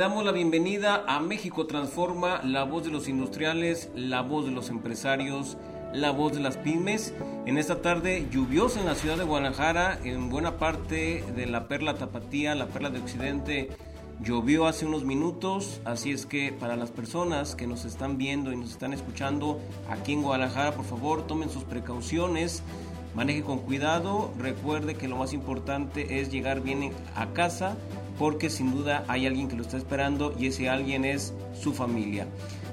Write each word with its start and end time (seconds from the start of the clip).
damos 0.00 0.24
la 0.24 0.32
bienvenida 0.32 1.04
a 1.06 1.20
México 1.20 1.66
Transforma, 1.66 2.40
la 2.42 2.64
voz 2.64 2.84
de 2.84 2.90
los 2.90 3.06
industriales, 3.06 3.90
la 3.94 4.22
voz 4.22 4.46
de 4.46 4.50
los 4.50 4.70
empresarios, 4.70 5.58
la 5.92 6.10
voz 6.10 6.32
de 6.32 6.40
las 6.40 6.56
pymes. 6.56 7.12
En 7.44 7.58
esta 7.58 7.82
tarde 7.82 8.26
lluviosa 8.30 8.80
en 8.80 8.86
la 8.86 8.94
ciudad 8.94 9.18
de 9.18 9.24
Guadalajara, 9.24 9.98
en 10.02 10.30
buena 10.30 10.56
parte 10.56 11.22
de 11.36 11.44
la 11.44 11.68
Perla 11.68 11.96
Tapatía, 11.96 12.54
la 12.54 12.68
Perla 12.68 12.88
de 12.88 13.00
Occidente, 13.00 13.68
llovió 14.22 14.66
hace 14.66 14.86
unos 14.86 15.04
minutos, 15.04 15.82
así 15.84 16.12
es 16.12 16.24
que 16.24 16.50
para 16.50 16.76
las 16.76 16.90
personas 16.90 17.54
que 17.54 17.66
nos 17.66 17.84
están 17.84 18.16
viendo 18.16 18.54
y 18.54 18.56
nos 18.56 18.70
están 18.70 18.94
escuchando 18.94 19.60
aquí 19.90 20.14
en 20.14 20.22
Guadalajara, 20.22 20.72
por 20.72 20.86
favor 20.86 21.26
tomen 21.26 21.50
sus 21.50 21.64
precauciones. 21.64 22.62
Maneje 23.14 23.42
con 23.42 23.58
cuidado, 23.58 24.32
recuerde 24.38 24.94
que 24.94 25.08
lo 25.08 25.16
más 25.16 25.34
importante 25.34 26.20
es 26.20 26.30
llegar 26.30 26.62
bien 26.62 26.90
a 27.16 27.26
casa 27.34 27.76
porque 28.20 28.50
sin 28.50 28.70
duda 28.70 29.02
hay 29.08 29.26
alguien 29.26 29.48
que 29.48 29.56
lo 29.56 29.62
está 29.62 29.78
esperando 29.78 30.34
y 30.38 30.48
ese 30.48 30.68
alguien 30.68 31.06
es 31.06 31.32
su 31.58 31.72
familia. 31.72 32.26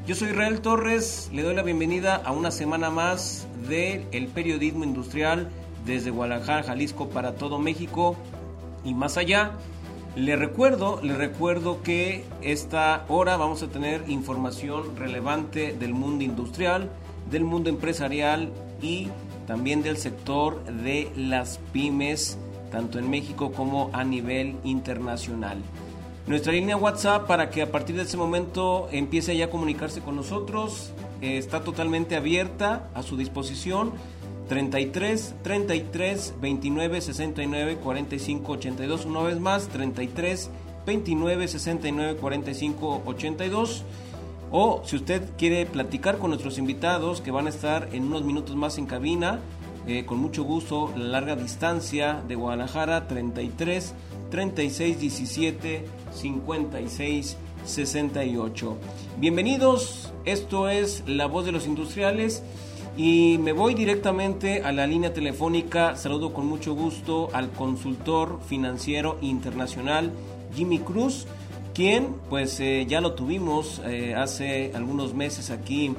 Yo 0.05 0.13
soy 0.13 0.31
Israel 0.31 0.59
Torres, 0.59 1.29
le 1.31 1.41
doy 1.41 1.55
la 1.55 1.63
bienvenida 1.63 2.17
a 2.17 2.33
una 2.33 2.51
semana 2.51 2.89
más 2.89 3.47
del 3.69 4.05
el 4.11 4.27
periodismo 4.27 4.83
industrial 4.83 5.49
desde 5.85 6.11
Guadalajara, 6.11 6.63
Jalisco 6.63 7.07
para 7.07 7.35
todo 7.35 7.59
México 7.59 8.17
y 8.83 8.93
más 8.93 9.15
allá. 9.15 9.53
Le 10.17 10.35
recuerdo, 10.35 10.99
le 11.01 11.15
recuerdo 11.15 11.81
que 11.81 12.25
esta 12.41 13.05
hora 13.07 13.37
vamos 13.37 13.63
a 13.63 13.69
tener 13.69 14.03
información 14.09 14.97
relevante 14.97 15.71
del 15.71 15.93
mundo 15.93 16.25
industrial, 16.25 16.89
del 17.31 17.45
mundo 17.45 17.69
empresarial 17.69 18.51
y 18.81 19.07
también 19.47 19.81
del 19.81 19.95
sector 19.95 20.61
de 20.65 21.09
las 21.15 21.61
pymes 21.71 22.37
tanto 22.71 22.99
en 22.99 23.09
México 23.09 23.51
como 23.51 23.89
a 23.93 24.03
nivel 24.03 24.55
internacional. 24.63 25.57
Nuestra 26.27 26.51
línea 26.51 26.75
WhatsApp 26.75 27.25
para 27.25 27.49
que 27.49 27.61
a 27.61 27.71
partir 27.71 27.95
de 27.95 28.01
ese 28.03 28.17
momento 28.17 28.89
empiece 28.91 29.37
ya 29.37 29.45
a 29.45 29.49
comunicarse 29.49 30.01
con 30.01 30.17
nosotros 30.17 30.91
eh, 31.21 31.37
está 31.37 31.61
totalmente 31.61 32.15
abierta 32.15 32.89
a 32.93 33.01
su 33.01 33.15
disposición. 33.17 33.93
33 34.49 35.35
33 35.43 36.33
29 36.39 37.01
69 37.01 37.77
45 37.77 38.51
82 38.51 39.05
una 39.05 39.21
vez 39.21 39.39
más 39.39 39.67
33 39.67 40.49
29 40.85 41.47
69 41.47 42.15
45 42.17 43.01
82 43.05 43.83
o 44.51 44.81
si 44.85 44.95
usted 44.95 45.21
quiere 45.37 45.65
platicar 45.65 46.17
con 46.17 46.29
nuestros 46.29 46.57
invitados 46.57 47.19
que 47.19 47.31
van 47.31 47.47
a 47.47 47.49
estar 47.49 47.89
en 47.91 48.03
unos 48.03 48.23
minutos 48.23 48.55
más 48.55 48.77
en 48.77 48.85
cabina 48.85 49.39
eh, 49.87 50.05
con 50.05 50.19
mucho 50.19 50.43
gusto 50.43 50.93
la 50.97 51.05
larga 51.05 51.35
distancia 51.35 52.21
de 52.27 52.35
Guadalajara 52.35 53.07
33 53.07 53.93
36 54.29 54.99
17 54.99 55.85
56 56.13 57.37
68. 57.65 58.77
Bienvenidos, 59.17 60.11
esto 60.25 60.69
es 60.69 61.03
La 61.07 61.25
Voz 61.25 61.45
de 61.45 61.51
los 61.51 61.67
Industriales 61.67 62.43
y 62.97 63.37
me 63.39 63.53
voy 63.53 63.75
directamente 63.75 64.61
a 64.63 64.71
la 64.71 64.87
línea 64.87 65.13
telefónica. 65.13 65.95
Saludo 65.95 66.33
con 66.33 66.47
mucho 66.47 66.73
gusto 66.73 67.29
al 67.33 67.51
consultor 67.51 68.39
financiero 68.45 69.17
internacional 69.21 70.11
Jimmy 70.53 70.79
Cruz, 70.79 71.27
quien 71.73 72.15
pues 72.29 72.59
eh, 72.59 72.85
ya 72.87 72.99
lo 72.99 73.13
tuvimos 73.13 73.81
eh, 73.85 74.15
hace 74.15 74.71
algunos 74.75 75.13
meses 75.13 75.49
aquí 75.49 75.95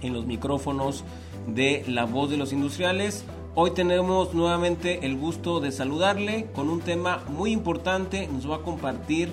en 0.00 0.12
los 0.12 0.26
micrófonos 0.26 1.04
de 1.46 1.84
La 1.86 2.04
Voz 2.04 2.30
de 2.30 2.36
los 2.36 2.52
Industriales. 2.52 3.24
Hoy 3.54 3.72
tenemos 3.72 4.32
nuevamente 4.34 5.04
el 5.04 5.16
gusto 5.16 5.60
de 5.60 5.72
saludarle 5.72 6.46
con 6.54 6.70
un 6.70 6.80
tema 6.80 7.22
muy 7.28 7.52
importante. 7.52 8.28
Nos 8.28 8.50
va 8.50 8.56
a 8.56 8.62
compartir 8.62 9.30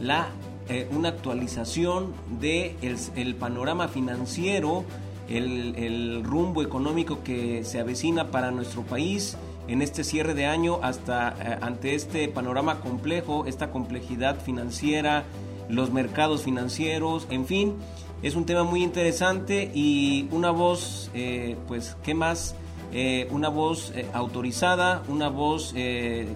la, 0.00 0.28
eh, 0.68 0.88
una 0.92 1.08
actualización 1.08 2.12
de 2.40 2.76
el, 3.16 3.34
panorama 3.34 3.88
financiero, 3.88 4.84
el, 5.28 6.22
rumbo 6.22 6.62
económico 6.62 7.24
que 7.24 7.64
se 7.64 7.80
avecina 7.80 8.30
para 8.30 8.50
nuestro 8.50 8.82
país 8.82 9.36
en 9.68 9.82
este 9.82 10.04
cierre 10.04 10.34
de 10.34 10.46
año 10.46 10.78
hasta 10.82 11.30
eh, 11.40 11.58
ante 11.60 11.96
este 11.96 12.28
panorama 12.28 12.80
complejo, 12.80 13.46
esta 13.46 13.70
complejidad 13.72 14.40
financiera, 14.40 15.24
los 15.68 15.90
mercados 15.90 16.42
financieros, 16.42 17.26
en 17.30 17.46
fin. 17.46 17.74
Es 18.22 18.34
un 18.34 18.46
tema 18.46 18.64
muy 18.64 18.82
interesante 18.82 19.70
y 19.74 20.26
una 20.32 20.50
voz, 20.50 21.10
eh, 21.14 21.56
pues, 21.68 21.96
¿qué 22.02 22.14
más? 22.14 22.54
Eh, 22.92 23.28
una 23.30 23.48
voz 23.48 23.92
eh, 23.94 24.06
autorizada, 24.14 25.02
una 25.08 25.28
voz 25.28 25.74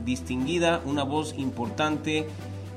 distinguida, 0.05 0.83
una 0.85 1.05
voz 1.05 1.35
importante 1.39 2.27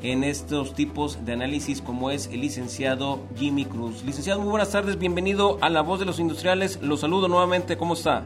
en 0.03 0.23
estos 0.23 0.73
tipos 0.73 1.25
de 1.25 1.33
análisis 1.33 1.81
como 1.81 2.11
es 2.11 2.27
el 2.27 2.41
licenciado 2.41 3.19
Jimmy 3.35 3.65
Cruz. 3.65 4.03
Licenciado, 4.03 4.39
muy 4.39 4.49
buenas 4.49 4.71
tardes, 4.71 4.97
bienvenido 4.97 5.57
a 5.61 5.69
La 5.69 5.81
Voz 5.81 5.99
de 5.99 6.05
los 6.05 6.19
Industriales. 6.19 6.81
Lo 6.81 6.97
saludo 6.97 7.27
nuevamente, 7.27 7.77
¿cómo 7.77 7.93
está? 7.93 8.23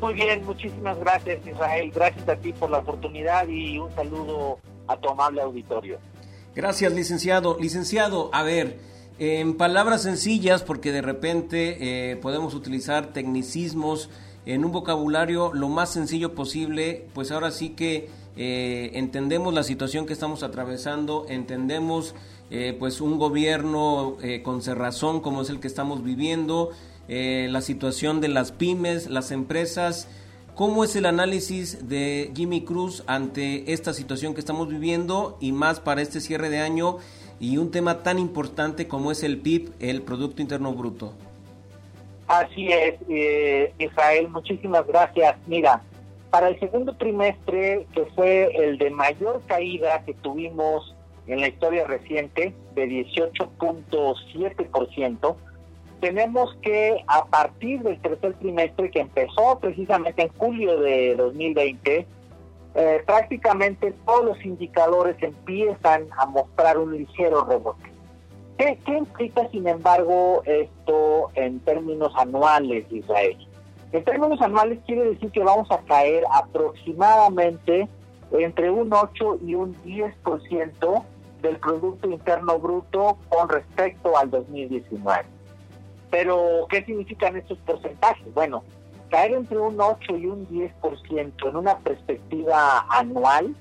Muy 0.00 0.14
bien, 0.14 0.44
muchísimas 0.44 0.98
gracias 0.98 1.46
Israel, 1.46 1.90
gracias 1.94 2.28
a 2.28 2.36
ti 2.36 2.52
por 2.52 2.70
la 2.70 2.78
oportunidad 2.78 3.46
y 3.48 3.78
un 3.78 3.94
saludo 3.94 4.58
a 4.88 4.96
tu 4.96 5.08
amable 5.08 5.40
auditorio. 5.42 5.98
Gracias, 6.54 6.92
licenciado. 6.92 7.56
Licenciado, 7.58 8.30
a 8.32 8.42
ver, 8.42 8.78
en 9.18 9.56
palabras 9.56 10.02
sencillas, 10.02 10.62
porque 10.62 10.90
de 10.90 11.02
repente 11.02 12.10
eh, 12.10 12.16
podemos 12.16 12.54
utilizar 12.54 13.12
tecnicismos 13.12 14.10
en 14.44 14.64
un 14.64 14.72
vocabulario 14.72 15.52
lo 15.54 15.68
más 15.68 15.90
sencillo 15.90 16.34
posible, 16.34 17.06
pues 17.14 17.30
ahora 17.30 17.50
sí 17.50 17.70
que 17.70 18.08
eh, 18.36 18.90
entendemos 18.94 19.54
la 19.54 19.62
situación 19.62 20.06
que 20.06 20.12
estamos 20.12 20.42
atravesando, 20.42 21.26
entendemos 21.28 22.14
eh, 22.50 22.76
pues 22.78 23.00
un 23.00 23.18
gobierno 23.18 24.16
con 24.42 24.62
cerrazón 24.62 25.20
como 25.20 25.42
es 25.42 25.50
el 25.50 25.60
que 25.60 25.68
estamos 25.68 26.02
viviendo, 26.02 26.70
la 27.06 27.60
situación 27.60 28.20
de 28.20 28.28
las 28.28 28.50
pymes, 28.52 29.08
las 29.08 29.30
empresas. 29.30 30.08
¿Cómo 30.54 30.84
es 30.84 30.94
el 30.96 31.04
análisis 31.04 31.88
de 31.88 32.32
Jimmy 32.34 32.62
Cruz 32.62 33.02
ante 33.06 33.72
esta 33.72 33.92
situación 33.92 34.34
que 34.34 34.40
estamos 34.40 34.68
viviendo 34.68 35.36
y 35.40 35.52
más 35.52 35.80
para 35.80 36.00
este 36.00 36.20
cierre 36.20 36.48
de 36.48 36.60
año? 36.60 36.98
Y 37.40 37.58
un 37.58 37.70
tema 37.70 38.02
tan 38.02 38.18
importante 38.18 38.88
como 38.88 39.10
es 39.10 39.22
el 39.22 39.38
PIB, 39.38 39.72
el 39.80 40.02
Producto 40.02 40.42
Interno 40.42 40.72
Bruto. 40.72 41.12
Así 42.26 42.68
es, 42.68 42.94
eh, 43.08 43.72
Israel, 43.78 44.28
muchísimas 44.28 44.86
gracias. 44.86 45.36
Mira, 45.46 45.82
para 46.30 46.48
el 46.48 46.58
segundo 46.58 46.96
trimestre, 46.96 47.86
que 47.94 48.04
fue 48.14 48.50
el 48.56 48.78
de 48.78 48.90
mayor 48.90 49.42
caída 49.46 50.02
que 50.04 50.14
tuvimos 50.14 50.94
en 51.26 51.40
la 51.40 51.48
historia 51.48 51.86
reciente, 51.86 52.54
de 52.74 52.86
18.7%, 52.86 55.36
tenemos 56.00 56.54
que 56.60 57.02
a 57.06 57.24
partir 57.26 57.82
del 57.82 58.00
tercer 58.00 58.34
trimestre 58.34 58.90
que 58.90 59.00
empezó 59.00 59.58
precisamente 59.60 60.22
en 60.22 60.28
julio 60.36 60.78
de 60.80 61.14
2020, 61.16 62.06
eh, 62.74 63.02
prácticamente 63.06 63.92
todos 64.04 64.24
los 64.24 64.44
indicadores 64.44 65.16
empiezan 65.22 66.08
a 66.18 66.26
mostrar 66.26 66.78
un 66.78 66.96
ligero 66.96 67.44
rebote. 67.44 67.92
¿Qué, 68.58 68.78
¿Qué, 68.84 68.98
implica, 68.98 69.48
sin 69.50 69.66
embargo, 69.68 70.42
esto 70.44 71.30
en 71.34 71.60
términos 71.60 72.12
anuales, 72.16 72.86
Israel? 72.90 73.36
En 73.92 74.04
términos 74.04 74.40
anuales 74.40 74.80
quiere 74.86 75.10
decir 75.10 75.30
que 75.30 75.42
vamos 75.42 75.70
a 75.70 75.78
caer 75.78 76.24
aproximadamente 76.32 77.88
entre 78.32 78.70
un 78.70 78.92
8 78.92 79.38
y 79.46 79.54
un 79.54 79.74
10% 79.84 81.04
del 81.42 81.58
Producto 81.58 82.08
Interno 82.08 82.58
Bruto 82.58 83.18
con 83.28 83.48
respecto 83.48 84.16
al 84.16 84.30
2019. 84.30 85.24
Pero, 86.10 86.66
¿qué 86.68 86.84
significan 86.84 87.36
estos 87.36 87.58
porcentajes? 87.58 88.32
Bueno, 88.34 88.64
caer 89.10 89.32
entre 89.32 89.58
un 89.58 89.80
8 89.80 90.16
y 90.16 90.26
un 90.26 90.48
10% 90.48 91.48
en 91.48 91.56
una 91.56 91.78
perspectiva 91.78 92.86
anual 92.88 93.54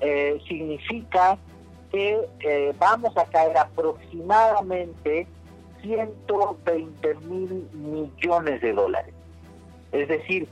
eh, 0.00 0.40
significa 0.46 1.38
que 1.90 2.28
eh, 2.40 2.74
vamos 2.78 3.16
a 3.16 3.24
caer 3.26 3.56
aproximadamente 3.56 5.26
120 5.82 7.14
mil 7.26 7.68
millones 7.72 8.60
de 8.60 8.72
dólares. 8.72 9.14
Es 9.92 10.08
decir, 10.08 10.48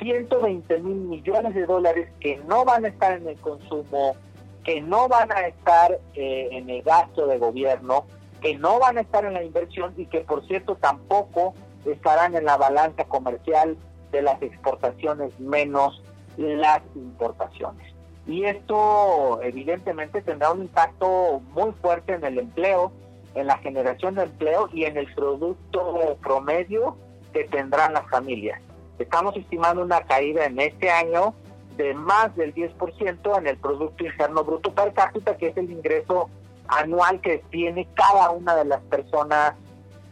120 0.00 0.78
mil 0.80 0.96
millones 0.96 1.54
de 1.54 1.66
dólares 1.66 2.08
que 2.20 2.38
no 2.48 2.64
van 2.64 2.84
a 2.84 2.88
estar 2.88 3.16
en 3.16 3.28
el 3.28 3.36
consumo, 3.36 4.16
que 4.64 4.80
no 4.80 5.08
van 5.08 5.30
a 5.32 5.46
estar 5.46 5.98
eh, 6.14 6.48
en 6.52 6.68
el 6.68 6.82
gasto 6.82 7.26
de 7.26 7.38
gobierno, 7.38 8.06
que 8.40 8.56
no 8.56 8.78
van 8.78 8.98
a 8.98 9.02
estar 9.02 9.24
en 9.24 9.34
la 9.34 9.44
inversión 9.44 9.94
y 9.96 10.06
que 10.06 10.20
por 10.20 10.46
cierto 10.46 10.74
tampoco 10.76 11.54
estarán 11.86 12.34
en 12.34 12.44
la 12.44 12.56
balanza 12.56 13.04
comercial 13.04 13.76
de 14.10 14.22
las 14.22 14.40
exportaciones 14.42 15.38
menos 15.40 16.02
las 16.36 16.82
importaciones. 16.94 17.92
Y 18.26 18.44
esto 18.44 19.40
evidentemente 19.42 20.22
tendrá 20.22 20.52
un 20.52 20.62
impacto 20.62 21.40
muy 21.52 21.72
fuerte 21.82 22.14
en 22.14 22.24
el 22.24 22.38
empleo, 22.38 22.92
en 23.34 23.46
la 23.46 23.58
generación 23.58 24.14
de 24.14 24.24
empleo 24.24 24.68
y 24.72 24.84
en 24.84 24.96
el 24.96 25.12
producto 25.14 26.16
promedio 26.22 26.96
que 27.32 27.44
tendrán 27.44 27.94
las 27.94 28.08
familias. 28.08 28.60
Estamos 28.98 29.36
estimando 29.36 29.82
una 29.82 30.02
caída 30.02 30.44
en 30.44 30.60
este 30.60 30.90
año 30.90 31.34
de 31.76 31.94
más 31.94 32.34
del 32.36 32.54
10% 32.54 33.38
en 33.38 33.46
el 33.46 33.56
Producto 33.56 34.04
Interno 34.04 34.44
Bruto 34.44 34.72
per 34.72 34.92
cápita, 34.92 35.36
que 35.36 35.48
es 35.48 35.56
el 35.56 35.70
ingreso 35.70 36.28
anual 36.68 37.20
que 37.20 37.42
tiene 37.50 37.88
cada 37.94 38.30
una 38.30 38.54
de 38.54 38.66
las 38.66 38.80
personas 38.82 39.54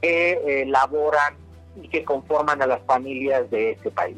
que 0.01 0.33
eh, 0.33 0.67
laboran 0.67 1.35
y 1.81 1.89
que 1.89 2.05
conforman 2.05 2.61
a 2.63 2.67
las 2.67 2.83
familias 2.85 3.51
de 3.51 3.73
este 3.73 3.91
país. 3.91 4.17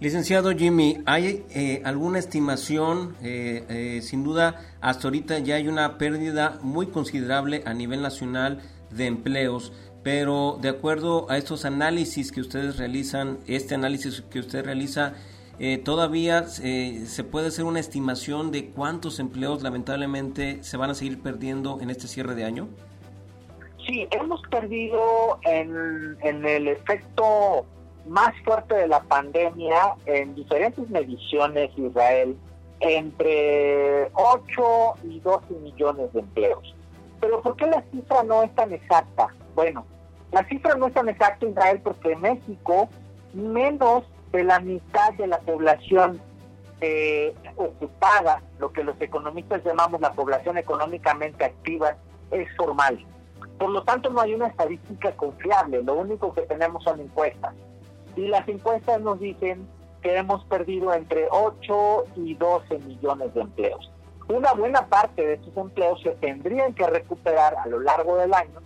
Licenciado 0.00 0.50
Jimmy, 0.50 1.02
¿hay 1.06 1.44
eh, 1.54 1.80
alguna 1.84 2.18
estimación? 2.18 3.16
Eh, 3.22 4.00
sin 4.02 4.24
duda, 4.24 4.60
hasta 4.80 5.08
ahorita 5.08 5.38
ya 5.38 5.54
hay 5.54 5.68
una 5.68 5.98
pérdida 5.98 6.58
muy 6.62 6.88
considerable 6.88 7.62
a 7.64 7.74
nivel 7.74 8.02
nacional 8.02 8.60
de 8.90 9.06
empleos, 9.06 9.72
pero 10.02 10.58
de 10.60 10.68
acuerdo 10.68 11.30
a 11.30 11.38
estos 11.38 11.64
análisis 11.64 12.30
que 12.30 12.40
ustedes 12.40 12.76
realizan, 12.76 13.38
este 13.46 13.74
análisis 13.74 14.22
que 14.30 14.40
usted 14.40 14.64
realiza, 14.64 15.14
eh, 15.58 15.78
todavía 15.78 16.46
eh, 16.62 17.04
se 17.06 17.22
puede 17.22 17.48
hacer 17.48 17.64
una 17.64 17.78
estimación 17.80 18.50
de 18.50 18.70
cuántos 18.70 19.20
empleos 19.20 19.62
lamentablemente 19.62 20.62
se 20.62 20.76
van 20.76 20.90
a 20.90 20.94
seguir 20.94 21.20
perdiendo 21.22 21.78
en 21.80 21.90
este 21.90 22.08
cierre 22.08 22.34
de 22.34 22.44
año? 22.44 22.68
Sí, 23.86 24.08
hemos 24.10 24.40
perdido 24.50 25.38
en, 25.42 26.16
en 26.22 26.46
el 26.46 26.68
efecto 26.68 27.66
más 28.06 28.32
fuerte 28.44 28.74
de 28.74 28.88
la 28.88 29.02
pandemia 29.02 29.96
en 30.06 30.34
diferentes 30.34 30.88
mediciones, 30.90 31.70
Israel, 31.76 32.36
entre 32.80 34.10
8 34.14 34.94
y 35.04 35.20
12 35.20 35.54
millones 35.54 36.12
de 36.12 36.20
empleos. 36.20 36.74
Pero 37.20 37.40
¿por 37.42 37.56
qué 37.56 37.66
la 37.66 37.82
cifra 37.90 38.22
no 38.22 38.42
es 38.42 38.54
tan 38.54 38.72
exacta? 38.72 39.28
Bueno, 39.54 39.86
la 40.32 40.46
cifra 40.48 40.74
no 40.74 40.88
es 40.88 40.94
tan 40.94 41.08
exacta, 41.08 41.46
Israel, 41.46 41.80
porque 41.82 42.16
México 42.16 42.88
menos 43.32 44.04
de 44.32 44.44
la 44.44 44.60
mitad 44.60 45.12
de 45.14 45.26
la 45.26 45.38
población 45.40 46.20
eh, 46.80 47.34
ocupada, 47.56 48.42
lo 48.58 48.72
que 48.72 48.84
los 48.84 49.00
economistas 49.00 49.64
llamamos 49.64 50.00
la 50.00 50.12
población 50.12 50.58
económicamente 50.58 51.44
activa, 51.44 51.96
es 52.30 52.48
formal. 52.56 53.04
Por 53.58 53.70
lo 53.70 53.82
tanto, 53.84 54.10
no 54.10 54.20
hay 54.20 54.34
una 54.34 54.48
estadística 54.48 55.12
confiable, 55.12 55.82
lo 55.82 55.94
único 55.94 56.32
que 56.32 56.42
tenemos 56.42 56.82
son 56.84 57.00
encuestas. 57.00 57.54
Y 58.16 58.28
las 58.28 58.46
encuestas 58.48 59.00
nos 59.00 59.20
dicen 59.20 59.66
que 60.02 60.16
hemos 60.16 60.44
perdido 60.44 60.92
entre 60.92 61.26
8 61.30 62.04
y 62.16 62.34
12 62.34 62.78
millones 62.80 63.32
de 63.34 63.40
empleos. 63.40 63.90
Una 64.28 64.52
buena 64.52 64.86
parte 64.86 65.26
de 65.26 65.34
estos 65.34 65.56
empleos 65.56 66.00
se 66.02 66.10
tendrían 66.12 66.74
que 66.74 66.86
recuperar 66.86 67.56
a 67.56 67.66
lo 67.66 67.80
largo 67.80 68.16
del 68.16 68.32
año, 68.32 68.60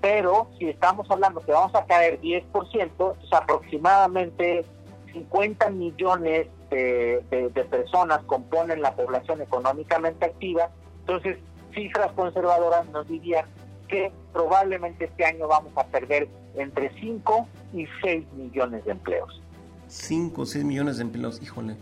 pero 0.00 0.48
si 0.58 0.68
estamos 0.68 1.10
hablando 1.10 1.40
que 1.40 1.52
vamos 1.52 1.74
a 1.74 1.84
caer 1.84 2.20
10%, 2.20 2.90
pues 2.96 3.32
aproximadamente 3.32 4.64
50 5.12 5.70
millones 5.70 6.48
de, 6.70 7.22
personas 7.70 8.22
componen 8.24 8.80
la 8.80 8.94
población 8.94 9.42
económicamente 9.42 10.26
activa, 10.26 10.70
entonces 11.00 11.38
cifras 11.74 12.12
conservadoras 12.12 12.88
nos 12.88 13.06
dirían 13.06 13.46
que 13.92 14.10
probablemente 14.32 15.04
este 15.04 15.26
año 15.26 15.46
vamos 15.46 15.72
a 15.76 15.84
perder 15.84 16.26
entre 16.56 16.90
5 16.98 17.46
y 17.74 17.86
6 18.02 18.24
millones 18.32 18.84
de 18.86 18.92
empleos. 18.92 19.40
5 19.88 20.40
o 20.40 20.46
6 20.46 20.64
millones 20.64 20.96
de 20.96 21.02
empleos, 21.02 21.40
híjole. 21.42 21.76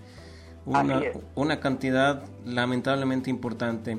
Una, 0.66 1.00
una 1.36 1.60
cantidad 1.60 2.24
lamentablemente 2.44 3.30
importante. 3.30 3.98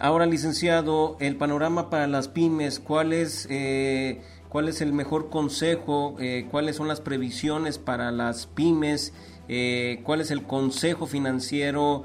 Ahora, 0.00 0.26
licenciado, 0.26 1.16
el 1.20 1.36
panorama 1.36 1.88
para 1.88 2.08
las 2.08 2.26
pymes, 2.26 2.80
¿cuál 2.80 3.12
es 3.12 3.46
eh, 3.48 4.20
cuál 4.48 4.68
es 4.68 4.80
el 4.80 4.92
mejor 4.92 5.30
consejo, 5.30 6.16
eh, 6.18 6.48
cuáles 6.50 6.76
son 6.76 6.88
las 6.88 7.00
previsiones 7.00 7.78
para 7.78 8.10
las 8.10 8.46
pymes, 8.46 9.14
eh, 9.48 10.00
cuál 10.04 10.20
es 10.20 10.32
el 10.32 10.42
consejo 10.42 11.06
financiero 11.06 12.02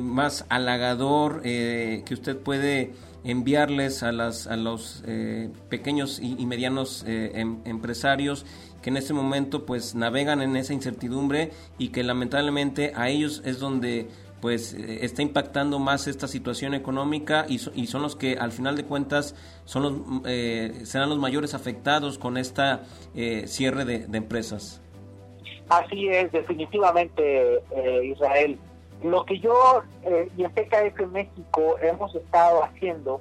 más 0.00 0.46
halagador 0.48 1.42
que 1.42 2.08
usted 2.10 2.38
puede 2.38 2.92
enviarles 3.26 4.02
a, 4.02 4.12
las, 4.12 4.46
a 4.46 4.56
los 4.56 5.02
pequeños 5.68 6.20
y, 6.22 6.46
medianos 6.46 7.04
em, 7.06 7.58
empresarios 7.64 8.46
que 8.82 8.90
en 8.90 8.96
este 8.96 9.12
momento 9.12 9.66
pues 9.66 9.94
navegan 9.94 10.40
en 10.42 10.56
esa 10.56 10.72
incertidumbre 10.72 11.50
y 11.76 11.88
que 11.88 12.04
lamentablemente 12.04 12.92
a 12.94 13.08
ellos 13.08 13.42
es 13.44 13.58
donde 13.58 14.08
pues 14.40 14.74
eh, 14.74 15.04
está 15.04 15.22
impactando 15.22 15.78
más 15.78 16.06
esta 16.06 16.28
situación 16.28 16.74
económica 16.74 17.46
y, 17.48 17.54
y 17.74 17.86
son 17.86 18.02
los 18.02 18.16
que 18.16 18.36
al 18.36 18.52
final 18.52 18.76
de 18.76 18.84
cuentas 18.84 19.34
son 19.64 19.82
los, 19.82 20.22
eh, 20.26 20.82
serán 20.84 21.08
los 21.08 21.18
mayores 21.18 21.54
afectados 21.54 22.18
con 22.18 22.36
esta 22.36 22.82
eh, 23.14 23.46
cierre 23.46 23.84
de, 23.84 24.06
empresas. 24.16 24.80
Así 25.68 26.08
es, 26.08 26.30
definitivamente, 26.30 27.60
Israel. 28.04 28.56
Lo 29.06 29.24
que 29.24 29.38
yo 29.38 29.82
y 30.36 30.42
en 30.42 30.50
PKF 30.50 31.06
México 31.12 31.76
hemos 31.80 32.14
estado 32.14 32.64
haciendo 32.64 33.20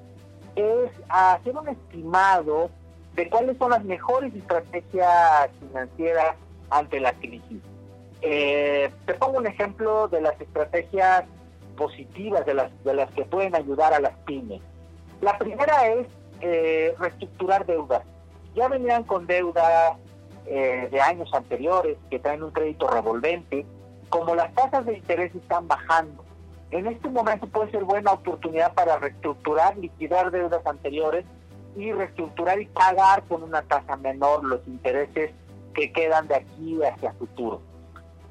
es 0.55 0.89
hacer 1.09 1.55
un 1.55 1.67
estimado 1.67 2.71
de 3.13 3.29
cuáles 3.29 3.57
son 3.57 3.69
las 3.69 3.83
mejores 3.83 4.33
estrategias 4.33 5.49
financieras 5.59 6.35
ante 6.69 6.99
la 6.99 7.13
crisis. 7.13 7.61
Eh, 8.21 8.89
te 9.05 9.13
pongo 9.13 9.37
un 9.37 9.45
ejemplo 9.45 10.07
de 10.07 10.21
las 10.21 10.39
estrategias 10.41 11.25
positivas 11.77 12.45
de 12.45 12.55
las, 12.55 12.83
de 12.83 12.93
las 12.95 13.11
que 13.11 13.23
pueden 13.23 13.55
ayudar 13.55 13.93
a 13.93 13.99
las 13.99 14.17
pymes. 14.25 14.61
La 15.21 15.37
primera 15.37 15.87
es 15.89 16.07
eh, 16.41 16.95
reestructurar 16.97 17.65
deudas. 17.65 18.01
Ya 18.55 18.67
venían 18.67 19.03
con 19.03 19.27
deuda 19.27 19.97
eh, 20.45 20.87
de 20.91 21.01
años 21.01 21.31
anteriores 21.33 21.97
que 22.09 22.19
traen 22.19 22.43
un 22.43 22.51
crédito 22.51 22.87
revolvente. 22.87 23.65
Como 24.09 24.35
las 24.35 24.53
tasas 24.53 24.85
de 24.85 24.97
interés 24.97 25.33
están 25.35 25.67
bajando, 25.67 26.23
en 26.71 26.87
este 26.87 27.09
momento 27.09 27.47
puede 27.47 27.71
ser 27.71 27.83
buena 27.83 28.11
oportunidad 28.11 28.73
para 28.73 28.97
reestructurar, 28.97 29.77
liquidar 29.77 30.31
deudas 30.31 30.65
anteriores 30.65 31.25
y 31.75 31.91
reestructurar 31.91 32.61
y 32.61 32.65
pagar 32.67 33.23
con 33.23 33.43
una 33.43 33.61
tasa 33.61 33.95
menor 33.97 34.43
los 34.43 34.65
intereses 34.67 35.31
que 35.73 35.91
quedan 35.91 36.27
de 36.27 36.35
aquí 36.35 36.79
hacia 36.83 37.13
futuro. 37.13 37.61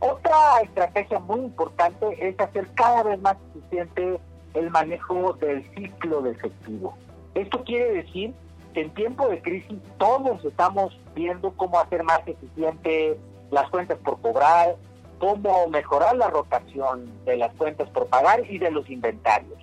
Otra 0.00 0.60
estrategia 0.62 1.18
muy 1.18 1.40
importante 1.40 2.06
es 2.20 2.38
hacer 2.38 2.68
cada 2.74 3.02
vez 3.04 3.20
más 3.20 3.36
eficiente 3.54 4.20
el 4.54 4.70
manejo 4.70 5.32
del 5.34 5.62
ciclo 5.74 6.22
de 6.22 6.32
efectivo. 6.32 6.96
Esto 7.34 7.62
quiere 7.64 8.02
decir 8.02 8.34
que 8.72 8.82
en 8.82 8.94
tiempo 8.94 9.28
de 9.28 9.40
crisis 9.40 9.78
todos 9.98 10.44
estamos 10.44 10.98
viendo 11.14 11.52
cómo 11.52 11.78
hacer 11.80 12.02
más 12.02 12.20
eficiente 12.26 13.18
las 13.50 13.68
cuentas 13.70 13.98
por 13.98 14.20
cobrar, 14.20 14.76
cómo 15.24 15.68
mejorar 15.68 16.16
la 16.16 16.28
rotación 16.28 17.10
de 17.24 17.38
las 17.38 17.54
cuentas 17.54 17.88
por 17.88 18.08
pagar 18.08 18.42
y 18.50 18.58
de 18.58 18.70
los 18.70 18.90
inventarios. 18.90 19.58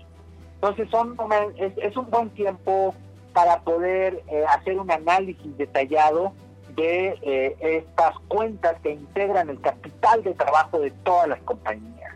Entonces 0.55 0.89
son, 0.89 1.15
es, 1.55 1.95
un 1.95 2.09
buen 2.09 2.31
tiempo 2.31 2.95
para 3.31 3.59
poder 3.61 4.23
eh, 4.27 4.43
hacer 4.49 4.79
un 4.79 4.89
análisis 4.89 5.55
detallado 5.57 6.33
de 6.75 7.15
eh, 7.21 7.55
estas 7.59 8.17
cuentas 8.27 8.75
que 8.81 8.91
integran 8.93 9.51
el 9.51 9.61
capital 9.61 10.23
de 10.23 10.33
trabajo 10.33 10.79
de 10.79 10.89
todas 11.03 11.27
las 11.27 11.39
compañías. 11.41 12.15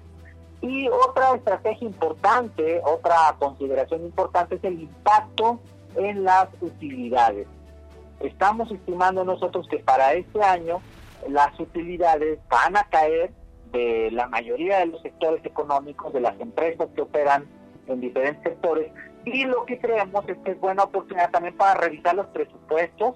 Y 0.61 0.87
otra 0.89 1.35
estrategia 1.35 1.87
importante, 1.87 2.81
otra 2.83 3.35
consideración 3.37 4.05
importante 4.05 4.55
es 4.55 4.63
el 4.63 4.81
impacto 4.81 5.59
en 5.95 6.23
las 6.23 6.47
utilidades. 6.61 7.45
Estamos 8.19 8.71
estimando 8.71 9.23
nosotros 9.23 9.67
que 9.67 9.77
para 9.77 10.13
este 10.13 10.41
año 10.41 10.81
las 11.27 11.59
utilidades 11.59 12.39
van 12.49 12.77
a 12.77 12.83
caer 12.89 13.31
de 13.71 14.09
la 14.11 14.27
mayoría 14.27 14.79
de 14.79 14.87
los 14.87 15.01
sectores 15.01 15.43
económicos, 15.45 16.13
de 16.13 16.21
las 16.21 16.39
empresas 16.39 16.87
que 16.95 17.01
operan 17.01 17.45
en 17.87 17.99
diferentes 17.99 18.43
sectores, 18.43 18.91
y 19.25 19.45
lo 19.45 19.65
que 19.65 19.79
creemos 19.79 20.27
es 20.29 20.37
que 20.39 20.51
es 20.51 20.59
buena 20.59 20.83
oportunidad 20.83 21.31
también 21.31 21.57
para 21.57 21.79
revisar 21.79 22.15
los 22.15 22.27
presupuestos 22.27 23.15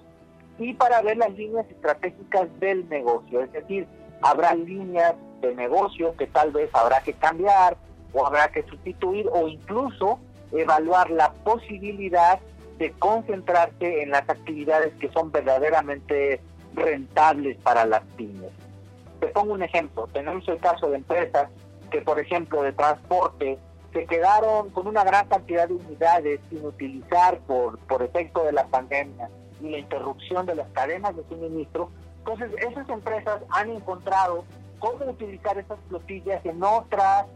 y 0.58 0.74
para 0.74 1.00
ver 1.02 1.16
las 1.16 1.32
líneas 1.32 1.66
estratégicas 1.70 2.48
del 2.60 2.88
negocio. 2.88 3.42
Es 3.42 3.52
decir, 3.52 3.86
habrá 4.20 4.54
líneas 4.54 5.14
de 5.40 5.54
negocio 5.54 6.14
que 6.16 6.26
tal 6.26 6.50
vez 6.50 6.68
habrá 6.74 7.00
que 7.00 7.14
cambiar 7.14 7.76
o 8.12 8.26
habrá 8.26 8.48
que 8.48 8.64
sustituir 8.64 9.28
o 9.32 9.48
incluso 9.48 10.18
evaluar 10.52 11.10
la 11.10 11.32
posibilidad 11.32 12.40
de 12.78 12.90
concentrarse 12.92 14.02
en 14.02 14.10
las 14.10 14.28
actividades 14.28 14.92
que 14.94 15.10
son 15.12 15.30
verdaderamente 15.30 16.40
rentables 16.74 17.56
para 17.58 17.84
las 17.84 18.02
pymes. 18.16 18.50
Te 19.20 19.28
pongo 19.28 19.54
un 19.54 19.62
ejemplo. 19.62 20.08
Tenemos 20.12 20.46
el 20.48 20.58
caso 20.58 20.90
de 20.90 20.96
empresas 20.96 21.48
que, 21.90 22.00
por 22.00 22.18
ejemplo, 22.18 22.62
de 22.62 22.72
transporte, 22.72 23.58
se 23.92 24.06
quedaron 24.06 24.70
con 24.70 24.86
una 24.86 25.04
gran 25.04 25.26
cantidad 25.28 25.68
de 25.68 25.74
unidades 25.74 26.40
sin 26.48 26.64
utilizar 26.64 27.38
por, 27.40 27.78
por 27.80 28.02
efecto 28.02 28.44
de 28.44 28.52
la 28.52 28.66
pandemia 28.66 29.28
y 29.60 29.68
la 29.68 29.78
interrupción 29.78 30.46
de 30.46 30.54
las 30.54 30.68
cadenas 30.70 31.16
de 31.16 31.24
suministro. 31.28 31.90
Entonces, 32.18 32.50
esas 32.58 32.88
empresas 32.88 33.42
han 33.50 33.70
encontrado 33.70 34.44
cómo 34.78 35.04
utilizar 35.10 35.58
esas 35.58 35.78
flotillas 35.88 36.44
en 36.46 36.62
otras, 36.62 37.26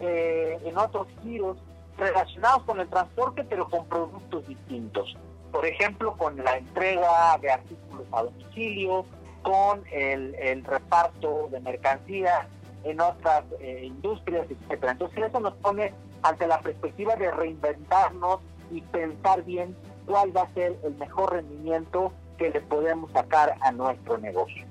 eh, 0.00 0.58
en 0.64 0.76
otros 0.76 1.06
giros 1.22 1.56
relacionados 1.98 2.62
con 2.64 2.80
el 2.80 2.88
transporte, 2.88 3.44
pero 3.44 3.68
con 3.68 3.86
productos 3.86 4.46
distintos. 4.46 5.16
Por 5.52 5.66
ejemplo, 5.66 6.16
con 6.16 6.36
la 6.42 6.56
entrega 6.56 7.38
de 7.40 7.50
artículos 7.50 8.06
a 8.10 8.22
domicilio, 8.24 9.04
con 9.42 9.82
el, 9.92 10.64
reparto 10.64 11.48
de 11.50 11.60
mercancías 11.60 12.46
en 12.84 13.00
otras 13.00 13.44
eh, 13.60 13.82
industrias, 13.84 14.46
etcétera. 14.50 14.92
Entonces 14.92 15.24
eso 15.28 15.40
nos 15.40 15.54
pone 15.54 15.92
ante 16.22 16.46
la 16.46 16.60
perspectiva 16.60 17.14
de 17.16 17.30
reinventarnos 17.30 18.40
y 18.70 18.80
pensar 18.80 19.44
bien 19.44 19.76
cuál 20.06 20.36
va 20.36 20.42
a 20.42 20.54
ser 20.54 20.76
el 20.82 20.94
mejor 20.94 21.32
rendimiento 21.32 22.12
que 22.38 22.50
le 22.50 22.60
podemos 22.60 23.10
sacar 23.12 23.54
a 23.60 23.72
nuestro 23.72 24.18
negocio. 24.18 24.64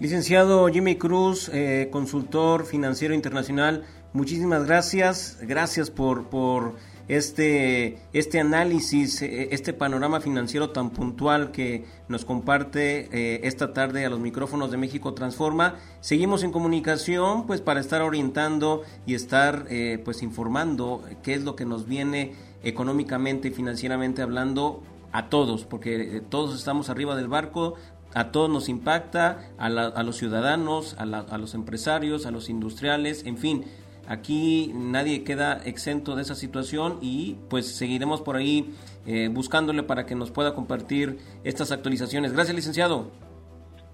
Licenciado 0.00 0.66
Jimmy 0.68 0.96
Cruz, 0.96 1.48
eh, 1.52 1.88
consultor 1.92 2.66
financiero 2.66 3.14
internacional, 3.14 3.84
muchísimas 4.12 4.66
gracias. 4.66 5.38
Gracias 5.42 5.90
por, 5.90 6.24
por 6.24 6.74
este, 7.08 7.98
este 8.12 8.40
análisis, 8.40 9.22
eh, 9.22 9.48
este 9.52 9.72
panorama 9.72 10.20
financiero 10.20 10.70
tan 10.70 10.90
puntual 10.90 11.50
que 11.50 11.84
nos 12.08 12.24
comparte 12.24 13.08
eh, 13.12 13.40
esta 13.44 13.72
tarde 13.72 14.04
a 14.04 14.10
los 14.10 14.20
micrófonos 14.20 14.70
de 14.70 14.76
México 14.76 15.14
Transforma. 15.14 15.76
Seguimos 16.00 16.42
en 16.42 16.52
comunicación 16.52 17.46
pues 17.46 17.60
para 17.60 17.80
estar 17.80 18.02
orientando 18.02 18.82
y 19.06 19.14
estar 19.14 19.66
pues 20.04 20.22
informando 20.22 21.04
qué 21.22 21.34
es 21.34 21.44
lo 21.44 21.56
que 21.56 21.64
nos 21.64 21.86
viene 21.86 22.32
económicamente 22.62 23.48
y 23.48 23.50
financieramente 23.50 24.22
hablando 24.22 24.82
a 25.12 25.28
todos, 25.28 25.64
porque 25.64 26.22
todos 26.28 26.56
estamos 26.56 26.90
arriba 26.90 27.14
del 27.14 27.28
barco, 27.28 27.74
a 28.14 28.30
todos 28.30 28.48
nos 28.48 28.68
impacta, 28.68 29.50
a, 29.58 29.68
los 29.68 30.16
ciudadanos, 30.16 30.96
a, 30.98 31.38
los 31.38 31.54
empresarios, 31.54 32.26
a 32.26 32.30
los 32.30 32.48
industriales, 32.48 33.24
en 33.26 33.36
fin, 33.36 33.64
aquí 34.08 34.72
nadie 34.74 35.24
queda 35.24 35.60
exento 35.64 36.16
de 36.16 36.22
esa 36.22 36.34
situación 36.34 36.98
y 37.00 37.36
pues 37.48 37.76
seguiremos 37.76 38.20
por 38.20 38.36
ahí 38.36 38.74
eh, 39.06 39.28
buscándole 39.30 39.82
para 39.82 40.06
que 40.06 40.14
nos 40.14 40.30
pueda 40.30 40.54
compartir 40.54 41.18
estas 41.44 41.72
actualizaciones. 41.72 42.32
Gracias, 42.32 42.56
licenciado. 42.56 43.10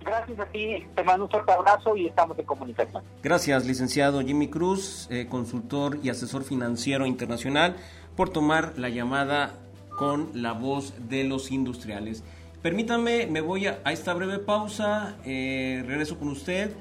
Gracias 0.05 0.41
a 0.41 0.47
ti, 0.47 0.87
te 0.95 1.05
mando 1.05 1.25
un 1.25 1.31
fuerte 1.31 1.53
abrazo 1.53 1.95
y 1.95 2.07
estamos 2.07 2.39
en 2.39 2.47
comunicación. 2.47 3.03
Gracias, 3.23 3.67
licenciado 3.67 4.21
Jimmy 4.23 4.49
Cruz, 4.49 5.07
eh, 5.11 5.27
consultor 5.29 5.99
y 6.03 6.09
asesor 6.09 6.43
financiero 6.43 7.05
internacional, 7.07 7.77
por 8.17 8.31
tomar 8.31 8.79
la 8.79 8.89
llamada 8.89 9.59
con 9.99 10.31
la 10.35 10.53
voz 10.53 10.95
de 11.11 11.25
los 11.25 11.51
industriales. 11.51 12.25
Permítame, 12.63 13.27
me 13.27 13.41
voy 13.41 13.67
a, 13.67 13.81
esta 13.87 14.15
breve 14.15 14.39
pausa, 14.39 15.17
eh, 15.25 15.83
regreso 15.87 16.19
con 16.19 16.29
usted. 16.29 16.73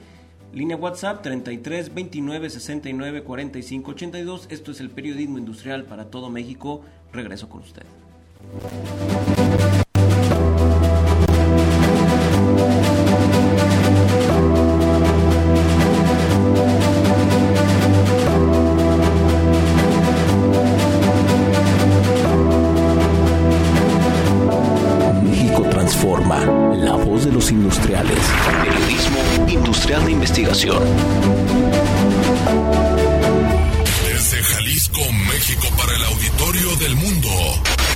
Línea 0.53 0.77
WhatsApp 0.77 1.21
33 1.21 1.93
29 1.93 2.49
69 2.49 3.23
45 3.23 3.91
82. 3.91 4.47
Esto 4.49 4.71
es 4.71 4.79
el 4.79 4.89
periodismo 4.89 5.37
industrial 5.37 5.85
para 5.85 6.05
todo 6.05 6.29
México. 6.29 6.81
Regreso 7.13 7.49
con 7.49 7.61
usted. 7.61 7.83
Desde 34.07 34.43
Jalisco, 34.43 35.01
México, 35.27 35.67
para 35.77 35.95
el 35.95 36.03
auditorio 36.05 36.75
del 36.77 36.95
mundo. 36.95 37.29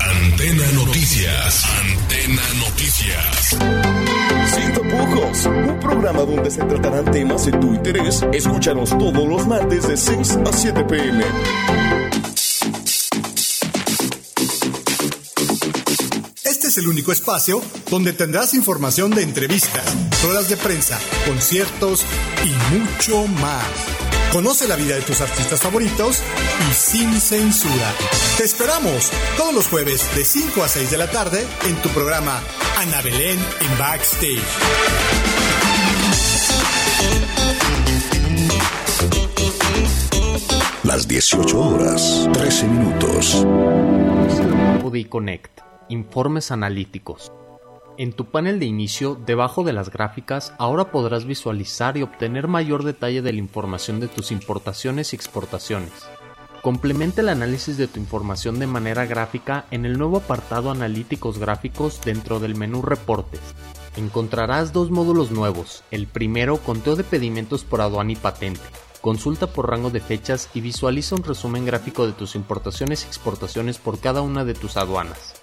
Antena 0.02 0.66
Noticias. 0.74 1.64
Antena 1.82 2.42
Noticias. 2.60 3.56
Sin 4.54 4.74
tapujos, 4.74 5.46
un 5.46 5.80
programa 5.80 6.24
donde 6.24 6.52
se 6.52 6.62
tratarán 6.64 7.06
temas 7.06 7.46
de 7.46 7.54
tu 7.54 7.74
interés. 7.74 8.26
Escúchanos 8.34 8.90
todos 8.98 9.28
los 9.28 9.48
martes 9.48 9.88
de 9.88 9.96
6 9.96 10.40
a 10.46 10.52
7 10.52 10.84
pm. 10.84 11.24
Es 16.74 16.78
el 16.80 16.88
único 16.88 17.12
espacio 17.12 17.62
donde 17.92 18.14
tendrás 18.14 18.56
información 18.56 19.12
de 19.12 19.22
entrevistas, 19.22 19.86
ruedas 20.24 20.50
de 20.50 20.58
prensa, 20.58 21.00
conciertos 21.28 22.04
y 22.44 22.76
mucho 22.76 23.28
más. 23.28 23.64
Conoce 24.32 24.68
la 24.68 24.76
vida 24.76 24.96
de 24.96 25.04
tus 25.04 25.22
artistas 25.22 25.60
favoritos 25.60 26.24
y 26.68 26.74
sin 26.74 27.22
censura. 27.22 27.94
Te 28.38 28.44
esperamos 28.44 29.12
todos 29.38 29.54
los 29.54 29.68
jueves 29.68 30.04
de 30.16 30.26
5 30.26 30.64
a 30.64 30.68
6 30.68 30.90
de 30.90 30.98
la 30.98 31.12
tarde 31.12 31.46
en 31.68 31.76
tu 31.84 31.90
programa 31.90 32.42
Ana 32.78 33.02
Belén 33.02 33.40
en 33.60 33.78
Backstage. 33.78 34.42
Las 40.84 41.08
18 41.08 41.60
horas, 41.60 42.28
13 42.34 42.68
minutos. 42.68 43.46
Connect. 45.10 45.73
Informes 45.90 46.52
analíticos. 46.52 47.34
En 47.98 48.14
tu 48.14 48.26
panel 48.26 48.58
de 48.58 48.66
inicio, 48.66 49.16
debajo 49.26 49.66
de 49.66 49.74
las 49.74 49.90
gráficas, 49.90 50.54
ahora 50.58 50.92
podrás 50.92 51.26
visualizar 51.26 51.98
y 51.98 52.04
obtener 52.04 52.48
mayor 52.48 52.84
detalle 52.84 53.22
de 53.22 53.34
la 53.34 53.40
información 53.40 54.00
de 54.00 54.08
tus 54.08 54.32
importaciones 54.32 55.12
y 55.12 55.18
exportaciones. 55.18 55.92
Complementa 56.62 57.20
el 57.20 57.28
análisis 57.28 57.76
de 57.76 57.88
tu 57.88 58.00
información 58.00 58.60
de 58.60 58.68
manera 58.68 59.06
gráfica 59.06 59.66
en 59.72 59.86
el 59.86 59.98
nuevo 59.98 60.18
apartado 60.18 60.72
Analíticos 60.72 61.38
gráficos 61.38 62.00
dentro 62.02 62.40
del 62.40 62.56
menú 62.56 62.82
Reportes. 62.82 63.42
Encontrarás 63.98 64.72
dos 64.72 64.90
módulos 64.90 65.32
nuevos. 65.32 65.84
El 65.92 66.08
primero, 66.08 66.58
conteo 66.58 66.96
de 66.96 67.04
pedimentos 67.04 67.66
por 67.66 67.82
aduana 67.82 68.14
y 68.14 68.16
patente. 68.16 68.62
Consulta 69.02 69.48
por 69.48 69.70
rango 69.70 69.90
de 69.90 70.00
fechas 70.00 70.50
y 70.54 70.62
visualiza 70.62 71.16
un 71.16 71.24
resumen 71.24 71.66
gráfico 71.66 72.08
de 72.08 72.14
tus 72.14 72.36
importaciones 72.36 73.04
y 73.04 73.08
exportaciones 73.08 73.78
por 73.78 74.00
cada 74.00 74.22
una 74.22 74.46
de 74.46 74.54
tus 74.54 74.78
aduanas. 74.78 75.43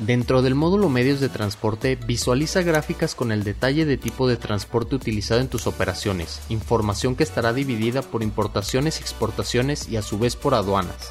Dentro 0.00 0.40
del 0.40 0.54
módulo 0.54 0.88
medios 0.88 1.20
de 1.20 1.28
transporte, 1.28 1.94
visualiza 1.94 2.62
gráficas 2.62 3.14
con 3.14 3.32
el 3.32 3.44
detalle 3.44 3.84
de 3.84 3.98
tipo 3.98 4.26
de 4.26 4.38
transporte 4.38 4.94
utilizado 4.94 5.42
en 5.42 5.48
tus 5.48 5.66
operaciones, 5.66 6.40
información 6.48 7.16
que 7.16 7.22
estará 7.22 7.52
dividida 7.52 8.00
por 8.00 8.22
importaciones 8.22 8.98
y 8.98 9.02
exportaciones 9.02 9.90
y 9.90 9.96
a 9.96 10.02
su 10.02 10.18
vez 10.18 10.36
por 10.36 10.54
aduanas. 10.54 11.10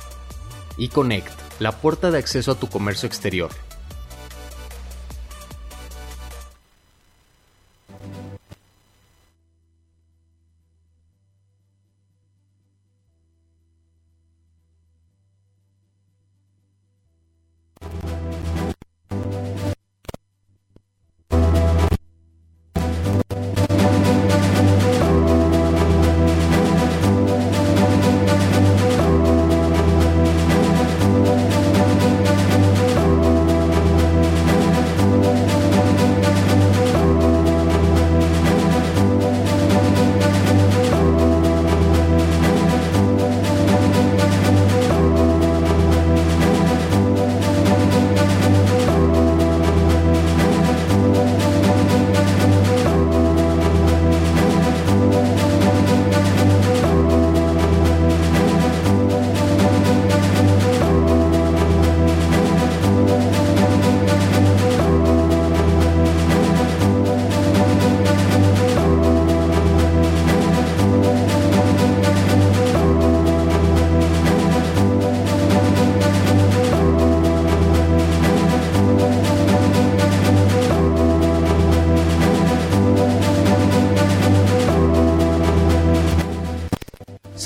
eConnect, 0.80 1.32
la 1.60 1.74
puerta 1.74 2.10
de 2.10 2.18
acceso 2.18 2.52
a 2.52 2.56
tu 2.56 2.68
comercio 2.68 3.06
exterior. 3.06 3.52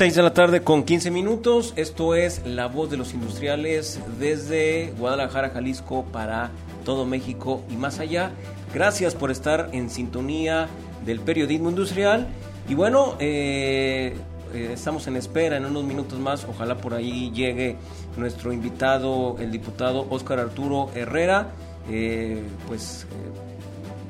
6 0.04 0.16
de 0.16 0.22
la 0.22 0.34
tarde 0.34 0.64
con 0.64 0.84
15 0.84 1.12
minutos. 1.12 1.72
Esto 1.78 2.14
es 2.14 2.46
La 2.46 2.68
Voz 2.68 2.90
de 2.90 2.98
los 2.98 3.14
Industriales 3.14 4.02
desde 4.20 4.94
Guadalajara, 5.00 5.52
Jalisco 5.52 6.04
para 6.12 6.52
todo 6.84 7.06
México 7.06 7.64
y 7.70 7.78
más 7.78 8.02
allá. 8.02 8.34
Gracias 8.74 9.16
por 9.16 9.32
estar 9.32 9.70
en 9.72 9.90
sintonía 9.90 10.68
del 11.06 11.22
periodismo 11.22 11.70
industrial. 11.70 12.28
Y 12.68 12.76
bueno, 12.76 13.16
eh, 13.22 14.14
eh, 14.54 14.72
estamos 14.74 15.08
en 15.08 15.16
espera 15.16 15.56
en 15.56 15.64
unos 15.64 15.86
minutos 15.86 16.20
más. 16.20 16.46
Ojalá 16.50 16.76
por 16.76 16.94
ahí 16.94 17.32
llegue 17.32 17.78
nuestro 18.18 18.52
invitado, 18.52 19.38
el 19.40 19.52
diputado 19.52 20.06
Óscar 20.10 20.38
Arturo 20.38 20.90
Herrera. 20.96 21.54
Eh, 21.90 22.44
pues 22.68 23.08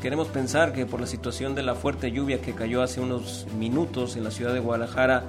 queremos 0.01 0.27
pensar 0.27 0.73
que 0.73 0.87
por 0.87 0.99
la 0.99 1.05
situación 1.05 1.53
de 1.53 1.61
la 1.61 1.75
fuerte 1.75 2.11
lluvia 2.11 2.41
que 2.41 2.53
cayó 2.53 2.81
hace 2.81 2.99
unos 2.99 3.45
minutos 3.59 4.15
en 4.15 4.23
la 4.23 4.31
ciudad 4.31 4.55
de 4.55 4.59
Guadalajara, 4.59 5.25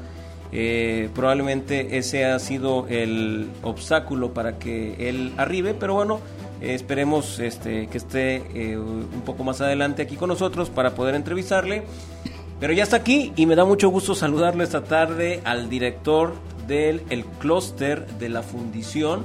eh, 0.56 1.08
probablemente 1.12 1.98
ese 1.98 2.24
ha 2.24 2.38
sido 2.38 2.86
el 2.88 3.50
obstáculo 3.62 4.32
para 4.32 4.56
que 4.60 5.08
él 5.08 5.32
arribe, 5.36 5.74
pero 5.74 5.94
bueno, 5.94 6.20
esperemos 6.60 7.40
este, 7.40 7.88
que 7.88 7.98
esté 7.98 8.36
eh, 8.54 8.78
un 8.78 9.22
poco 9.26 9.42
más 9.42 9.60
adelante 9.60 10.02
aquí 10.02 10.14
con 10.14 10.28
nosotros 10.28 10.70
para 10.70 10.94
poder 10.94 11.16
entrevistarle. 11.16 11.82
Pero 12.60 12.72
ya 12.72 12.84
está 12.84 12.96
aquí 12.96 13.32
y 13.34 13.46
me 13.46 13.56
da 13.56 13.64
mucho 13.64 13.88
gusto 13.88 14.14
saludarlo 14.14 14.62
esta 14.62 14.84
tarde 14.84 15.40
al 15.44 15.68
director 15.68 16.34
del 16.68 17.02
el 17.10 17.24
clúster 17.24 18.06
de 18.06 18.28
la 18.28 18.42
fundición 18.42 19.24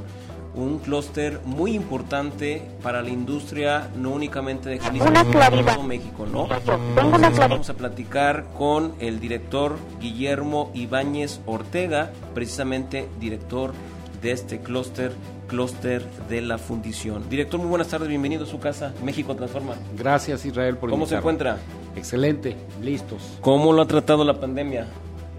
un 0.60 0.80
clúster 0.80 1.40
muy 1.46 1.74
importante 1.74 2.62
para 2.82 3.02
la 3.02 3.10
industria, 3.10 3.90
no 3.96 4.12
únicamente 4.12 4.70
de 4.70 4.80
Jalisco, 4.80 5.08
sino 5.08 5.66
todo 5.66 5.84
México, 5.84 6.26
¿no? 6.32 6.48
vamos 6.96 7.70
a 7.70 7.74
platicar 7.74 8.46
con 8.58 8.94
el 9.00 9.20
director 9.20 9.78
Guillermo 10.00 10.72
Ibáñez 10.74 11.42
Ortega, 11.46 12.12
precisamente 12.34 13.08
director 13.20 13.74
de 14.22 14.32
este 14.32 14.60
clúster, 14.60 15.14
clúster 15.48 16.04
de 16.28 16.42
la 16.42 16.58
fundición. 16.58 17.30
Director, 17.30 17.60
muy 17.60 17.70
buenas 17.70 17.88
tardes, 17.88 18.08
bienvenido 18.10 18.44
a 18.44 18.48
su 18.48 18.60
casa, 18.60 18.94
México 19.04 19.36
Transforma. 19.36 19.76
Gracias 19.98 20.46
Israel 20.46 20.78
por 20.78 20.90
¿Cómo 20.90 21.06
se 21.06 21.16
encuentra? 21.16 21.58
Excelente, 21.96 22.56
listos. 22.82 23.38
¿Cómo 23.42 23.74
lo 23.74 23.82
ha 23.82 23.88
tratado 23.88 24.24
la 24.24 24.40
pandemia? 24.40 24.88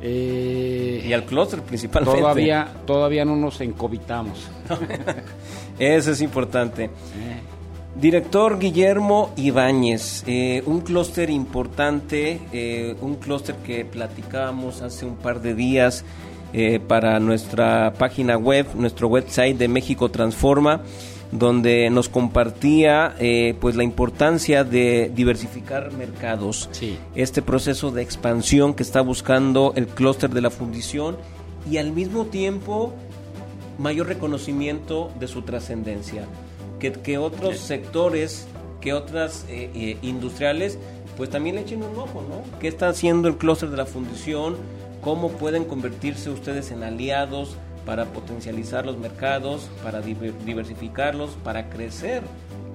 Eh, 0.02 1.04
y 1.06 1.12
al 1.12 1.24
clúster 1.24 1.60
principalmente. 1.62 2.20
Todavía, 2.20 2.68
todavía 2.86 3.24
no 3.24 3.36
nos 3.36 3.60
encovitamos. 3.60 4.48
Eso 5.78 6.12
es 6.12 6.20
importante. 6.20 6.84
Eh. 6.84 6.90
Director 7.94 8.58
Guillermo 8.58 9.32
Ibáñez, 9.36 10.24
eh, 10.26 10.62
un 10.64 10.80
clúster 10.80 11.28
importante, 11.28 12.96
un 13.00 13.16
clúster 13.16 13.56
que 13.56 13.84
platicábamos 13.84 14.80
hace 14.80 15.04
un 15.04 15.16
par 15.16 15.42
de 15.42 15.54
días 15.54 16.04
para 16.86 17.18
nuestra 17.20 17.92
página 17.94 18.36
web, 18.36 18.66
nuestro 18.74 19.08
website 19.08 19.56
de 19.58 19.68
México 19.68 20.08
Transforma 20.08 20.82
donde 21.32 21.90
nos 21.90 22.08
compartía 22.08 23.14
eh, 23.18 23.54
pues 23.60 23.76
la 23.76 23.84
importancia 23.84 24.64
de 24.64 25.10
diversificar 25.14 25.92
mercados, 25.92 26.68
este 27.14 27.42
proceso 27.42 27.90
de 27.90 28.02
expansión 28.02 28.74
que 28.74 28.82
está 28.82 29.00
buscando 29.00 29.72
el 29.76 29.86
clúster 29.86 30.30
de 30.30 30.40
la 30.40 30.50
fundición 30.50 31.16
y 31.70 31.76
al 31.76 31.92
mismo 31.92 32.26
tiempo 32.26 32.94
mayor 33.78 34.08
reconocimiento 34.08 35.10
de 35.18 35.28
su 35.28 35.42
trascendencia, 35.42 36.24
que, 36.78 36.92
que, 36.92 37.18
otros 37.18 37.58
sectores, 37.58 38.46
que 38.80 38.92
otras 38.92 39.46
eh, 39.48 39.70
eh, 39.74 39.98
industriales, 40.02 40.78
pues 41.16 41.30
también 41.30 41.56
le 41.56 41.62
echen 41.62 41.82
un 41.82 41.96
ojo, 41.96 42.24
¿no? 42.28 42.58
¿Qué 42.58 42.68
está 42.68 42.88
haciendo 42.88 43.28
el 43.28 43.36
clúster 43.36 43.70
de 43.70 43.76
la 43.76 43.86
fundición? 43.86 44.56
¿Cómo 45.00 45.30
pueden 45.30 45.64
convertirse 45.64 46.30
ustedes 46.30 46.70
en 46.72 46.82
aliados? 46.82 47.56
Para 47.90 48.05
potencializar 48.05 48.87
los 48.87 48.98
mercados, 48.98 49.68
para 49.83 50.00
diversificarlos, 50.00 51.31
para 51.42 51.68
crecer 51.68 52.22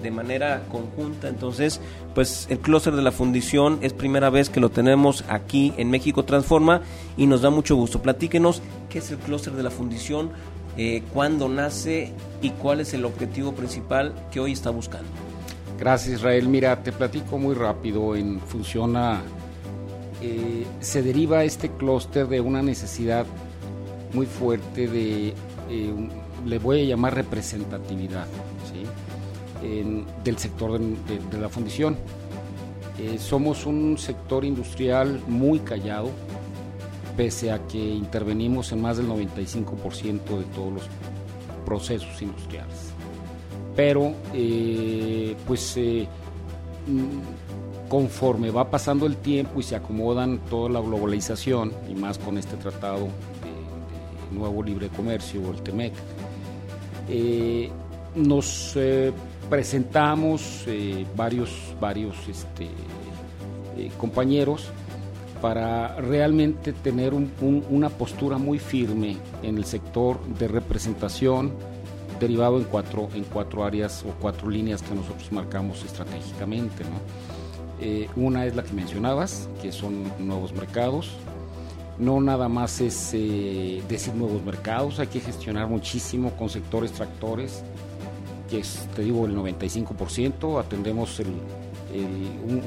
de 0.04 0.12
manera 0.12 0.64
conjunta. 0.70 1.30
Entonces, 1.30 1.80
pues 2.14 2.48
el 2.50 2.60
clúster 2.60 2.94
de 2.94 3.02
la 3.02 3.14
fundición 3.14 3.80
es 3.82 3.94
primera 3.94 4.30
vez 4.30 4.50
que 4.50 4.60
lo 4.60 4.72
tenemos 4.72 5.24
aquí 5.30 5.74
en 5.78 5.90
México 5.90 6.26
Transforma 6.26 6.82
y 7.16 7.28
nos 7.28 7.42
da 7.42 7.50
mucho 7.50 7.78
gusto. 7.78 8.02
Platíquenos 8.02 8.62
qué 8.90 9.00
es 9.00 9.10
el 9.10 9.18
clúster 9.20 9.54
de 9.54 9.64
la 9.64 9.72
fundición, 9.72 10.32
eh, 10.76 11.02
cuándo 11.14 11.48
nace 11.48 12.12
y 12.42 12.50
cuál 12.50 12.82
es 12.82 12.94
el 12.94 13.06
objetivo 13.06 13.54
principal 13.54 14.14
que 14.34 14.42
hoy 14.42 14.52
está 14.52 14.70
buscando. 14.70 15.08
Gracias 15.80 16.16
Israel. 16.16 16.50
Mira, 16.50 16.84
te 16.84 16.92
platico 16.92 17.38
muy 17.38 17.56
rápido. 17.56 18.18
En 18.18 18.42
Funciona 18.42 19.22
eh, 20.22 20.66
se 20.82 21.02
deriva 21.02 21.46
este 21.46 21.70
clúster 21.70 22.28
de 22.28 22.42
una 22.42 22.62
necesidad 22.62 23.26
muy 24.14 24.26
fuerte 24.26 24.88
de, 24.88 25.30
eh, 25.70 26.10
le 26.46 26.60
voy 26.60 26.82
a 26.82 26.84
llamar 26.84 27.16
representatividad 27.16 28.28
del 30.24 30.38
sector 30.38 30.80
de, 30.80 31.40
la 31.40 31.50
fundición. 31.50 31.98
Eh, 33.00 33.18
somos 33.18 33.66
un 33.66 33.98
sector 33.98 34.46
industrial 34.46 35.22
muy 35.28 35.60
callado, 35.60 36.12
pese 37.18 37.52
a 37.52 37.60
que 37.68 37.78
intervenimos 37.78 38.72
en 38.72 38.82
más 38.82 38.98
del 38.98 39.08
95% 39.08 40.38
de 40.38 40.44
todos 40.54 40.74
los 40.74 40.84
procesos 41.66 42.22
industriales. 42.22 42.92
Pero, 43.76 44.14
eh, 44.34 45.36
pues, 45.48 45.78
mm, 45.78 47.90
conforme 47.90 48.52
va 48.52 48.70
pasando 48.70 49.06
el 49.06 49.18
tiempo 49.18 49.60
y 49.60 49.64
se 49.64 49.76
acomodan 49.76 50.40
toda 50.50 50.70
la 50.70 50.80
globalización, 50.80 51.74
y 51.90 51.96
más 51.96 52.18
con 52.18 52.38
este 52.38 52.56
tratado 52.58 53.08
Nuevo 54.36 54.62
Libre 54.62 54.90
Comercio 54.90 55.42
o 55.42 55.52
el 55.52 55.62
TEMEC. 55.62 55.94
Eh, 57.10 57.70
nos 58.16 58.74
eh, 58.76 59.12
presentamos 59.50 60.64
eh, 60.68 61.06
varios, 61.16 61.52
varios 61.80 62.16
este, 62.28 62.68
compañeros 63.98 64.70
para 65.42 65.96
realmente 65.98 66.74
tener 66.74 67.14
una 67.14 67.90
postura 67.90 68.38
muy 68.38 68.58
firme 68.58 69.18
en 69.44 69.58
el 69.58 69.66
sector 69.66 70.20
de 70.40 70.48
representación 70.48 71.52
derivado 72.20 72.58
en 72.58 72.64
cuatro, 72.64 73.10
en 73.14 73.26
cuatro 73.26 73.66
áreas 73.66 74.04
o 74.08 74.14
cuatro 74.20 74.50
líneas 74.50 74.82
que 74.82 74.96
nosotros 74.96 75.30
marcamos 75.32 75.84
estratégicamente. 75.84 76.84
una 78.16 78.46
es 78.46 78.56
la 78.56 78.64
que 78.64 78.74
mencionabas, 78.74 79.50
que 79.62 79.74
son 79.74 80.06
nuevos 80.20 80.54
mercados, 80.54 81.12
no 82.00 82.20
nada 82.22 82.50
más 82.50 82.82
es 82.82 83.12
eh, 83.14 83.82
decir 83.88 84.14
nuevos 84.14 84.44
mercados, 84.44 85.00
hay 85.00 85.08
que 85.08 85.20
gestionar 85.20 85.68
muchísimo 85.68 86.32
con 86.32 86.50
sectores 86.50 86.92
tractores, 86.92 87.64
que 88.50 88.60
es, 88.60 88.88
te 88.96 89.04
digo, 89.04 89.26
el 89.26 89.36
95%, 89.36 90.60
atendemos 90.60 91.22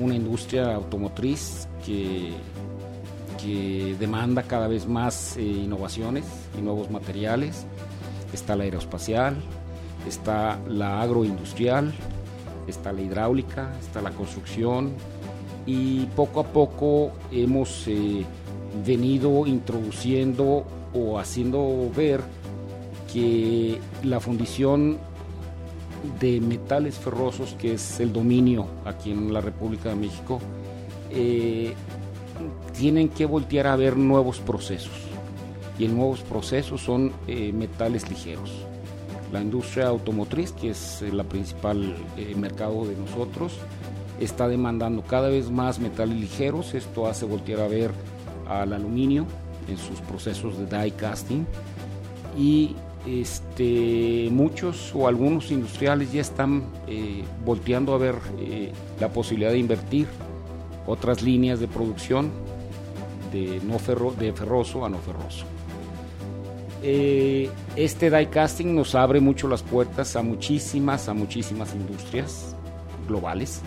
una 0.01 0.15
industria 0.15 0.75
automotriz 0.75 1.69
que, 1.85 2.33
que 3.43 3.95
demanda 3.99 4.43
cada 4.43 4.67
vez 4.69 4.87
más 4.87 5.37
eh, 5.37 5.43
innovaciones 5.43 6.25
y 6.59 6.63
nuevos 6.63 6.91
materiales, 6.91 7.67
está 8.33 8.57
la 8.57 8.65
aeroespacial, 8.65 9.37
está 10.07 10.59
la 10.69 11.03
agroindustrial, 11.03 11.93
está 12.67 12.93
la 12.93 13.03
hidráulica, 13.03 13.73
está 13.81 14.03
la 14.03 14.11
construcción. 14.11 14.93
Y 15.67 16.07
poco 16.17 16.41
a 16.41 16.45
poco 16.45 17.13
hemos... 17.31 17.87
Eh, 17.87 18.25
venido 18.85 19.47
introduciendo 19.47 20.65
o 20.95 21.19
haciendo 21.19 21.91
ver 21.95 22.21
que 23.13 23.79
la 24.03 24.21
fundición 24.21 24.99
de 26.21 26.41
metales 26.41 26.97
ferrosos, 26.97 27.55
que 27.59 27.75
es 27.75 28.01
el 28.01 28.13
dominio 28.13 28.67
aquí 28.85 29.11
en 29.11 29.33
la 29.33 29.41
República 29.41 29.91
de 29.91 29.97
México, 29.97 30.41
eh, 31.11 31.75
tienen 32.77 33.09
que 33.09 33.27
voltear 33.27 33.67
a 33.67 33.77
ver 33.77 33.97
nuevos 33.97 34.39
procesos. 34.41 34.93
Y 35.79 35.85
el 35.85 35.97
nuevos 35.97 36.21
procesos 36.21 36.81
son 36.81 37.13
eh, 37.27 37.53
metales 37.53 38.09
ligeros. 38.09 38.51
La 39.33 39.41
industria 39.41 39.89
automotriz, 39.89 40.53
que 40.53 40.71
es 40.71 41.03
el 41.03 41.23
principal 41.25 41.97
eh, 42.17 42.35
mercado 42.37 42.87
de 42.87 42.97
nosotros, 42.97 43.59
está 44.21 44.49
demandando 44.49 45.03
cada 45.03 45.29
vez 45.29 45.51
más 45.51 45.79
metales 45.79 46.17
ligeros. 46.17 46.75
Esto 46.75 47.07
hace 47.07 47.27
voltear 47.27 47.61
a 47.61 47.69
ver 47.69 47.93
al 48.49 48.73
aluminio 48.73 49.27
en 49.69 49.77
sus 49.77 50.01
procesos 50.01 50.59
de 50.59 50.67
die 50.67 50.93
casting 50.93 51.45
y 52.37 52.75
este, 53.07 54.29
muchos 54.31 54.93
o 54.95 55.09
algunos 55.09 55.51
industriales 55.51 56.13
ya 56.13 56.21
están 56.21 56.65
eh, 56.87 57.25
volteando 57.45 57.95
a 57.95 57.99
ver 57.99 58.17
eh, 58.39 58.73
la 59.01 59.09
posibilidad 59.09 59.51
de 59.51 59.59
invertir 59.59 60.07
otras 60.87 61.23
líneas 61.23 61.61
de 61.61 61.69
producción 61.69 62.31
de, 63.33 63.61
no 63.65 63.79
ferro, 63.79 64.13
de 64.13 64.33
ferroso 64.33 64.85
a 64.85 64.89
no 64.89 64.99
ferroso. 64.99 65.45
Eh, 66.83 67.51
este 67.77 68.11
die 68.11 68.29
casting 68.29 68.75
nos 68.75 68.95
abre 68.95 69.21
mucho 69.21 69.49
las 69.49 69.63
puertas 69.63 70.15
a 70.17 70.23
muchísimas, 70.23 71.09
a 71.09 71.15
muchísimas 71.15 71.75
industrias 71.75 72.55
globales. 73.07 73.61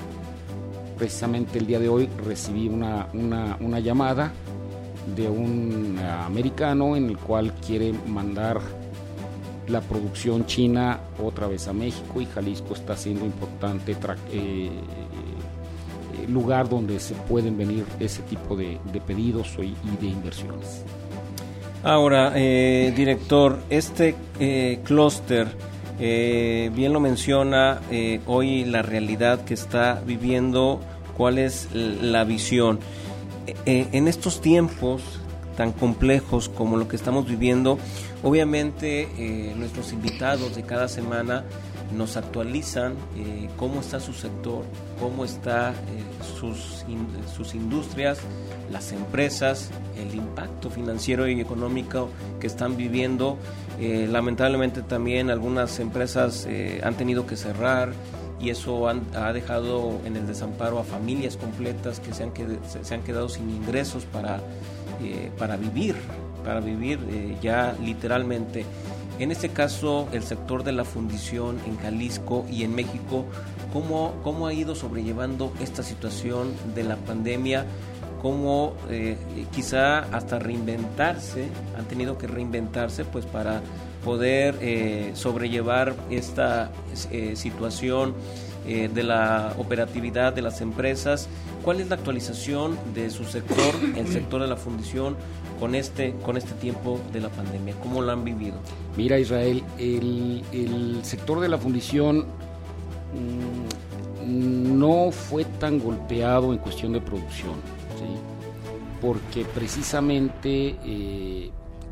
Precisamente 0.98 1.60
el 1.60 1.68
día 1.68 1.80
de 1.80 1.90
hoy 1.90 2.10
recibí 2.26 2.70
una, 2.70 3.08
una, 3.14 3.58
una 3.60 3.80
llamada 3.80 4.32
de 5.16 5.28
un 5.28 6.00
americano 6.00 6.96
en 6.96 7.10
el 7.10 7.18
cual 7.18 7.54
quiere 7.66 7.94
mandar 8.08 8.62
la 9.68 9.82
producción 9.82 10.46
china 10.46 11.00
otra 11.24 11.48
vez 11.48 11.68
a 11.68 11.74
México 11.74 12.22
y 12.22 12.26
Jalisco 12.26 12.74
está 12.74 12.96
siendo 12.96 13.26
importante 13.26 13.94
eh, 13.94 13.98
eh, 14.34 14.70
lugar 16.28 16.70
donde 16.70 17.00
se 17.00 17.14
pueden 17.14 17.58
venir 17.58 17.86
ese 18.00 18.22
tipo 18.24 18.56
de, 18.56 18.78
pedidos 19.06 19.56
y 19.60 19.74
de 20.02 20.08
inversiones. 20.08 20.84
Ahora, 21.84 22.34
eh, 22.36 22.94
director, 22.96 23.60
este 23.70 24.16
clúster, 24.84 25.48
bien 25.98 26.94
lo 26.94 27.00
menciona 27.00 27.82
hoy 28.28 28.66
la 28.66 28.82
realidad 28.82 29.46
que 29.46 29.54
está 29.54 30.02
viviendo, 30.06 30.80
cuál 31.18 31.38
es 31.38 31.70
la 31.74 32.24
visión. 32.24 32.80
En 33.66 34.08
estos 34.08 34.42
tiempos 34.42 35.22
tan 35.56 35.72
complejos 35.72 36.50
como 36.50 36.78
lo 36.78 36.88
que 36.88 36.96
estamos 36.96 37.28
viviendo, 37.28 37.78
obviamente 38.24 39.08
eh, 39.18 39.54
nuestros 39.56 39.94
invitados 39.94 40.56
de 40.56 40.64
cada 40.64 40.88
semana 40.88 41.44
nos 41.96 42.16
actualizan 42.16 42.94
eh, 43.18 43.50
cómo 43.58 43.82
está 43.82 44.00
su 44.00 44.14
sector, 44.14 44.64
cómo 45.00 45.26
está 45.26 45.72
eh, 45.72 45.76
sus, 46.40 46.86
sus 47.36 47.54
industrias, 47.54 48.20
las 48.72 48.94
empresas, 48.94 49.70
el 49.98 50.16
impacto 50.16 50.70
financiero 50.70 51.28
y 51.28 51.40
económico 51.42 52.10
que 52.40 52.48
están 52.48 52.78
viviendo. 52.78 53.38
lamentablemente 53.80 54.82
también 54.82 55.30
algunas 55.30 55.80
empresas 55.80 56.48
han 56.82 56.96
tenido 56.96 57.26
que 57.26 57.36
cerrar 57.36 57.92
y 58.42 58.50
eso 58.50 58.88
ha 58.88 59.34
dejado 59.34 60.00
en 60.06 60.16
el 60.16 60.26
desamparo 60.26 60.80
a 60.80 60.84
familias 60.84 61.38
completas 61.38 62.00
que 62.00 62.14
se 62.14 62.24
han, 62.24 62.32
se 62.84 62.94
han 62.94 63.04
quedado 63.04 63.30
sin 63.30 63.50
ingresos 63.50 64.06
para 64.06 64.42
eh, 65.04 65.32
para 65.36 65.58
vivir, 65.58 65.96
para 66.46 66.60
vivir 66.60 67.00
eh, 67.10 67.36
ya 67.42 67.76
literalmente. 67.84 68.66
En 69.18 69.32
este 69.32 69.50
caso, 69.50 70.08
el 70.12 70.22
sector 70.22 70.64
de 70.64 70.74
la 70.74 70.86
fundición 70.86 71.60
en 71.66 71.78
Jalisco 71.78 72.46
y 72.50 72.64
en 72.64 72.76
México, 72.76 73.26
¿cómo, 73.74 74.14
cómo 74.24 74.46
ha 74.46 74.54
ido 74.54 74.76
sobrellevando 74.76 75.54
esta 75.60 75.82
situación 75.82 76.54
de 76.76 76.84
la 76.84 76.98
pandemia? 76.98 77.66
¿Cómo 78.22 78.74
eh, 78.90 79.18
quizá 79.52 80.00
hasta 80.16 80.38
reinventarse, 80.38 81.48
han 81.78 81.86
tenido 81.86 82.18
que 82.18 82.28
reinventarse 82.28 83.04
pues 83.06 83.26
para 83.26 83.62
poder 84.06 85.16
sobrellevar 85.16 85.96
esta 86.10 86.72
situación? 87.36 88.16
Eh, 88.68 88.92
de 88.94 89.02
la 89.02 89.56
operatividad 89.58 90.34
de 90.34 90.44
las 90.44 90.62
empresas. 90.62 91.28
¿Cuál 91.64 91.80
es 91.80 91.90
la 91.90 91.96
actualización 91.96 92.78
de 92.94 93.10
su 93.10 93.24
sector, 93.24 93.74
el 93.98 94.08
sector 94.08 94.40
de 94.40 94.48
la 94.48 94.56
fundición, 94.56 95.18
con 95.60 95.74
este, 95.74 96.14
con 96.24 96.38
este 96.38 96.54
tiempo 96.54 97.00
de 97.12 97.22
la 97.22 97.30
pandemia? 97.30 97.74
¿Cómo 97.82 98.04
lo 98.04 98.12
han 98.12 98.24
vivido? 98.24 98.58
Mira, 98.96 99.18
Israel, 99.18 99.64
el, 99.80 101.00
sector 101.02 101.40
de 101.40 101.50
la 101.50 101.58
fundición 101.58 102.28
mm, 104.20 104.78
no 104.78 105.10
fue 105.12 105.44
tan 105.44 105.80
golpeado 105.80 106.54
en 106.54 106.60
cuestión 106.60 106.94
de 106.94 107.02
producción, 107.02 107.56
porque 109.02 109.46
precisamente 109.46 110.76
eh, 110.86 111.50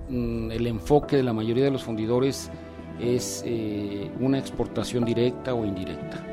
mm, 0.10 0.52
el 0.52 0.68
enfoque 0.68 1.18
de 1.18 1.24
la 1.24 1.34
mayoría 1.34 1.64
de 1.66 1.72
los 1.72 1.84
fundidores 1.84 2.52
es 3.00 3.44
eh, 3.46 4.12
una 4.20 4.38
exportación 4.38 5.06
directa 5.06 5.54
o 5.54 5.66
indirecta 5.66 6.26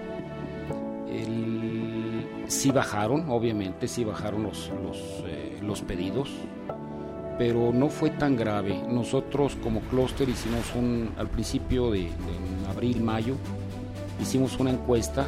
sí 2.48 2.70
bajaron, 2.70 3.28
obviamente, 3.30 3.88
sí 3.88 4.04
bajaron 4.04 4.44
los, 4.44 4.70
eh, 5.26 5.58
los, 5.62 5.82
pedidos, 5.82 6.30
pero 7.38 7.72
no 7.72 7.88
fue 7.88 8.10
tan 8.10 8.36
grave. 8.36 8.80
Nosotros 8.88 9.56
como 9.62 9.80
clúster 9.80 10.28
hicimos 10.28 10.74
un, 10.74 11.10
al 11.16 11.28
principio 11.28 11.90
de, 11.90 12.08
abril, 12.70 13.02
mayo, 13.02 13.34
hicimos 14.20 14.58
una 14.58 14.70
encuesta 14.70 15.26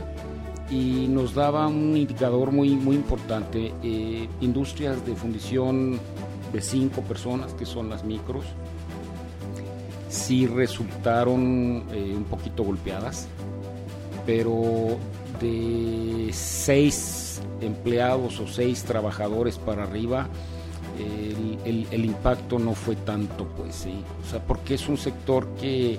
y 0.70 1.06
nos 1.08 1.34
daba 1.34 1.66
un 1.66 1.96
indicador 1.96 2.52
muy, 2.52 2.70
muy 2.70 2.96
importante. 2.96 3.72
Eh, 3.82 4.28
industrias 4.40 5.04
de 5.06 5.14
fundición 5.14 5.98
de 6.52 6.60
cinco 6.60 7.02
personas, 7.02 7.54
que 7.54 7.66
son 7.66 7.88
las 7.88 8.04
micros, 8.04 8.44
sí 10.08 10.46
resultaron 10.46 11.84
eh, 11.92 12.14
un 12.16 12.24
poquito 12.24 12.64
golpeadas, 12.64 13.28
pero 14.26 14.96
de 15.40 16.30
seis 16.32 17.40
empleados 17.60 18.40
o 18.40 18.46
seis 18.46 18.84
trabajadores 18.84 19.58
para 19.58 19.84
arriba, 19.84 20.28
el, 21.64 22.04
impacto 22.04 22.58
no 22.58 22.74
fue 22.74 22.96
tanto, 22.96 23.46
pues 23.56 23.74
sí. 23.74 24.02
O 24.24 24.30
sea, 24.30 24.42
porque 24.42 24.74
es 24.74 24.88
un 24.88 24.96
sector 24.96 25.46
que, 25.60 25.98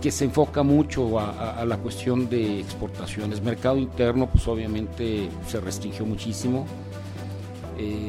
que 0.00 0.10
se 0.10 0.24
enfoca 0.24 0.62
mucho 0.62 1.18
a, 1.18 1.64
la 1.64 1.76
cuestión 1.78 2.28
de 2.28 2.60
exportaciones. 2.60 3.42
Mercado 3.42 3.76
interno, 3.78 4.28
pues 4.28 4.46
obviamente 4.46 5.28
se 5.46 5.60
restringió 5.60 6.06
muchísimo. 6.06 6.66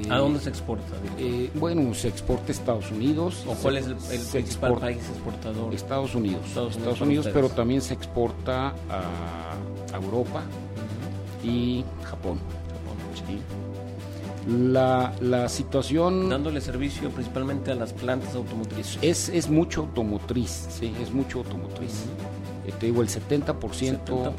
¿A 0.09 0.17
dónde 0.17 0.39
se 0.39 0.49
exporta? 0.49 0.95
Eh, 1.19 1.51
bueno, 1.53 1.93
se 1.93 2.07
exporta 2.07 2.47
a 2.47 2.51
Estados 2.51 2.89
Unidos. 2.91 3.43
¿O 3.47 3.53
cuál 3.53 3.77
es 3.77 3.85
el, 3.85 3.95
principal 3.95 4.77
país 4.77 4.97
exportador? 4.97 5.73
Estados 5.73 6.15
Unidos. 6.15 6.41
Estados 6.45 7.01
Unidos, 7.01 7.29
pero 7.31 7.49
también 7.49 7.81
se 7.81 7.93
exporta 7.93 8.73
a 8.89 9.95
Europa 9.95 10.41
y 11.43 11.83
Japón. 12.03 12.39
La, 14.47 15.13
la, 15.21 15.49
situación... 15.49 16.29
Dándole 16.29 16.61
servicio 16.61 17.09
principalmente 17.09 17.71
a 17.71 17.75
las 17.75 17.93
plantas 17.93 18.35
automotrices. 18.35 18.97
Es, 19.01 19.29
es 19.29 19.49
mucho 19.49 19.81
automotriz, 19.81 20.67
sí, 20.69 20.93
es 21.01 21.11
mucho 21.11 21.39
automotriz. 21.39 22.05
Eh, 22.65 22.73
te 22.79 22.87
digo, 22.87 23.01
el 23.01 23.09
70%, 23.09 24.33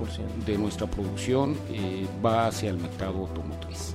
de 0.47 0.59
nuestra 0.59 0.87
producción 0.87 1.57
eh, 1.71 2.07
va 2.25 2.47
hacia 2.47 2.71
el 2.71 2.79
mercado 2.79 3.19
automotriz. 3.19 3.95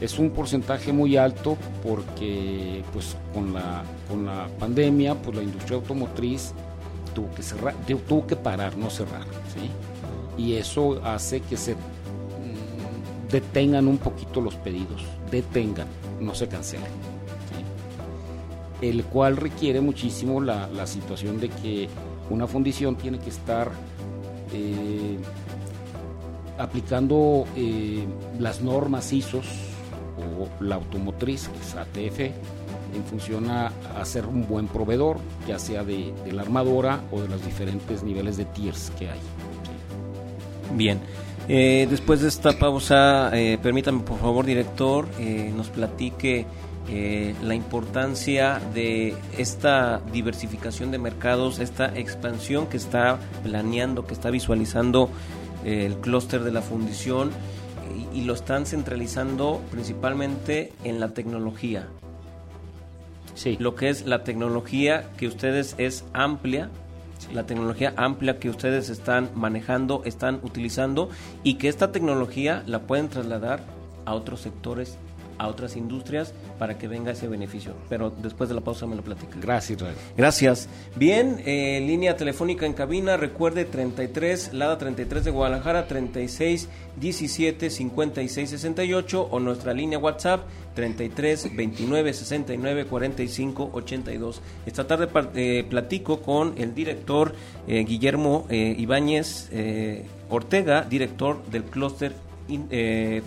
Es 0.00 0.18
un 0.18 0.30
porcentaje 0.30 0.92
muy 0.92 1.16
alto 1.16 1.58
porque 1.82 2.82
pues 2.92 3.16
con 3.34 3.52
la, 3.52 3.82
con 4.08 4.24
la 4.24 4.48
pandemia 4.58 5.14
pues 5.14 5.36
la 5.36 5.42
industria 5.42 5.76
automotriz 5.76 6.54
tuvo 7.14 7.30
que 7.34 7.42
cerrar, 7.42 7.74
tuvo 8.08 8.26
que 8.26 8.36
parar, 8.36 8.78
no 8.78 8.88
cerrar. 8.88 9.24
¿sí? 9.54 9.70
y 10.40 10.54
eso 10.54 11.00
hace 11.04 11.40
que 11.40 11.56
se 11.56 11.76
detengan 13.30 13.86
un 13.88 13.98
poquito 13.98 14.40
los 14.40 14.54
pedidos, 14.56 15.04
detengan, 15.30 15.86
no 16.20 16.34
se 16.34 16.48
cancelen. 16.48 16.90
El 18.80 19.04
cual 19.04 19.36
requiere 19.36 19.80
muchísimo 19.80 20.40
la, 20.40 20.86
situación 20.86 21.38
de 21.38 21.50
que 21.50 21.88
una 22.30 22.46
fundición 22.46 22.96
tiene 22.96 23.18
que 23.18 23.28
estar 23.28 23.70
eh, 24.52 25.18
aplicando 26.58 27.44
eh, 27.56 28.04
las 28.38 28.62
normas 28.62 29.12
ISOs 29.12 29.46
o 30.18 30.64
la 30.64 30.76
automotriz, 30.76 31.48
que 31.48 31.58
es 31.58 31.74
ATF, 31.74 32.20
en 32.94 33.04
función 33.04 33.50
a, 33.50 33.70
ser 34.04 34.26
un 34.26 34.48
buen 34.48 34.66
proveedor, 34.66 35.18
ya 35.46 35.58
sea 35.58 35.84
de, 35.84 36.12
de 36.24 36.32
la 36.32 36.42
armadora 36.42 37.00
o 37.12 37.20
de 37.20 37.28
los 37.28 37.44
diferentes 37.44 38.02
niveles 38.02 38.36
de 38.38 38.46
tiers 38.46 38.90
que 38.98 39.10
hay. 39.10 39.20
Bien. 40.74 41.00
Eh, 41.52 41.88
después 41.90 42.20
de 42.20 42.28
esta 42.28 42.56
pausa, 42.60 43.36
eh, 43.36 43.58
permítame 43.60 44.04
por 44.04 44.20
favor, 44.20 44.46
director, 44.46 45.08
eh, 45.18 45.52
nos 45.56 45.68
platique 45.68 46.46
la 47.42 47.54
importancia 47.54 48.60
de 48.74 49.14
esta 49.38 50.00
diversificación 50.12 50.90
de 50.90 50.98
mercados, 50.98 51.60
esta 51.60 51.96
expansión 51.96 52.66
que 52.66 52.76
está 52.76 53.20
planeando, 53.44 54.04
que 54.08 54.14
está 54.14 54.30
visualizando 54.30 55.08
el 55.64 55.94
clúster 55.98 56.42
de 56.42 56.50
la 56.50 56.62
fundición 56.62 57.30
y, 58.12 58.22
lo 58.22 58.34
están 58.34 58.66
centralizando 58.66 59.60
principalmente 59.70 60.72
en 60.82 60.98
la 60.98 61.10
tecnología. 61.14 61.86
Sí. 63.36 63.56
Lo 63.60 63.76
que 63.76 63.88
es 63.88 64.04
la 64.04 64.24
tecnología 64.24 65.12
que 65.16 65.28
ustedes 65.28 65.76
es 65.78 66.04
amplia, 66.12 66.70
la 67.32 67.46
tecnología 67.46 67.92
amplia 67.96 68.38
que 68.38 68.50
ustedes 68.50 68.88
están 68.88 69.30
manejando, 69.34 70.02
están 70.04 70.40
utilizando 70.42 71.10
y 71.42 71.54
que 71.54 71.68
esta 71.68 71.92
tecnología 71.92 72.62
la 72.66 72.80
pueden 72.82 73.08
trasladar 73.08 73.60
a 74.04 74.14
otros 74.14 74.40
sectores 74.40 74.98
a 75.40 75.48
otras 75.48 75.74
industrias 75.76 76.34
para 76.58 76.76
que 76.76 76.86
venga 76.86 77.12
ese 77.12 77.26
beneficio. 77.26 77.74
Pero 77.88 78.10
después 78.10 78.48
de 78.48 78.54
la 78.54 78.60
pausa 78.60 78.86
me 78.86 78.94
lo 78.94 79.02
platica. 79.02 79.38
Gracias, 79.40 79.78
Israel. 79.78 79.96
Gracias. 80.16 80.68
Bien, 80.96 81.42
eh, 81.46 81.80
línea 81.80 82.16
telefónica 82.16 82.66
en 82.66 82.74
cabina, 82.74 83.16
recuerde 83.16 83.64
33, 83.64 84.52
Lada 84.52 84.76
33 84.76 85.24
de 85.24 85.30
Guadalajara, 85.30 85.86
36 85.86 86.68
17 87.00 87.70
56 87.70 88.50
68 88.50 89.28
o 89.30 89.40
nuestra 89.40 89.72
línea 89.72 89.98
WhatsApp 89.98 90.42
33 90.74 91.56
29 91.56 92.12
69 92.12 92.84
45 92.84 93.70
82. 93.72 94.42
Esta 94.66 94.86
tarde 94.86 95.08
eh, 95.34 95.64
platico 95.68 96.20
con 96.20 96.54
el 96.58 96.74
director 96.74 97.34
eh, 97.66 97.84
Guillermo 97.84 98.46
Ibáñez 98.50 99.48
Ortega, 100.28 100.82
director 100.82 101.42
del 101.46 101.64
clúster 101.64 102.12
eh, 102.70 103.22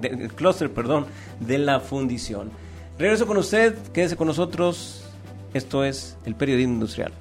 del 0.00 0.32
clúster, 0.32 0.70
perdón, 0.70 1.06
de 1.40 1.58
la 1.58 1.80
fundición. 1.80 2.50
Regreso 2.98 3.26
con 3.26 3.36
usted, 3.36 3.76
quédese 3.92 4.16
con 4.16 4.28
nosotros. 4.28 5.04
Esto 5.52 5.84
es 5.84 6.16
el 6.24 6.34
periodismo 6.34 6.74
industrial. 6.74 7.12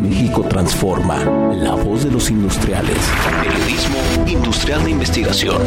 México 0.00 0.42
transforma. 0.48 1.24
La 1.54 1.74
voz 1.74 2.04
de 2.04 2.10
los 2.10 2.30
industriales. 2.30 2.98
Periodismo 3.42 3.98
industrial 4.26 4.84
de 4.84 4.90
investigación. 4.90 5.62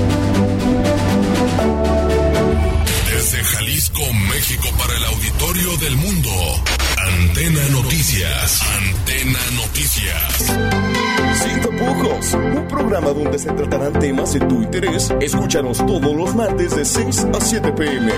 Desde 3.10 3.44
Jalisco, 3.44 4.02
México, 4.30 4.68
para 4.78 4.98
el 4.98 5.04
auditorio 5.06 5.78
del 5.78 5.96
mundo. 5.98 6.81
Antena 7.20 7.68
Noticias. 7.70 8.62
Antena 8.62 9.40
Noticias. 9.56 10.38
Sin 11.44 11.62
tapujos, 11.62 12.34
un 12.34 12.68
programa 12.68 13.10
donde 13.10 13.38
se 13.38 13.52
tratarán 13.52 14.00
temas 14.00 14.34
de 14.34 14.40
tu 14.42 14.62
interés. 14.62 15.12
Escúchanos 15.20 15.80
todos 15.80 16.16
los 16.16 16.34
martes 16.36 16.76
de 16.76 16.86
6 16.86 17.26
a 17.34 17.42
7 17.42 17.72
pm. 17.74 18.14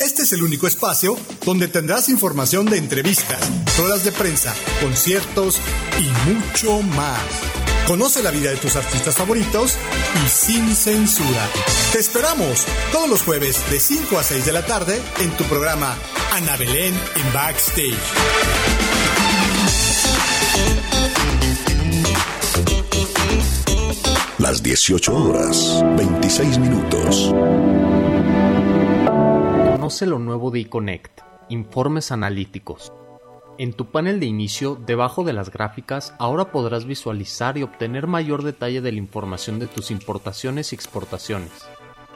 Este 0.00 0.22
es 0.22 0.32
el 0.32 0.42
único 0.42 0.66
espacio 0.66 1.16
donde 1.44 1.68
tendrás 1.68 2.08
información 2.08 2.66
de 2.66 2.78
entrevistas, 2.78 3.40
ruedas 3.78 4.04
de 4.04 4.12
prensa, 4.12 4.54
conciertos 4.82 5.60
y 5.98 6.30
mucho 6.30 6.82
más. 6.82 7.57
Conoce 7.88 8.22
la 8.22 8.30
vida 8.30 8.50
de 8.50 8.58
tus 8.58 8.76
artistas 8.76 9.16
favoritos 9.16 9.78
y 10.22 10.28
sin 10.28 10.76
censura. 10.76 11.48
Te 11.90 11.98
esperamos 11.98 12.66
todos 12.92 13.08
los 13.08 13.22
jueves 13.22 13.64
de 13.70 13.80
5 13.80 14.18
a 14.18 14.22
6 14.22 14.44
de 14.44 14.52
la 14.52 14.66
tarde 14.66 15.00
en 15.22 15.30
tu 15.38 15.44
programa 15.44 15.96
Ana 16.34 16.54
Belén 16.58 16.94
en 17.16 17.32
Backstage. 17.32 17.96
Las 24.36 24.62
18 24.62 25.16
horas, 25.16 25.82
26 25.96 26.58
minutos. 26.58 27.32
Conoce 29.72 30.04
lo 30.04 30.18
nuevo 30.18 30.50
de 30.50 30.60
eConnect, 30.60 31.22
informes 31.48 32.12
analíticos. 32.12 32.92
En 33.58 33.72
tu 33.72 33.86
panel 33.86 34.20
de 34.20 34.26
inicio, 34.26 34.78
debajo 34.86 35.24
de 35.24 35.32
las 35.32 35.50
gráficas, 35.50 36.14
ahora 36.20 36.52
podrás 36.52 36.84
visualizar 36.84 37.58
y 37.58 37.64
obtener 37.64 38.06
mayor 38.06 38.44
detalle 38.44 38.80
de 38.80 38.92
la 38.92 38.98
información 38.98 39.58
de 39.58 39.66
tus 39.66 39.90
importaciones 39.90 40.70
y 40.70 40.76
exportaciones. 40.76 41.50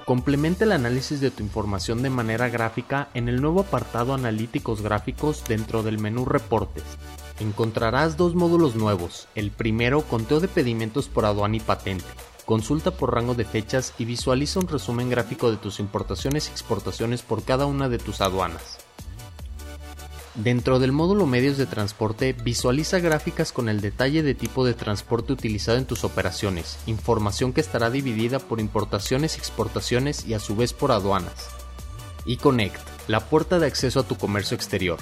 Complementa 0.04 0.62
el 0.62 0.70
análisis 0.70 1.20
de 1.20 1.32
tu 1.32 1.42
información 1.42 2.00
de 2.00 2.10
manera 2.10 2.48
gráfica 2.48 3.08
en 3.14 3.28
el 3.28 3.42
nuevo 3.42 3.62
apartado 3.62 4.14
Analíticos 4.14 4.82
gráficos 4.82 5.42
dentro 5.48 5.82
del 5.82 5.98
menú 5.98 6.26
Reportes. 6.26 6.84
Encontrarás 7.40 8.16
dos 8.16 8.36
módulos 8.36 8.76
nuevos. 8.76 9.26
El 9.34 9.50
primero, 9.50 10.02
conteo 10.02 10.38
de 10.38 10.46
pedimentos 10.46 11.08
por 11.08 11.24
aduana 11.24 11.56
y 11.56 11.60
patente. 11.60 12.04
Consulta 12.44 12.92
por 12.92 13.14
rango 13.14 13.34
de 13.34 13.44
fechas 13.44 13.94
y 13.98 14.04
visualiza 14.04 14.60
un 14.60 14.68
resumen 14.68 15.10
gráfico 15.10 15.50
de 15.50 15.56
tus 15.56 15.80
importaciones 15.80 16.48
y 16.48 16.52
exportaciones 16.52 17.22
por 17.22 17.42
cada 17.42 17.66
una 17.66 17.88
de 17.88 17.98
tus 17.98 18.20
aduanas. 18.20 18.81
Dentro 20.34 20.78
del 20.78 20.92
módulo 20.92 21.26
medios 21.26 21.58
de 21.58 21.66
transporte, 21.66 22.32
visualiza 22.32 22.98
gráficas 23.00 23.52
con 23.52 23.68
el 23.68 23.82
detalle 23.82 24.22
de 24.22 24.34
tipo 24.34 24.64
de 24.64 24.72
transporte 24.72 25.34
utilizado 25.34 25.76
en 25.76 25.84
tus 25.84 26.04
operaciones, 26.04 26.78
información 26.86 27.52
que 27.52 27.60
estará 27.60 27.90
dividida 27.90 28.38
por 28.38 28.58
importaciones 28.58 29.36
y 29.36 29.40
exportaciones 29.40 30.26
y 30.26 30.32
a 30.32 30.40
su 30.40 30.56
vez 30.56 30.72
por 30.72 30.90
aduanas. 30.90 31.50
eConnect, 32.24 32.80
la 33.08 33.20
puerta 33.20 33.58
de 33.58 33.66
acceso 33.66 34.00
a 34.00 34.04
tu 34.04 34.16
comercio 34.16 34.54
exterior. 34.54 35.00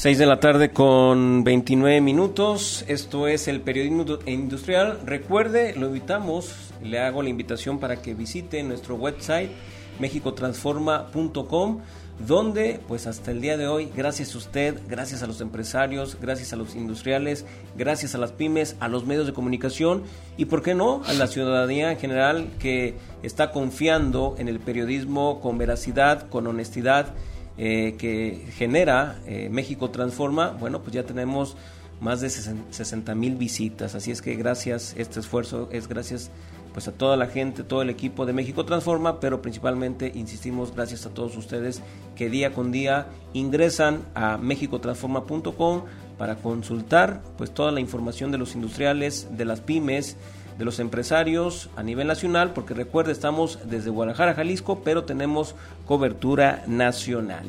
6 0.00 0.16
de 0.16 0.24
la 0.24 0.40
tarde 0.40 0.70
con 0.70 1.44
29 1.44 2.00
minutos. 2.00 2.86
Esto 2.88 3.28
es 3.28 3.48
el 3.48 3.60
periodismo 3.60 4.06
industrial. 4.24 4.98
Recuerde, 5.04 5.74
lo 5.76 5.88
invitamos, 5.88 6.72
le 6.82 7.00
hago 7.00 7.22
la 7.22 7.28
invitación 7.28 7.78
para 7.78 8.00
que 8.00 8.14
visite 8.14 8.62
nuestro 8.62 8.94
website 8.94 9.50
mexicotransforma.com 9.98 11.80
donde 12.26 12.80
pues 12.88 13.06
hasta 13.06 13.30
el 13.30 13.42
día 13.42 13.58
de 13.58 13.68
hoy, 13.68 13.90
gracias 13.94 14.34
a 14.34 14.38
usted, 14.38 14.80
gracias 14.88 15.22
a 15.22 15.26
los 15.26 15.42
empresarios, 15.42 16.16
gracias 16.18 16.54
a 16.54 16.56
los 16.56 16.76
industriales, 16.76 17.44
gracias 17.76 18.14
a 18.14 18.18
las 18.18 18.32
pymes, 18.32 18.76
a 18.80 18.88
los 18.88 19.04
medios 19.04 19.26
de 19.26 19.34
comunicación 19.34 20.04
y 20.38 20.46
por 20.46 20.62
qué 20.62 20.74
no 20.74 21.02
a 21.04 21.12
la 21.12 21.26
ciudadanía 21.26 21.92
en 21.92 21.98
general 21.98 22.48
que 22.58 22.94
está 23.22 23.50
confiando 23.50 24.34
en 24.38 24.48
el 24.48 24.60
periodismo 24.60 25.42
con 25.42 25.58
veracidad, 25.58 26.26
con 26.30 26.46
honestidad 26.46 27.14
eh, 27.62 27.96
que 27.98 28.46
genera 28.56 29.20
eh, 29.26 29.50
México 29.50 29.90
Transforma, 29.90 30.52
bueno, 30.52 30.80
pues 30.80 30.94
ya 30.94 31.02
tenemos 31.02 31.58
más 32.00 32.22
de 32.22 32.30
60 32.30 33.14
mil 33.14 33.36
visitas. 33.36 33.94
Así 33.94 34.10
es 34.10 34.22
que 34.22 34.34
gracias, 34.34 34.94
este 34.96 35.20
esfuerzo 35.20 35.68
es 35.70 35.86
gracias 35.86 36.30
pues 36.72 36.88
a 36.88 36.92
toda 36.92 37.18
la 37.18 37.26
gente, 37.26 37.62
todo 37.62 37.82
el 37.82 37.90
equipo 37.90 38.24
de 38.24 38.32
México 38.32 38.64
Transforma, 38.64 39.20
pero 39.20 39.42
principalmente, 39.42 40.10
insistimos, 40.14 40.74
gracias 40.74 41.04
a 41.04 41.10
todos 41.10 41.36
ustedes 41.36 41.82
que 42.16 42.30
día 42.30 42.54
con 42.54 42.72
día 42.72 43.08
ingresan 43.34 44.06
a 44.14 44.38
mexicotransforma.com 44.38 45.82
para 46.16 46.36
consultar 46.36 47.20
pues 47.36 47.52
toda 47.52 47.72
la 47.72 47.80
información 47.80 48.30
de 48.30 48.38
los 48.38 48.54
industriales, 48.54 49.28
de 49.36 49.44
las 49.44 49.60
pymes, 49.60 50.16
de 50.60 50.66
los 50.66 50.78
empresarios 50.78 51.70
a 51.74 51.82
nivel 51.82 52.06
nacional, 52.06 52.52
porque 52.52 52.74
recuerde, 52.74 53.12
estamos 53.12 53.58
desde 53.64 53.88
Guadalajara, 53.88 54.34
Jalisco, 54.34 54.82
pero 54.84 55.04
tenemos 55.04 55.54
cobertura 55.86 56.62
nacional. 56.66 57.46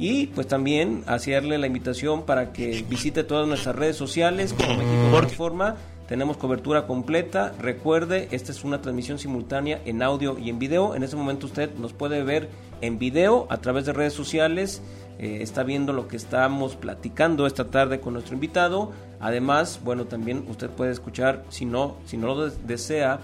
Y 0.00 0.26
pues 0.26 0.48
también 0.48 1.04
hacerle 1.06 1.58
la 1.58 1.68
invitación 1.68 2.26
para 2.26 2.52
que 2.52 2.84
visite 2.88 3.22
todas 3.22 3.46
nuestras 3.46 3.76
redes 3.76 3.96
sociales 3.96 4.52
como 4.52 4.76
México. 4.76 5.76
Tenemos 6.08 6.38
cobertura 6.38 6.88
completa. 6.88 7.52
Recuerde, 7.60 8.26
esta 8.32 8.50
es 8.50 8.64
una 8.64 8.82
transmisión 8.82 9.20
simultánea 9.20 9.80
en 9.84 10.02
audio 10.02 10.36
y 10.36 10.50
en 10.50 10.58
video. 10.58 10.96
En 10.96 11.04
ese 11.04 11.14
momento 11.14 11.46
usted 11.46 11.72
nos 11.76 11.92
puede 11.92 12.24
ver 12.24 12.48
en 12.80 12.98
video 12.98 13.46
a 13.48 13.58
través 13.58 13.86
de 13.86 13.92
redes 13.92 14.12
sociales. 14.12 14.82
Eh, 15.22 15.42
está 15.42 15.64
viendo 15.64 15.92
lo 15.92 16.08
que 16.08 16.16
estamos 16.16 16.76
platicando 16.76 17.46
esta 17.46 17.66
tarde 17.66 18.00
con 18.00 18.14
nuestro 18.14 18.34
invitado. 18.34 18.90
Además, 19.20 19.80
bueno, 19.84 20.06
también 20.06 20.46
usted 20.48 20.70
puede 20.70 20.92
escuchar, 20.92 21.44
si 21.50 21.66
no, 21.66 21.96
si 22.06 22.16
no 22.16 22.28
lo 22.28 22.48
desea, 22.48 23.20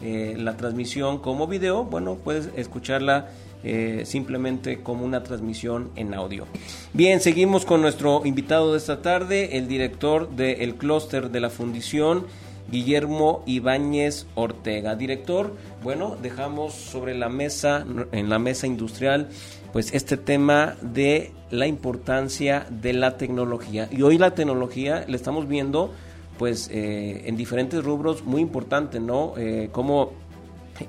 eh, 0.00 0.36
la 0.38 0.56
transmisión 0.56 1.18
como 1.18 1.48
video, 1.48 1.82
bueno, 1.82 2.14
puede 2.14 2.48
escucharla 2.60 3.30
eh, 3.64 4.04
simplemente 4.06 4.80
como 4.84 5.04
una 5.04 5.24
transmisión 5.24 5.90
en 5.96 6.14
audio. 6.14 6.46
Bien, 6.92 7.20
seguimos 7.20 7.64
con 7.64 7.82
nuestro 7.82 8.22
invitado 8.24 8.70
de 8.70 8.78
esta 8.78 9.02
tarde, 9.02 9.58
el 9.58 9.66
director 9.66 10.30
del 10.30 10.76
clúster 10.76 11.32
de 11.32 11.40
la 11.40 11.50
fundición, 11.50 12.26
Guillermo 12.70 13.42
Ibáñez 13.46 14.26
Ortega. 14.36 14.94
Director, 14.94 15.56
bueno, 15.82 16.16
dejamos 16.22 16.74
sobre 16.74 17.14
la 17.16 17.28
mesa, 17.28 17.84
en 18.12 18.30
la 18.30 18.38
mesa 18.38 18.68
industrial, 18.68 19.28
pues 19.72 19.92
este 19.94 20.16
tema 20.16 20.76
de 20.80 21.32
la 21.50 21.66
importancia 21.66 22.66
de 22.70 22.92
la 22.92 23.16
tecnología. 23.16 23.88
Y 23.90 24.02
hoy 24.02 24.18
la 24.18 24.34
tecnología 24.34 25.04
la 25.08 25.16
estamos 25.16 25.48
viendo 25.48 25.92
pues 26.38 26.70
eh, 26.72 27.24
en 27.26 27.36
diferentes 27.36 27.84
rubros 27.84 28.24
muy 28.24 28.40
importante, 28.40 28.98
¿no? 28.98 29.34
Eh, 29.36 29.68
como 29.72 30.12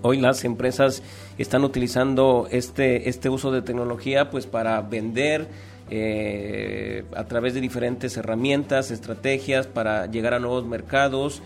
hoy 0.01 0.17
las 0.17 0.45
empresas 0.45 1.03
están 1.37 1.63
utilizando 1.63 2.47
este, 2.51 3.09
este 3.09 3.29
uso 3.29 3.51
de 3.51 3.61
tecnología 3.61 4.29
pues 4.29 4.45
para 4.45 4.81
vender 4.81 5.49
eh, 5.89 7.03
a 7.15 7.25
través 7.25 7.53
de 7.53 7.59
diferentes 7.59 8.15
herramientas, 8.15 8.91
estrategias 8.91 9.67
para 9.67 10.05
llegar 10.05 10.33
a 10.33 10.39
nuevos 10.39 10.65
mercados 10.65 11.41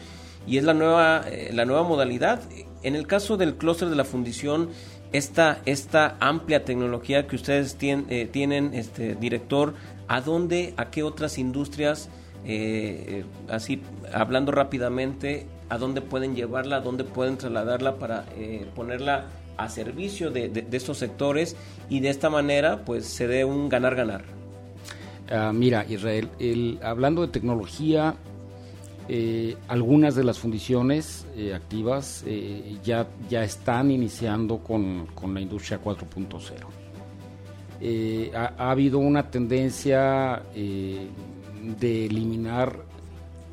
y 0.45 0.57
es 0.57 0.63
la 0.63 0.75
nueva, 0.75 1.23
eh, 1.27 1.49
la 1.53 1.65
nueva 1.65 1.81
modalidad. 1.81 2.41
En 2.83 2.95
el 2.95 3.07
caso 3.07 3.37
del 3.37 3.55
clúster 3.55 3.89
de 3.89 3.95
la 3.95 4.03
fundición, 4.03 4.69
esta, 5.17 5.61
esta 5.65 6.17
amplia 6.19 6.63
tecnología 6.65 7.27
que 7.27 7.35
ustedes 7.35 7.77
eh, 7.81 8.29
tienen, 8.31 8.73
este 8.73 9.15
director, 9.15 9.73
¿a 10.07 10.21
dónde, 10.21 10.73
a 10.77 10.89
qué 10.91 11.03
otras 11.03 11.37
industrias, 11.37 12.09
así 13.49 13.81
hablando 14.13 14.51
rápidamente, 14.51 15.47
a 15.69 15.79
dónde 15.79 16.01
pueden 16.01 16.35
llevarla, 16.35 16.77
a 16.77 16.81
dónde 16.81 17.03
pueden 17.03 17.37
trasladarla 17.37 17.95
para 17.97 18.25
ponerla 18.75 19.25
a 19.57 19.69
servicio 19.69 20.31
de, 20.31 20.65
estos 20.71 20.97
sectores 20.97 21.55
y 21.89 21.99
de 21.99 22.09
esta 22.09 22.29
manera 22.29 22.83
pues 22.85 23.05
se 23.05 23.27
dé 23.27 23.45
un 23.45 23.69
ganar-ganar. 23.69 24.23
Ah, 25.29 25.51
mira, 25.53 25.85
Israel, 25.89 26.29
el, 26.39 26.79
hablando 26.83 27.23
de 27.23 27.29
tecnología, 27.29 28.15
eh, 29.07 29.55
algunas 29.67 30.15
de 30.15 30.23
las 30.23 30.39
fundiciones 30.39 31.27
eh, 31.35 31.53
activas 31.53 32.23
eh, 32.25 32.79
ya, 32.83 33.07
ya 33.29 33.43
están 33.43 33.91
iniciando 33.91 34.57
con, 34.57 35.07
la 35.31 35.41
industria 35.41 35.79
4.0. 35.79 38.33
Ha, 38.33 38.53
ha, 38.57 38.71
habido 38.71 38.97
una 38.97 39.29
tendencia 39.29 40.41
de 40.55 42.05
eliminar 42.05 42.83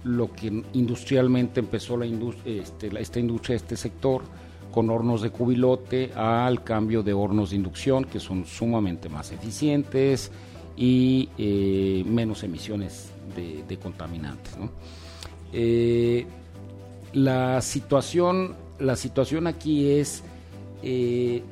lo 0.05 0.33
que 0.33 0.65
industrialmente 0.73 1.61
empezó 1.61 1.99
la 1.99 2.07
este, 2.07 2.91
esta 2.99 3.21
industria, 3.21 3.57
este 3.57 3.77
sector, 3.77 4.23
con 4.71 4.89
hornos 4.89 5.21
de 5.21 5.29
cubilote 5.31 6.13
al 6.15 6.65
cambio 6.65 7.03
de 7.03 7.13
hornos 7.13 7.51
de 7.51 7.57
inducción 7.57 8.07
que 8.07 8.21
son 8.21 8.47
sumamente 8.47 9.11
más 9.11 9.33
eficientes 9.33 10.31
y 10.77 11.29
menos 12.07 12.43
emisiones 12.43 13.11
de, 13.37 13.77
contaminantes. 13.77 14.57
Eh, 15.53 16.27
la, 17.13 17.61
situación, 17.61 18.55
la 18.79 18.97
situación 18.97 19.47
aquí 19.47 19.91
es, 19.91 20.23
eh, 20.83 21.43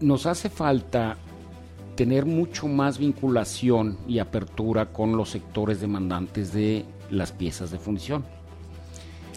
nos 0.00 0.26
hace 0.26 0.48
falta 0.48 1.16
tener 1.96 2.24
mucho 2.24 2.66
más 2.66 2.98
vinculación 2.98 3.98
y 4.08 4.18
apertura 4.18 4.86
con 4.86 5.16
los 5.16 5.30
sectores 5.30 5.80
demandantes 5.80 6.52
de 6.52 6.84
las 7.10 7.32
piezas 7.32 7.70
de 7.70 7.78
fundición 7.78 8.24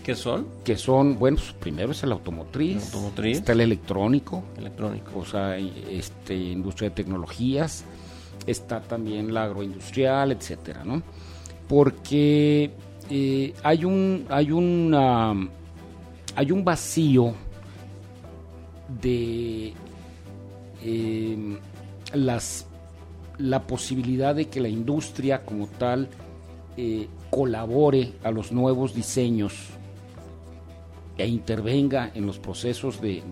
¿Qué 0.03 0.15
son? 0.15 0.47
Que 0.65 0.77
son, 0.77 1.17
bueno, 1.17 1.37
pues, 1.37 1.53
primero 1.53 1.93
es 1.93 2.03
el 2.03 2.11
automotriz, 2.11 2.93
está 3.23 3.53
el 3.53 3.61
electrónico, 3.61 4.43
electrónico, 4.57 5.19
o 5.19 5.25
sea, 5.25 5.57
este, 5.57 6.35
industria 6.35 6.89
de 6.89 6.95
tecnologías, 6.95 7.85
está 8.45 8.81
también 8.81 9.33
la 9.33 9.45
agroindustrial, 9.45 10.33
etcétera, 10.33 10.83
¿no? 10.83 11.01
Porque 11.69 12.71
hay 13.09 13.85
un, 13.85 14.25
hay 14.29 14.51
un, 14.51 15.49
hay 16.35 16.51
un 16.51 16.63
vacío 16.65 17.33
de 19.01 19.73
em, 20.83 21.57
las 22.13 22.67
la 23.37 23.65
posibilidad 23.65 24.35
de 24.35 24.45
que 24.45 24.61
la 24.61 24.69
industria 24.69 25.43
como 25.43 25.67
tal 25.67 26.07
eh, 26.77 27.07
colabore 27.29 28.13
a 28.23 28.31
los 28.31 28.51
nuevos 28.51 28.93
diseños 28.93 29.53
e 31.17 31.27
intervenga 31.27 32.11
en 32.13 32.25
los 32.25 32.39
procesos 32.39 33.01
de, 33.01 33.23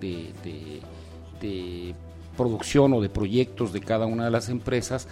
producción 2.36 2.94
o 2.94 3.02
de 3.02 3.10
proyectos 3.10 3.74
de 3.74 3.82
cada 3.82 4.06
una 4.06 4.26
de 4.26 4.32
las 4.32 4.50
empresas 4.50 5.08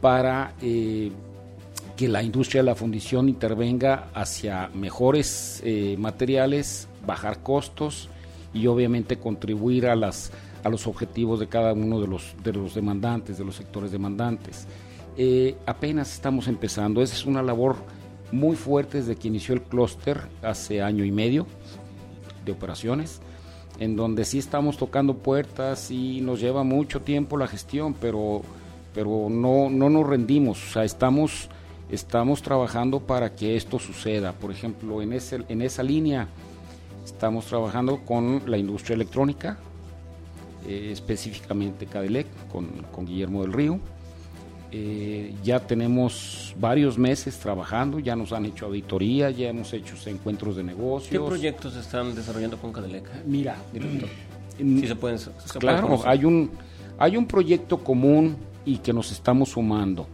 para 0.00 0.54
eh, 0.62 1.10
que 1.98 2.06
la 2.06 2.22
industria 2.22 2.62
de 2.62 2.66
la 2.66 2.76
fundición 2.76 3.28
intervenga 3.28 4.08
hacia 4.14 4.70
mejores 4.72 5.60
eh, 5.64 5.96
materiales, 5.98 6.86
bajar 7.04 7.42
costos 7.42 8.08
y 8.54 8.68
obviamente 8.68 9.18
contribuir 9.18 9.88
a 9.88 9.96
las 9.96 10.30
a 10.62 10.68
los 10.68 10.86
objetivos 10.86 11.40
de 11.40 11.48
cada 11.48 11.72
uno 11.72 12.00
de 12.00 12.06
los 12.06 12.36
de 12.44 12.52
los 12.52 12.76
demandantes, 12.76 13.36
de 13.36 13.44
los 13.44 13.56
sectores 13.56 13.90
demandantes. 13.90 14.68
Eh, 15.16 15.56
apenas 15.66 16.14
estamos 16.14 16.46
empezando, 16.46 17.02
esa 17.02 17.16
es 17.16 17.26
una 17.26 17.42
labor 17.42 17.74
muy 18.30 18.54
fuerte 18.54 18.98
desde 18.98 19.16
que 19.16 19.26
inició 19.26 19.54
el 19.54 19.62
clúster 19.62 20.20
hace 20.40 20.80
año 20.80 21.04
y 21.04 21.10
medio 21.10 21.48
de 22.44 22.52
operaciones, 22.52 23.20
en 23.80 23.96
donde 23.96 24.24
sí 24.24 24.38
estamos 24.38 24.76
tocando 24.76 25.14
puertas 25.14 25.90
y 25.90 26.20
nos 26.20 26.38
lleva 26.40 26.62
mucho 26.62 27.02
tiempo 27.02 27.36
la 27.36 27.48
gestión, 27.48 27.94
pero, 28.00 28.42
pero 28.94 29.26
no, 29.28 29.68
no 29.68 29.90
nos 29.90 30.06
rendimos, 30.06 30.64
o 30.64 30.72
sea, 30.74 30.84
estamos, 30.84 31.48
estamos 31.90 32.42
trabajando 32.42 33.00
para 33.00 33.34
que 33.34 33.56
esto 33.56 33.78
suceda. 33.78 34.32
Por 34.32 34.50
ejemplo, 34.50 35.02
en, 35.02 35.12
ese, 35.12 35.44
en 35.48 35.62
esa 35.62 35.82
línea 35.82 36.28
estamos 37.04 37.46
trabajando 37.46 38.04
con 38.04 38.42
la 38.46 38.58
industria 38.58 38.94
electrónica, 38.94 39.58
eh, 40.66 40.90
específicamente 40.92 41.86
Cadelec, 41.86 42.26
con, 42.50 42.66
con 42.92 43.06
Guillermo 43.06 43.42
del 43.42 43.52
Río 43.52 43.80
eh, 44.70 45.34
ya 45.42 45.60
tenemos 45.60 46.54
varios 46.58 46.98
meses 46.98 47.38
trabajando, 47.38 48.00
ya 48.00 48.14
nos 48.14 48.32
han 48.32 48.44
hecho 48.44 48.66
auditoría, 48.66 49.30
ya 49.30 49.48
hemos 49.48 49.72
hecho 49.72 49.94
encuentros 50.06 50.56
de 50.56 50.62
negocios. 50.62 51.10
¿Qué 51.10 51.18
proyectos 51.18 51.74
están 51.74 52.14
desarrollando 52.14 52.58
con 52.58 52.70
Cadeleca? 52.70 53.10
Mira, 53.24 53.56
si 54.58 54.86
se 54.86 54.94
pueden, 54.94 55.18
claro, 55.58 56.02
hay 56.04 56.24
un 56.26 56.50
hay 56.98 57.16
un 57.16 57.26
proyecto 57.26 57.78
común 57.78 58.36
y 58.66 58.78
que 58.78 58.92
nos 58.92 59.10
estamos 59.10 59.50
sumando. 59.50 60.06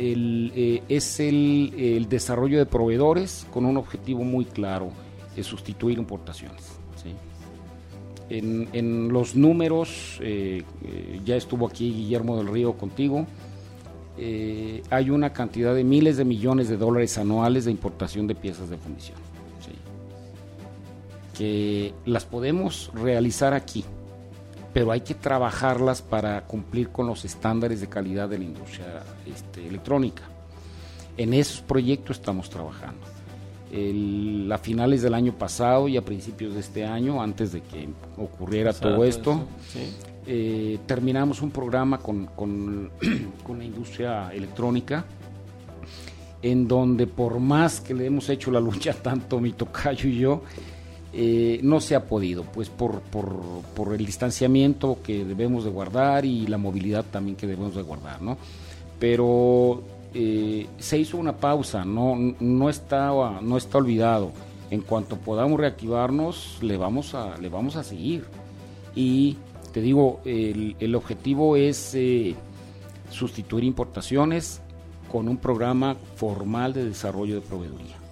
Eh, 0.00 0.82
es 0.88 1.18
el, 1.18 2.06
desarrollo 2.08 2.58
de 2.58 2.66
proveedores 2.66 3.46
con 3.52 3.64
un 3.64 3.76
objetivo 3.76 4.22
muy 4.22 4.44
claro, 4.44 4.90
de 5.34 5.42
sustituir 5.42 5.98
importaciones. 5.98 6.78
En, 8.30 9.08
los 9.08 9.34
números, 9.34 10.18
eh, 10.20 10.62
ya 11.24 11.34
estuvo 11.34 11.66
aquí 11.66 11.90
Guillermo 11.92 12.36
del 12.36 12.48
Río 12.48 12.74
contigo, 12.74 13.26
eh, 14.18 14.82
hay 14.90 15.10
una 15.10 15.32
cantidad 15.32 15.74
de 15.74 15.82
miles 15.82 16.16
de 16.18 16.24
millones 16.24 16.68
de 16.68 16.76
dólares 16.76 17.16
anuales 17.16 17.64
de 17.64 17.70
importación 17.70 18.26
de 18.26 18.34
piezas 18.34 18.68
de 18.70 18.76
fundición. 18.76 19.16
Que 21.36 21.94
las 22.04 22.24
podemos 22.24 22.90
realizar 22.94 23.54
aquí, 23.54 23.84
pero 24.78 24.92
hay 24.92 25.00
que 25.00 25.14
trabajarlas 25.14 26.02
para 26.02 26.40
cumplir 26.42 26.90
con 26.90 27.08
los 27.08 27.24
estándares 27.24 27.80
de 27.80 27.88
calidad 27.88 28.28
de 28.28 28.38
la 28.38 28.44
industria 28.44 29.02
este, 29.26 29.66
electrónica. 29.66 30.22
En 31.16 31.34
esos 31.34 31.62
proyectos 31.62 32.18
estamos 32.18 32.48
trabajando. 32.48 33.04
a 34.54 34.58
finales 34.58 35.02
del 35.02 35.14
año 35.14 35.32
pasado 35.32 35.88
y 35.88 35.96
a 35.96 36.02
principios 36.02 36.54
de 36.54 36.60
este 36.60 36.86
año, 36.86 37.20
antes 37.20 37.50
de 37.50 37.60
que 37.62 37.88
ocurriera 38.18 38.72
todo 38.72 39.02
esto, 39.02 39.48
eh, 40.28 40.78
terminamos 40.86 41.42
un 41.42 41.50
programa 41.50 41.98
con, 41.98 42.26
con, 42.36 42.92
la 43.58 43.64
industria 43.64 44.30
electrónica, 44.32 45.04
en 46.40 46.68
donde 46.68 47.08
por 47.08 47.40
más 47.40 47.80
que 47.80 47.94
le 47.94 48.06
hemos 48.06 48.28
hecho 48.28 48.52
la 48.52 48.60
lucha 48.60 48.92
tanto 49.02 49.40
mi 49.40 49.50
tocayo 49.50 50.08
y 50.08 50.18
yo, 50.20 50.42
eh, 51.20 51.58
no 51.64 51.80
se 51.80 51.96
ha 51.96 52.04
podido, 52.04 52.44
pues 52.44 52.70
por, 52.70 53.02
el 53.92 54.06
distanciamiento 54.06 54.98
que 55.02 55.24
debemos 55.24 55.64
de 55.64 55.70
guardar 55.70 56.24
y 56.24 56.46
la 56.46 56.58
movilidad 56.58 57.04
también 57.10 57.36
que 57.36 57.48
debemos 57.48 57.74
de 57.74 57.82
guardar, 57.82 58.22
¿no? 58.22 58.38
Pero 59.00 59.82
eh, 60.14 60.68
se 60.78 60.96
hizo 60.96 61.16
una 61.16 61.34
pausa, 61.34 61.84
no, 61.84 62.14
no, 62.38 62.70
está, 62.70 63.10
no 63.42 63.56
está 63.56 63.78
olvidado. 63.78 64.30
En 64.70 64.82
cuanto 64.82 65.16
podamos 65.16 65.58
reactivarnos, 65.58 66.58
le 66.62 66.76
vamos 66.76 67.14
a, 67.14 67.36
le 67.36 67.48
vamos 67.48 67.74
a 67.74 67.82
seguir. 67.82 68.24
Y 68.94 69.38
te 69.72 69.80
digo, 69.80 70.20
el, 70.24 70.94
objetivo 70.94 71.56
es 71.56 71.96
eh, 71.96 72.36
sustituir 73.10 73.64
importaciones 73.64 74.60
con 75.10 75.28
un 75.28 75.38
programa 75.38 75.96
formal 76.14 76.74
de 76.74 76.84
desarrollo 76.84 77.34
de 77.34 77.40
proveeduría. 77.40 78.07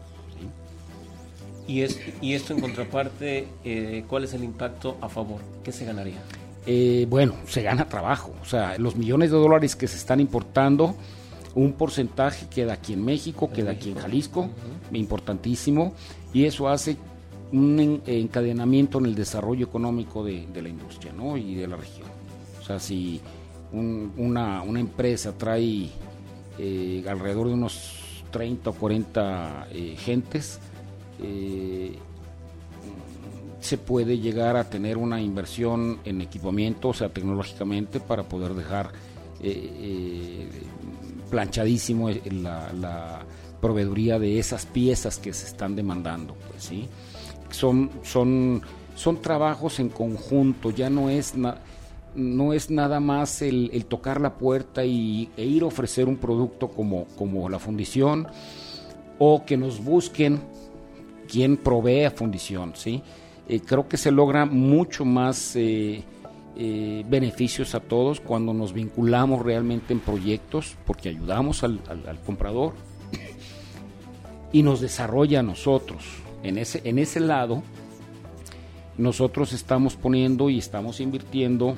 Y, 1.67 1.83
es, 1.83 2.01
y 2.21 2.35
esto 2.35 2.55
en 2.55 2.61
contraparte, 2.61 3.49
eh, 3.65 4.05
¿cuál 4.09 4.25
es 4.25 4.35
el 4.35 4.45
impacto 4.45 4.97
a 5.01 5.09
favor? 5.09 5.41
¿Qué 5.65 5.73
se 5.73 5.85
ganaría? 5.85 6.19
Eh, 6.67 7.07
bueno, 7.09 7.35
se 7.47 7.63
gana 7.63 7.89
trabajo. 7.89 8.35
O 8.43 8.45
sea, 8.45 8.77
los 8.79 8.97
millones 8.97 9.31
de 9.31 9.37
dólares 9.37 9.77
que 9.77 9.87
se 9.87 9.97
están 9.97 10.21
importando, 10.21 10.95
un 11.55 11.73
porcentaje 11.73 12.47
queda 12.49 12.75
aquí 12.75 12.93
en 12.93 13.05
México, 13.05 13.51
queda 13.51 13.73
aquí 13.73 13.91
en 13.91 13.97
Jalisco, 13.97 14.51
importantísimo, 14.93 15.95
y 16.33 16.45
eso 16.45 16.69
hace 16.69 16.97
un 17.53 18.03
encadenamiento 18.07 18.99
en 18.99 19.07
el 19.07 19.15
desarrollo 19.15 19.67
económico 19.67 20.25
de, 20.25 20.47
la 20.55 20.69
industria 20.69 21.13
¿no? 21.13 21.37
y 21.37 21.55
de 21.55 21.67
la 21.67 21.77
región. 21.77 22.09
O 22.61 22.65
sea, 22.65 22.79
si 22.79 23.21
una, 23.73 24.63
empresa 24.65 25.33
trae 25.37 25.89
eh, 26.59 27.05
alrededor 27.09 27.49
de 27.49 27.55
unos 27.55 28.25
30 28.33 28.71
o 28.71 28.73
40 28.75 29.69
eh, 29.71 29.97
gentes, 29.99 30.61
eh, 31.23 31.97
se 33.61 33.79
puede 33.79 34.19
llegar 34.19 34.57
a 34.57 34.65
tener 34.65 34.97
una 34.97 35.21
inversión 35.21 35.99
en 36.05 36.21
equipamiento, 36.21 36.89
o 36.89 36.95
sea, 36.95 37.09
tecnológicamente, 37.09 38.01
para 38.01 38.23
poder 38.23 38.55
dejar 38.55 38.91
planchadísimo 41.31 42.09
la, 42.11 42.73
la, 42.73 43.21
proveeduría 43.61 44.19
de 44.19 44.39
esas 44.39 44.67
piezas 44.67 45.19
que 45.19 45.33
se 45.33 45.47
están 45.47 45.75
demandando, 45.75 46.35
pues 46.51 46.65
sí. 46.65 46.89
Son, 47.51 47.91
son, 48.03 48.63
son 48.95 49.21
trabajos 49.21 49.81
en 49.81 49.89
conjunto, 49.89 50.71
ya 50.71 50.91
no 50.91 51.11
es 51.11 51.35
no 52.17 52.53
es 52.55 52.71
nada 52.71 52.99
más 52.99 53.43
el, 53.43 53.85
tocar 53.87 54.21
la 54.21 54.35
puerta 54.35 54.85
y, 54.85 55.29
e 55.37 55.45
ir 55.45 55.63
a 55.63 55.67
ofrecer 55.67 56.09
un 56.09 56.17
producto 56.17 56.69
como, 56.69 57.05
como 57.17 57.49
la 57.49 57.59
fundición 57.59 58.27
o 59.19 59.45
que 59.45 59.57
nos 59.57 59.85
busquen 59.85 60.41
quien 61.27 61.57
provee 61.57 62.05
a 62.05 62.11
fundición, 62.11 62.73
¿sí? 62.75 63.03
Eh, 63.49 63.61
creo 63.61 63.89
que 63.89 63.97
se 63.97 64.11
logra 64.11 64.45
mucho 64.47 65.05
más 65.05 65.55
eh, 65.57 66.03
eh, 66.57 67.05
beneficios 67.07 67.75
a 67.75 67.81
todos 67.81 68.21
cuando 68.21 68.53
nos 68.53 68.73
vinculamos 68.73 69.43
realmente 69.43 69.93
en 69.93 70.01
proyectos 70.01 70.77
porque 70.85 71.11
ayudamos 71.11 71.63
al, 71.63 71.81
comprador 72.25 72.73
y 74.53 74.63
nos 74.63 74.81
desarrolla 74.81 75.41
a 75.41 75.43
nosotros. 75.43 76.05
En 76.43 76.59
ese, 76.59 76.81
en 76.85 76.99
ese 76.99 77.21
lado, 77.21 77.63
nosotros 78.99 79.53
estamos 79.53 79.97
poniendo 79.97 80.49
y 80.49 80.59
estamos 80.59 81.01
invirtiendo 81.01 81.77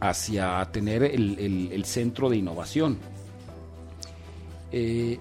hacia 0.00 0.66
tener 0.72 1.02
el, 1.02 1.84
centro 1.84 2.28
de 2.28 2.36
innovación. 2.36 2.98
Eh, 4.72 5.18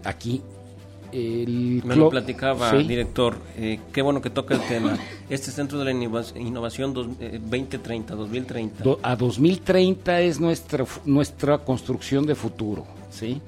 me 1.14 1.96
lo 1.96 2.10
platicaba, 2.10 2.72
director. 2.74 3.38
Eh, 3.58 3.80
qué 3.92 4.02
bueno 4.02 4.22
que 4.22 4.30
toca 4.30 4.56
el 4.56 4.62
tema. 4.62 4.98
Este 5.30 5.52
centro 5.52 5.80
de 5.80 5.86
la 5.86 5.92
innovación 5.92 6.94
2030, 6.94 8.16
2030. 8.16 8.84
Eh, 8.84 8.98
a 9.02 9.16
2030 9.16 10.22
es 10.22 10.40
nuestra 10.40 10.86
nuestra 11.06 11.60
construcción 11.60 12.26
de 12.26 12.36
futuro, 12.36 12.86
¿sí? 13.12 13.42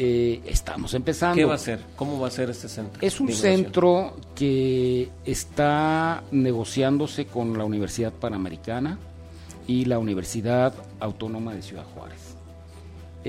Eh, 0.00 0.40
estamos 0.46 0.94
empezando. 0.94 1.34
¿Qué 1.34 1.44
va 1.44 1.54
a 1.54 1.58
ser? 1.58 1.80
¿Cómo 1.96 2.20
va 2.20 2.28
a 2.28 2.30
ser 2.30 2.50
este 2.50 2.68
centro? 2.68 3.00
Es 3.04 3.20
un 3.20 3.32
centro 3.32 4.14
que 4.36 5.08
está 5.24 6.22
negociándose 6.30 7.26
con 7.26 7.58
la 7.58 7.64
Universidad 7.64 8.12
Panamericana 8.12 8.98
y 9.66 9.86
la 9.86 9.98
Universidad 9.98 10.72
Autónoma 11.00 11.52
de 11.52 11.62
Ciudad 11.62 11.84
Juárez. 11.94 12.27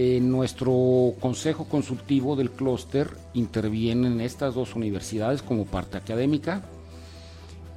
En 0.02 0.32
nuestro 0.32 1.14
consejo 1.20 1.66
consultivo 1.66 2.38
del 2.38 2.52
clúster 2.52 3.10
intervienen 3.34 4.22
estas 4.22 4.56
dos 4.56 4.74
universidades 4.78 5.42
como 5.42 5.66
parte 5.66 5.98
académica. 5.98 6.64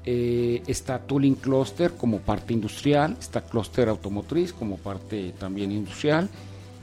Eh, 0.04 0.62
está 0.68 1.00
Tooling 1.00 1.34
Cluster 1.34 1.94
como 1.94 2.20
parte 2.20 2.52
industrial, 2.52 3.16
está 3.18 3.40
Cluster 3.40 3.88
Automotriz 3.88 4.52
como 4.52 4.76
parte 4.76 5.34
también 5.36 5.72
industrial 5.72 6.30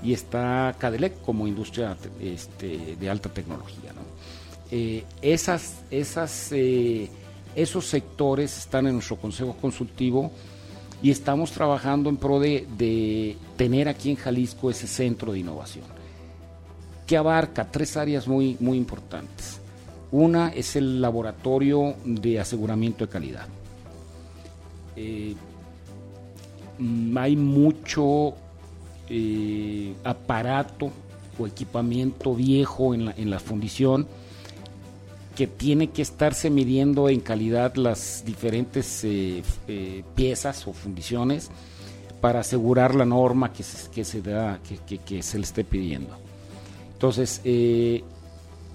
y 0.04 0.12
está 0.12 0.76
Cadelec 0.78 1.22
como 1.22 1.48
industria 1.48 1.96
este, 2.20 2.98
de 3.00 3.10
alta 3.10 3.30
tecnología. 3.30 3.94
Eh, 4.70 5.06
eh, 5.22 7.10
esos 7.56 7.86
sectores 7.86 8.58
están 8.58 8.88
en 8.88 8.94
nuestro 8.96 9.16
consejo 9.16 9.56
consultivo 9.56 10.34
y 11.02 11.12
estamos 11.12 11.52
trabajando 11.52 12.10
en 12.10 12.18
pro 12.18 12.40
de, 12.40 13.38
tener 13.58 13.88
aquí 13.88 14.12
en 14.12 14.16
Jalisco 14.16 14.70
ese 14.70 14.88
centro 14.88 15.32
de 15.32 15.40
innovación 15.40 15.86
que 17.08 17.18
abarca 17.18 17.66
tres 17.72 17.98
áreas 17.98 18.28
muy, 18.28 18.56
muy 18.60 18.78
importantes. 18.78 19.60
Una 20.12 20.50
es 20.50 20.76
el 20.76 21.02
laboratorio 21.02 21.96
de 22.06 22.40
aseguramiento 22.40 23.04
de 23.04 23.12
calidad. 23.12 23.48
Eh, 24.96 25.34
hay 27.16 27.36
mucho 27.36 28.36
eh, 29.10 29.96
aparato 30.04 30.92
o 31.40 31.48
equipamiento 31.48 32.36
viejo 32.36 32.94
en 32.94 33.06
la, 33.06 33.14
en 33.18 33.32
la 33.32 33.40
fundición 33.40 34.06
que 35.40 35.48
tiene 35.48 35.92
que 35.92 36.02
estarse 36.02 36.50
midiendo 36.50 37.08
en 37.08 37.22
calidad 37.22 37.76
las 37.76 38.24
diferentes 38.26 39.06
eh, 39.06 39.42
eh, 39.70 40.04
piezas 40.14 40.68
o 40.68 40.74
fundiciones 40.74 41.50
para 42.20 42.42
asegurar 42.42 42.94
la 42.94 43.06
norma 43.06 43.54
que 43.54 43.64
se, 43.64 44.22
da, 44.22 44.60
que, 44.60 45.24
se 45.24 45.38
le 45.38 45.44
esté 45.46 45.64
pidiendo. 45.64 46.14
Entonces, 46.92 47.40
eh, 47.46 48.04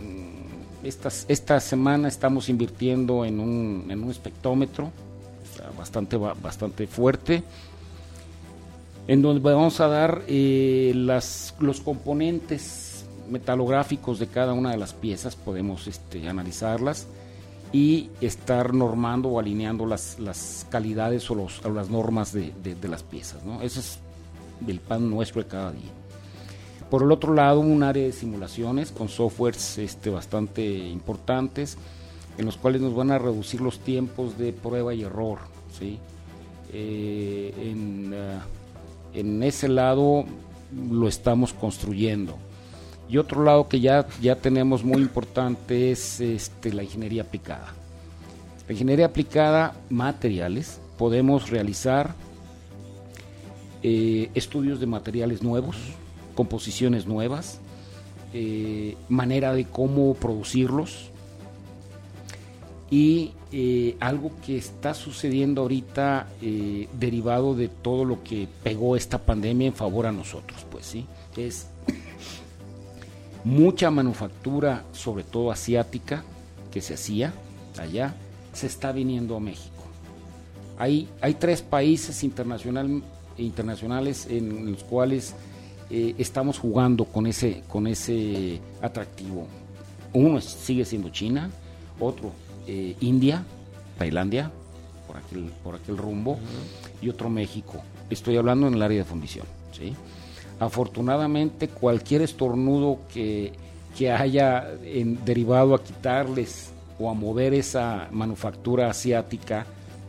mm, 0.00 0.86
esta 1.28 1.60
semana 1.60 2.08
estamos 2.08 2.48
invirtiendo 2.48 3.26
en 3.26 3.40
un, 3.40 3.84
en 3.90 4.02
un 4.02 4.10
espectrómetro 4.10 4.90
bastante, 5.76 6.16
bastante 6.16 6.86
fuerte, 6.86 7.42
en 9.06 9.20
donde 9.20 9.42
vamos 9.42 9.80
a 9.80 9.88
dar 9.88 10.24
las, 10.30 11.54
los 11.60 11.82
componentes 11.82 12.83
metalográficos 13.28 14.18
de 14.18 14.26
cada 14.26 14.52
una 14.52 14.70
de 14.70 14.76
las 14.76 14.92
piezas, 14.92 15.36
podemos 15.36 15.86
este, 15.86 16.28
analizarlas 16.28 17.06
y 17.72 18.10
estar 18.20 18.72
normando 18.72 19.30
o 19.30 19.40
alineando 19.40 19.84
las, 19.84 20.18
las 20.20 20.66
calidades 20.70 21.28
o, 21.30 21.34
los, 21.34 21.64
las 21.64 21.90
normas 21.90 22.32
de, 22.32 22.52
las 22.88 23.02
piezas. 23.02 23.44
¿no? 23.44 23.62
Ese 23.62 23.80
es 23.80 23.98
el 24.66 24.80
pan 24.80 25.10
nuestro 25.10 25.42
de 25.42 25.48
cada 25.48 25.72
día. 25.72 25.90
Por 26.88 27.02
el 27.02 27.10
otro 27.10 27.34
lado, 27.34 27.60
un 27.60 27.82
área 27.82 28.04
de 28.04 28.12
simulaciones 28.12 28.92
con 28.92 29.08
softwares 29.08 29.78
este, 29.78 30.10
bastante 30.10 30.64
importantes, 30.64 31.76
en 32.38 32.46
los 32.46 32.56
cuales 32.56 32.80
nos 32.80 32.94
van 32.94 33.10
a 33.10 33.18
reducir 33.18 33.60
los 33.60 33.80
tiempos 33.80 34.38
de 34.38 34.52
prueba 34.52 34.94
y 34.94 35.02
error. 35.02 35.38
¿sí? 35.76 35.98
Eh, 36.72 37.52
en, 37.58 38.14
ah, 38.14 38.44
en 39.14 39.42
ese 39.42 39.68
lado 39.68 40.24
lo 40.90 41.08
estamos 41.08 41.52
construyendo. 41.52 42.36
Y 43.08 43.18
otro 43.18 43.44
lado 43.44 43.68
que 43.68 43.80
ya, 43.80 44.06
ya 44.20 44.36
tenemos 44.36 44.82
muy 44.82 45.02
importante 45.02 45.90
es 45.90 46.20
este, 46.20 46.72
la 46.72 46.82
ingeniería 46.82 47.22
aplicada. 47.22 47.74
La 48.66 48.72
ingeniería 48.72 49.06
aplicada, 49.06 49.74
materiales, 49.90 50.80
podemos 50.96 51.50
realizar 51.50 52.14
eh, 53.82 54.30
estudios 54.34 54.80
de 54.80 54.86
materiales 54.86 55.42
nuevos, 55.42 55.76
composiciones 56.34 57.06
nuevas, 57.06 57.60
eh, 58.32 58.96
manera 59.10 59.52
de 59.52 59.66
cómo 59.66 60.14
producirlos 60.14 61.10
y 62.90 63.32
eh, 63.52 63.96
algo 64.00 64.32
que 64.46 64.56
está 64.56 64.94
sucediendo 64.94 65.60
ahorita 65.60 66.28
derivado 66.98 67.54
de 67.54 67.68
todo 67.68 68.06
lo 68.06 68.22
que 68.24 68.48
pegó 68.62 68.96
esta 68.96 69.18
pandemia 69.18 69.66
en 69.66 69.74
favor 69.74 70.06
a 70.06 70.12
nosotros, 70.12 70.64
pues 70.70 70.86
sí, 70.86 71.06
es 71.36 71.66
mucha 73.44 73.90
manufactura, 73.90 74.84
sobre 74.92 75.22
todo 75.22 75.50
asiática, 75.50 76.24
que 76.72 76.80
se 76.80 76.94
hacía 76.94 77.32
allá, 77.78 78.14
se 78.52 78.66
está 78.66 78.92
viniendo 78.92 79.36
a 79.36 79.40
México. 79.40 79.84
Hay, 80.78 81.08
hay 81.20 81.34
tres 81.34 81.62
países 81.62 82.24
internacional, 82.24 83.02
internacionales 83.38 84.26
en 84.28 84.72
los 84.72 84.82
cuales 84.82 85.34
eh, 85.90 86.14
estamos 86.18 86.58
jugando 86.58 87.04
con 87.04 87.26
ese, 87.26 87.62
con 87.68 87.86
ese 87.86 88.60
atractivo. 88.80 89.46
Uno 90.12 90.40
sigue 90.40 90.84
siendo 90.84 91.10
China, 91.10 91.50
otro 92.00 92.32
eh, 92.66 92.96
India, 93.00 93.44
Tailandia, 93.98 94.50
por 95.06 95.16
aquel, 95.16 95.52
por 95.62 95.74
aquel 95.74 95.96
rumbo, 95.96 96.38
y 97.02 97.08
otro 97.08 97.28
México. 97.28 97.82
Estoy 98.10 98.36
hablando 98.36 98.66
en 98.66 98.74
el 98.74 98.82
área 98.82 98.98
de 98.98 99.04
fundición. 99.04 99.46
¿sí? 99.72 99.94
Afortunadamente, 100.64 101.68
cualquier 101.68 102.22
estornudo 102.22 103.00
que, 103.12 103.52
haya 104.10 104.66
derivado 105.24 105.74
a 105.74 105.84
quitarles 105.84 106.72
o 106.98 107.10
a 107.10 107.14
mover 107.14 107.52
esa 107.54 108.08
manufactura 108.10 108.88
asiática 108.88 109.66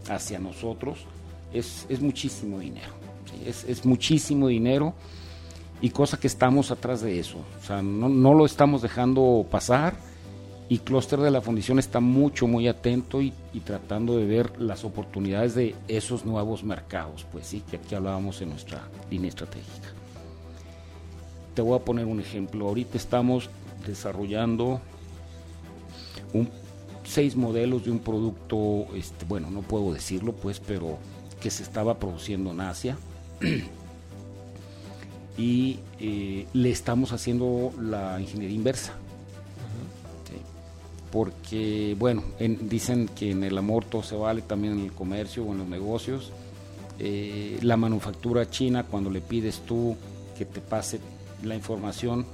hacia 0.09 0.39
nosotros 0.39 1.05
es, 1.53 1.85
muchísimo 1.99 2.59
dinero. 2.59 2.93
Es, 3.45 3.85
muchísimo 3.85 4.47
dinero 4.47 4.93
y 5.81 5.89
cosa 5.89 6.17
que 6.17 6.27
estamos 6.27 6.71
atrás 6.71 7.01
de 7.01 7.19
eso. 7.19 7.39
O 7.61 7.65
sea, 7.65 7.81
no, 7.81 8.33
lo 8.33 8.45
estamos 8.45 8.81
dejando 8.81 9.45
pasar 9.51 9.93
y 10.69 10.79
Clúster 10.79 11.19
de 11.19 11.31
la 11.31 11.41
Fundición 11.41 11.77
está 11.77 11.99
mucho, 11.99 12.47
muy 12.47 12.69
atento 12.69 13.21
y, 13.21 13.33
tratando 13.65 14.17
de 14.17 14.25
ver 14.25 14.59
las 14.59 14.85
oportunidades 14.85 15.53
de 15.53 15.75
esos 15.89 16.25
nuevos 16.25 16.63
mercados. 16.63 17.25
Pues 17.31 17.45
sí, 17.45 17.61
que 17.69 17.75
aquí 17.75 17.93
hablábamos 17.93 18.41
en 18.41 18.49
nuestra 18.51 18.87
línea 19.11 19.29
estratégica. 19.29 19.94
Te 21.55 21.61
voy 21.61 21.77
a 21.77 21.83
poner 21.83 22.05
un 22.05 22.19
ejemplo. 22.19 22.67
Ahorita 22.67 22.97
estamos 22.97 23.49
desarrollando 23.87 24.81
un, 26.33 26.49
seis 27.05 27.35
modelos 27.35 27.85
de 27.85 27.91
un 27.91 27.99
producto, 27.99 28.87
este, 28.95 29.25
bueno, 29.25 29.49
no 29.49 29.61
puedo 29.61 29.93
decirlo 29.93 30.33
pues, 30.33 30.59
pero 30.59 30.97
que 31.39 31.49
se 31.49 31.63
estaba 31.63 31.97
produciendo 31.97 32.51
en 32.51 32.61
Asia. 32.61 32.97
y 35.37 35.79
eh, 35.99 36.47
le 36.53 36.71
estamos 36.71 37.11
haciendo 37.11 37.71
la 37.79 38.19
ingeniería 38.19 38.55
inversa. 38.55 38.93
Porque, 41.11 41.95
bueno, 41.97 42.23
dicen 42.39 43.07
que 43.07 43.31
en 43.31 43.45
el 43.45 43.57
amor 43.57 43.85
todo 43.85 44.03
se 44.03 44.17
vale, 44.17 44.41
también 44.41 44.73
en 44.73 44.81
el 44.81 44.91
comercio 44.91 45.45
o 45.45 45.53
en 45.53 45.59
los 45.59 45.67
negocios. 45.67 46.33
Eh, 46.99 47.57
la 47.61 47.77
manufactura 47.77 48.49
china, 48.49 48.83
cuando 48.83 49.09
le 49.09 49.21
pides 49.21 49.61
tú 49.61 49.95
que 50.37 50.43
te 50.43 50.59
pase 50.59 50.99
la 51.45 51.55
información 51.55 52.25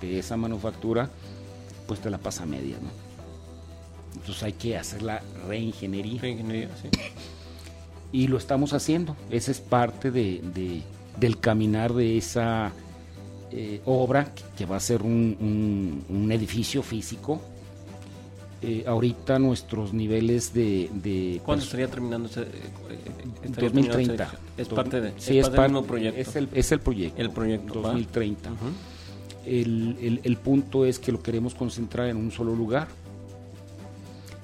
de 0.00 0.18
esa 0.18 0.36
manufactura, 0.36 1.10
pues 1.86 2.00
te 2.00 2.10
la 2.10 2.18
pasa 2.18 2.42
a 2.44 2.46
media, 2.46 2.76
¿no? 2.80 2.88
Entonces 4.14 4.42
hay 4.42 4.52
que 4.52 4.76
hacer 4.76 5.02
la 5.02 5.22
reingeniería. 5.46 6.20
Reingeniería, 6.20 6.68
sí. 6.82 6.88
Y 8.12 8.26
lo 8.28 8.38
estamos 8.38 8.72
haciendo. 8.72 9.16
Esa 9.30 9.50
es 9.50 9.60
parte 9.60 10.10
de, 10.10 10.40
de- 10.54 10.82
del 11.18 11.38
caminar 11.40 11.92
de 11.94 12.16
esa 12.18 12.72
eh, 13.50 13.80
obra 13.86 14.32
que 14.56 14.66
va 14.66 14.76
a 14.76 14.80
ser 14.80 15.02
un, 15.02 15.36
un- 15.40 16.04
un 16.16 16.32
edificio 16.32 16.82
físico. 16.82 17.40
Eh, 18.60 18.82
ahorita 18.88 19.38
nuestros 19.38 19.92
niveles 19.92 20.52
de... 20.52 20.90
de 20.92 21.40
¿Cuándo 21.44 21.64
estaría 21.64 21.86
terminando 21.88 22.28
ese, 22.28 22.42
eh, 22.42 22.46
eh, 22.90 23.00
estaría 23.44 23.70
2030. 23.70 23.90
terminando 23.92 24.38
ese- 24.56 24.62
Es 24.62 24.68
parte 24.68 25.00
de, 25.00 25.10
Sí, 25.16 25.38
es 25.38 25.46
es 25.46 25.54
parte 25.54 25.72
del 25.74 25.84
proyecto. 25.84 26.20
Es 26.20 26.34
el, 26.36 26.48
es 26.52 26.72
el 26.72 26.80
proyecto. 26.80 27.22
El 27.22 27.30
proyecto, 27.30 27.74
va. 27.82 27.90
2030. 27.90 28.50
el, 29.46 29.96
el- 30.00 30.20
el 30.24 30.36
punto 30.38 30.84
es 30.84 30.98
que 30.98 31.12
lo 31.12 31.22
queremos 31.22 31.54
concentrar 31.54 32.08
en 32.08 32.16
un 32.16 32.32
solo 32.32 32.54
lugar. 32.56 32.88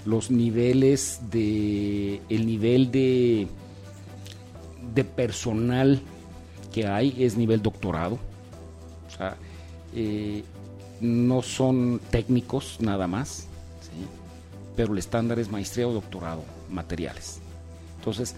Los 0.06 0.30
niveles 0.30 1.18
de. 1.30 2.20
El 2.28 2.46
nivel 2.46 2.90
de. 2.92 3.48
de 4.94 5.02
personal 5.04 6.00
que 6.72 6.86
hay 6.86 7.16
es 7.18 7.36
nivel 7.36 7.62
doctorado. 7.62 8.14
O 9.08 9.16
sea, 9.16 9.36
eh, 9.94 10.44
no 11.00 11.42
son 11.42 12.00
técnicos 12.10 12.76
nada 12.80 13.06
más. 13.08 13.48
Pero 14.76 14.92
el 14.92 14.98
estándar 14.98 15.38
es 15.38 15.50
maestría 15.50 15.88
o 15.88 15.92
doctorado, 15.92 16.44
materiales. 16.70 17.40
Entonces, 17.98 18.34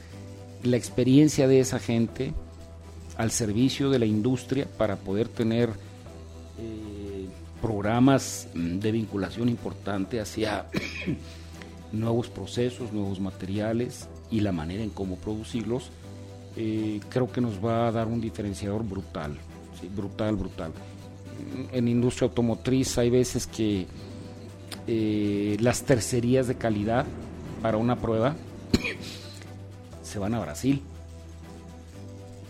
la 0.63 0.77
experiencia 0.77 1.49
de 1.49 1.61
esa 1.61 1.79
gente 1.79 2.33
al 3.17 3.31
servicio 3.31 3.91
de 3.91 3.99
la 3.99 4.07
industria 4.07 4.67
para 4.77 4.97
poder 4.97 5.29
tener 5.29 5.71
eh, 6.59 7.27
programas 7.61 8.49
mm, 8.55 8.79
de 8.79 8.93
vinculación 8.93 9.49
importante 9.49 10.21
hacia 10.21 10.67
nuevos 11.93 12.29
procesos, 12.29 12.93
nuevos 12.93 13.21
materiales 13.21 14.09
y 14.31 14.41
la 14.41 14.53
manera 14.53 14.83
en 14.83 14.91
cómo 14.91 15.17
producirlos, 15.17 15.91
eh, 16.57 17.01
creo 17.09 17.31
que 17.31 17.41
nos 17.41 17.65
va 17.65 17.89
a 17.89 17.93
dar 17.93 18.07
un 18.07 18.21
diferenciador 18.21 18.83
brutal, 18.83 19.37
brutal, 19.95 20.37
brutal. 20.37 20.73
En 21.73 21.87
industria 21.87 22.29
automotriz 22.29 22.97
hay 22.99 23.11
veces 23.11 23.47
que 23.47 23.87
eh, 24.87 25.57
las 25.61 25.83
tercerías 25.83 26.47
de 26.47 26.57
calidad 26.57 27.07
para 27.63 27.77
una 27.77 27.97
prueba 27.97 28.37
se 30.03 30.19
van 30.19 30.35
a 30.35 30.41
Brasil 30.41 30.83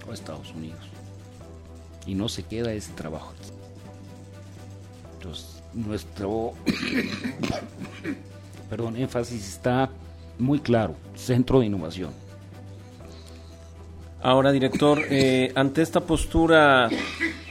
o 0.08 0.12
Estados 0.12 0.52
Unidos 0.52 0.80
y 2.06 2.14
no 2.14 2.28
se 2.28 2.42
queda 2.44 2.72
ese 2.72 2.92
trabajo 2.92 3.32
aquí. 3.38 3.50
Entonces, 5.14 5.62
nuestro 5.74 6.52
perdón, 8.70 8.96
énfasis 8.96 9.48
está 9.48 9.90
muy 10.38 10.60
claro, 10.60 10.94
centro 11.14 11.60
de 11.60 11.66
innovación. 11.66 12.25
Ahora, 14.26 14.50
director, 14.50 15.02
eh, 15.08 15.52
ante 15.54 15.82
esta 15.82 16.00
postura 16.00 16.88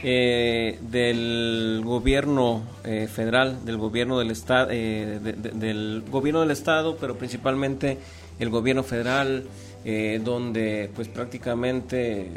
eh, 0.02 0.78
del 0.82 1.80
gobierno 1.82 2.64
eh, 2.84 3.08
federal, 3.10 3.64
del 3.64 3.78
gobierno 3.78 4.18
del 4.18 4.30
estado, 4.30 4.66
del 4.68 6.02
gobierno 6.10 6.40
del 6.42 6.50
estado, 6.50 6.98
pero 7.00 7.16
principalmente 7.16 7.96
el 8.38 8.50
gobierno 8.50 8.82
federal, 8.82 9.44
eh, 9.86 10.20
donde 10.22 10.90
pues 10.94 11.08
prácticamente 11.08 12.20
eh, 12.20 12.28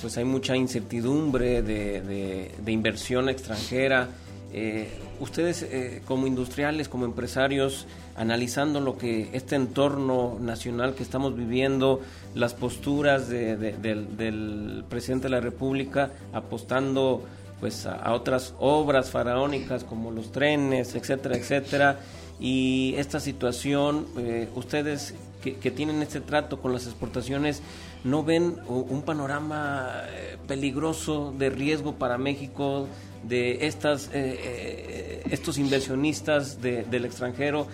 pues 0.00 0.16
hay 0.18 0.24
mucha 0.24 0.56
incertidumbre 0.56 1.62
de, 1.62 2.00
de- 2.00 2.50
de 2.64 2.72
inversión 2.72 3.28
extranjera. 3.28 4.08
Eh, 4.54 4.88
ustedes 5.20 5.62
eh, 5.62 6.02
como 6.06 6.26
industriales, 6.26 6.88
como 6.88 7.04
empresarios, 7.06 7.86
analizando 8.16 8.80
lo 8.80 8.98
que 8.98 9.30
este 9.32 9.56
entorno 9.56 10.36
nacional 10.40 10.94
que 10.94 11.02
estamos 11.02 11.34
viviendo, 11.36 12.00
las 12.34 12.52
posturas 12.52 13.28
de- 13.28 13.56
de- 13.56 13.72
del, 13.78 14.16
del 14.16 14.84
presidente 14.88 15.24
de 15.24 15.30
la 15.30 15.40
República 15.40 16.10
apostando 16.34 17.22
pues 17.60 17.86
a, 17.86 17.94
a 17.94 18.12
otras 18.12 18.54
obras 18.58 19.10
faraónicas 19.10 19.84
como 19.84 20.10
los 20.10 20.32
trenes, 20.32 20.94
etcétera, 20.96 21.36
etcétera, 21.36 22.00
y 22.40 22.94
esta 22.98 23.20
situación, 23.20 24.06
eh, 24.18 24.48
ustedes 24.56 25.14
que, 25.42 25.54
que 25.56 25.70
tienen 25.70 26.02
este 26.02 26.20
trato 26.20 26.60
con 26.60 26.72
las 26.72 26.86
exportaciones, 26.86 27.62
¿no 28.04 28.24
ven 28.24 28.56
un 28.68 29.02
panorama 29.02 29.90
eh, 30.08 30.36
peligroso 30.48 31.32
de 31.38 31.50
riesgo 31.50 31.94
para 31.94 32.18
México 32.18 32.88
de 33.22 33.66
estas 33.66 34.08
eh, 34.08 34.10
eh, 34.14 35.22
estos 35.30 35.58
inversionistas 35.58 36.60
de- 36.60 36.82
del 36.84 37.04
extranjero 37.04 37.66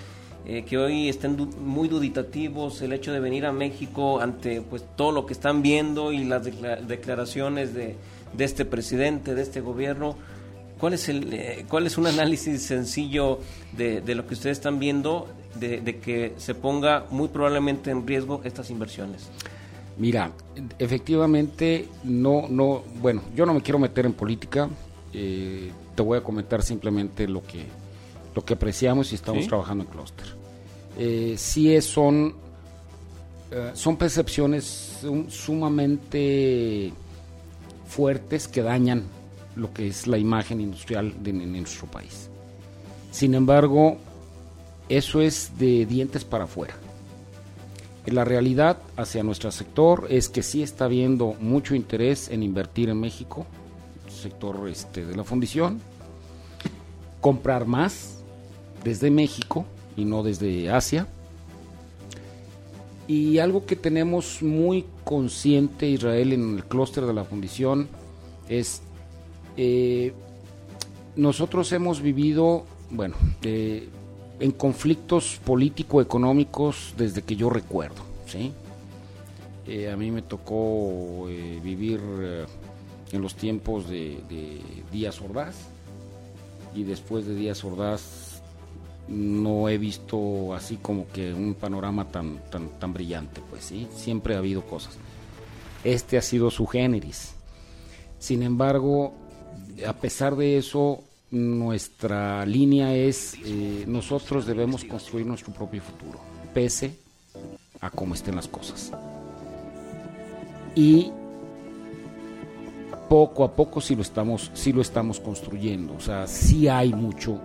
eh, 0.46 0.64
que 0.64 0.76
hoy 0.78 1.08
estén 1.08 1.36
muy 1.60 1.88
duditativos 1.88 2.80
el 2.82 2.92
hecho 2.92 3.12
de 3.12 3.20
venir 3.20 3.46
a 3.46 3.52
México 3.52 4.20
ante 4.20 4.60
pues 4.60 4.84
todo 4.96 5.12
lo 5.12 5.24
que 5.26 5.32
están 5.32 5.62
viendo 5.62 6.12
y 6.12 6.24
las 6.24 6.44
decla- 6.44 6.80
declaraciones 6.80 7.72
de, 7.74 7.96
de 8.34 8.44
este 8.44 8.64
presidente 8.64 9.34
de 9.34 9.42
este 9.42 9.60
gobierno 9.60 10.16
¿Cuál 10.78 10.92
es, 10.94 11.08
el, 11.08 11.64
¿Cuál 11.68 11.88
es 11.88 11.98
un 11.98 12.06
análisis 12.06 12.62
sencillo 12.62 13.40
de, 13.76 14.00
de 14.00 14.14
lo 14.14 14.28
que 14.28 14.34
ustedes 14.34 14.58
están 14.58 14.78
viendo 14.78 15.26
de, 15.56 15.80
de 15.80 15.98
que 15.98 16.34
se 16.36 16.54
ponga 16.54 17.04
muy 17.10 17.26
probablemente 17.26 17.90
en 17.90 18.06
riesgo 18.06 18.42
estas 18.44 18.70
inversiones? 18.70 19.28
Mira, 19.98 20.30
efectivamente, 20.78 21.88
no, 22.04 22.46
no, 22.48 22.82
bueno, 23.00 23.22
yo 23.34 23.44
no 23.44 23.54
me 23.54 23.60
quiero 23.62 23.78
meter 23.78 24.06
en 24.06 24.12
política, 24.12 24.68
eh, 25.12 25.70
te 25.96 26.02
voy 26.02 26.18
a 26.18 26.22
comentar 26.22 26.62
simplemente 26.62 27.26
lo 27.26 27.42
que, 27.42 27.64
lo 28.34 28.44
que 28.44 28.54
apreciamos 28.54 29.10
y 29.12 29.16
estamos 29.16 29.42
Sí. 29.42 29.48
trabajando 29.48 29.84
en 29.84 29.90
Cluster. 29.90 30.26
Eh, 30.96 31.34
sí 31.36 31.74
es, 31.74 31.84
son, 31.84 32.34
eh, 33.50 33.70
son 33.74 33.96
percepciones 33.96 34.98
sum- 35.00 35.28
sumamente 35.28 36.92
fuertes 37.86 38.46
que 38.46 38.62
dañan 38.62 39.04
lo 39.56 39.72
que 39.72 39.88
es 39.88 40.06
la 40.06 40.18
imagen 40.18 40.60
industrial 40.60 41.14
de, 41.22 41.30
en 41.30 41.52
nuestro 41.52 41.86
país. 41.88 42.28
Sin 43.10 43.34
embargo, 43.34 43.96
eso 44.88 45.20
es 45.20 45.50
de 45.58 45.86
dientes 45.86 46.24
para 46.24 46.44
afuera. 46.44 46.74
La 48.10 48.24
realidad 48.24 48.78
hacia 48.96 49.22
nuestro 49.22 49.50
sector 49.50 50.06
es 50.08 50.28
que 50.28 50.42
sí 50.42 50.62
está 50.62 50.86
habiendo 50.86 51.34
mucho 51.40 51.74
interés 51.74 52.30
en 52.30 52.42
invertir 52.42 52.88
en 52.88 53.00
México, 53.00 53.46
sector 54.08 54.68
este, 54.68 55.04
de 55.04 55.16
la 55.16 55.24
fundición, 55.24 55.80
comprar 57.20 57.66
más 57.66 58.18
desde 58.84 59.10
México 59.10 59.66
y 59.96 60.04
no 60.04 60.22
desde 60.22 60.70
Asia. 60.70 61.06
Y 63.06 63.38
algo 63.38 63.66
que 63.66 63.76
tenemos 63.76 64.42
muy 64.42 64.84
consciente 65.04 65.88
Israel 65.88 66.32
en 66.32 66.56
el 66.56 66.64
clúster 66.64 67.04
de 67.04 67.14
la 67.14 67.24
fundición 67.24 67.88
es 68.48 68.82
eh, 69.56 70.12
nosotros 71.16 71.72
hemos 71.72 72.00
vivido, 72.00 72.64
bueno, 72.90 73.16
eh, 73.42 73.88
en 74.40 74.52
conflictos 74.52 75.40
político-económicos 75.44 76.94
desde 76.96 77.22
que 77.22 77.36
yo 77.36 77.50
recuerdo, 77.50 78.02
¿sí? 78.26 78.52
Eh, 79.66 79.90
a 79.90 79.96
mí 79.96 80.10
me 80.10 80.22
tocó 80.22 81.26
eh, 81.28 81.60
vivir 81.62 82.00
eh, 82.20 82.46
en 83.12 83.20
los 83.20 83.34
tiempos 83.34 83.88
de, 83.88 84.22
de 84.28 84.60
Díaz 84.90 85.20
Ordaz 85.20 85.56
y 86.74 86.84
después 86.84 87.26
de 87.26 87.34
Díaz 87.34 87.64
Ordaz 87.64 88.28
no 89.08 89.68
he 89.68 89.78
visto 89.78 90.54
así 90.54 90.76
como 90.76 91.08
que 91.08 91.32
un 91.32 91.54
panorama 91.54 92.06
tan, 92.08 92.38
tan, 92.50 92.68
tan 92.78 92.92
brillante, 92.92 93.40
pues 93.50 93.64
sí, 93.64 93.88
siempre 93.94 94.34
ha 94.34 94.38
habido 94.38 94.62
cosas. 94.62 94.96
Este 95.84 96.18
ha 96.18 96.22
sido 96.22 96.50
su 96.50 96.66
géneris. 96.66 97.34
Sin 98.18 98.42
embargo, 98.42 99.14
a 99.86 99.92
pesar 99.94 100.36
de 100.36 100.58
eso, 100.58 101.02
nuestra 101.30 102.44
línea 102.46 102.94
es 102.94 103.34
eh, 103.44 103.84
nosotros 103.86 104.46
debemos 104.46 104.84
construir 104.84 105.26
nuestro 105.26 105.52
propio 105.52 105.82
futuro, 105.82 106.20
pese 106.54 106.96
a 107.80 107.90
cómo 107.90 108.14
estén 108.14 108.36
las 108.36 108.48
cosas. 108.48 108.90
Y 110.74 111.10
poco 113.08 113.44
a 113.44 113.52
poco 113.54 113.80
sí 113.80 113.94
lo 113.96 114.02
estamos, 114.02 114.50
sí 114.54 114.72
lo 114.72 114.80
estamos 114.82 115.20
construyendo. 115.20 115.94
O 115.94 116.00
sea, 116.00 116.26
sí 116.26 116.68
hay 116.68 116.92
mucho 116.92 117.40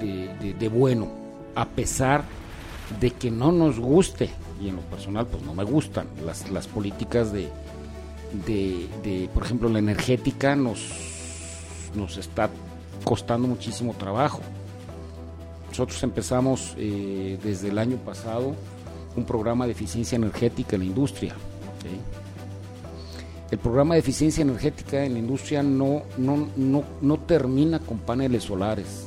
de, 0.00 0.54
de- 0.54 0.68
bueno, 0.68 1.08
a 1.54 1.64
pesar 1.66 2.24
de 3.00 3.10
que 3.10 3.30
no 3.30 3.50
nos 3.52 3.78
guste, 3.78 4.30
y 4.60 4.68
en 4.68 4.76
lo 4.76 4.82
personal 4.82 5.26
pues 5.26 5.42
no 5.42 5.54
me 5.54 5.64
gustan, 5.64 6.06
las, 6.24 6.50
las 6.50 6.66
políticas 6.66 7.32
de, 7.32 7.48
de, 8.46 8.86
de, 9.02 9.28
por 9.32 9.44
ejemplo, 9.44 9.68
la 9.68 9.78
energética 9.78 10.54
nos, 10.54 10.86
nos 11.94 12.16
está 12.16 12.50
costando 13.04 13.48
muchísimo 13.48 13.94
trabajo. 13.94 14.40
Nosotros 15.68 16.02
empezamos 16.02 16.74
eh, 16.76 17.38
desde 17.42 17.68
el 17.68 17.78
año 17.78 17.96
pasado 17.98 18.54
un 19.16 19.24
programa 19.24 19.66
de 19.66 19.72
eficiencia 19.72 20.16
energética 20.16 20.76
en 20.76 20.80
la 20.80 20.86
industria. 20.86 21.34
¿sí? 21.82 22.00
el 23.50 23.58
programa 23.58 23.94
de 23.94 24.00
eficiencia 24.00 24.42
energética 24.42 25.04
en 25.04 25.12
la 25.12 25.18
industria 25.20 25.62
no, 25.62 26.02
no, 26.18 26.48
no, 26.56 26.84
no 27.00 27.16
termina 27.18 27.78
con 27.78 27.98
paneles 27.98 28.44
solares. 28.44 29.06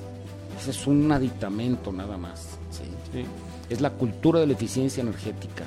Ese 0.59 0.71
es 0.71 0.87
un 0.87 1.11
aditamento 1.11 1.91
nada 1.91 2.17
más. 2.17 2.57
Es 3.69 3.81
la 3.81 3.91
cultura 3.91 4.39
de 4.39 4.47
la 4.47 4.53
eficiencia 4.53 5.01
energética. 5.01 5.65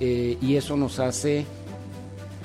Eh, 0.00 0.38
y 0.40 0.56
eso 0.56 0.76
nos 0.76 0.98
hace 0.98 1.44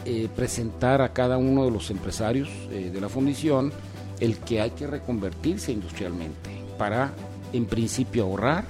eh, 0.03 0.27
presentar 0.35 1.01
a 1.01 1.13
cada 1.13 1.37
uno 1.37 1.63
de 1.63 1.71
los 1.71 1.89
empresarios 1.89 2.49
eh, 2.69 2.91
de 2.93 3.01
la 3.01 3.07
fundición 3.07 3.71
el 4.19 4.37
que 4.37 4.61
hay 4.61 4.71
que 4.71 4.87
reconvertirse 4.87 5.71
industrialmente 5.71 6.49
para, 6.77 7.13
en 7.53 7.65
principio, 7.65 8.23
ahorrar 8.23 8.65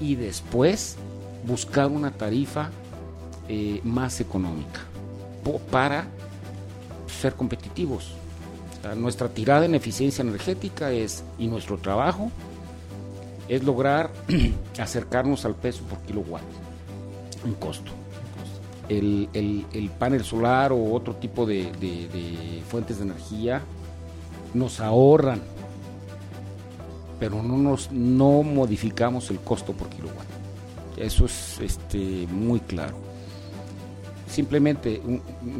y 0.00 0.14
después 0.14 0.96
buscar 1.46 1.88
una 1.88 2.10
tarifa 2.10 2.70
más 3.82 4.20
económica 4.20 4.80
para 5.70 6.06
ser 7.20 7.34
competitivos. 7.34 8.12
nuestra 8.96 9.28
tirada 9.28 9.66
en 9.66 9.74
eficiencia 9.74 10.22
energética 10.22 10.90
es, 10.92 11.22
y 11.38 11.48
nuestro 11.48 11.76
trabajo 11.76 12.30
es 13.48 13.64
lograr 13.64 14.10
acercarnos 14.78 15.44
al 15.44 15.54
peso 15.54 15.82
por 15.84 15.98
kilowatt 16.00 16.42
en 17.44 17.54
costo. 17.54 17.90
El, 18.88 19.90
panel 19.98 20.24
solar 20.24 20.72
o 20.72 20.92
otro 20.92 21.14
tipo 21.16 21.46
de, 21.46 22.62
fuentes 22.68 22.98
de 22.98 23.04
energía 23.04 23.62
nos 24.54 24.80
ahorran, 24.80 25.40
pero 27.18 27.42
no, 27.42 27.56
nos, 27.56 27.90
no 27.92 28.42
modificamos 28.42 29.30
el 29.30 29.38
costo 29.40 29.72
por 29.72 29.88
kilowatt. 29.88 30.26
Eso 30.96 31.24
es 31.24 31.58
este, 31.60 32.26
muy 32.30 32.60
claro 32.60 33.10
simplemente 34.30 35.02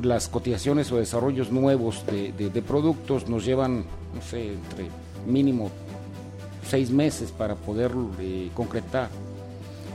las 0.03 0.29
cotizaciones 0.29 0.91
o 0.93 0.97
desarrollos 0.97 1.51
nuevos 1.51 2.05
de, 2.07 2.63
productos 2.67 3.29
nos 3.29 3.45
llevan, 3.45 3.85
no 4.15 4.23
sé, 4.23 4.53
entre 4.53 4.89
mínimo 5.27 5.71
seis 6.67 6.91
meses 6.91 7.33
para 7.33 7.57
poder 7.57 7.91
eh, 8.21 8.51
concretar. 8.55 9.11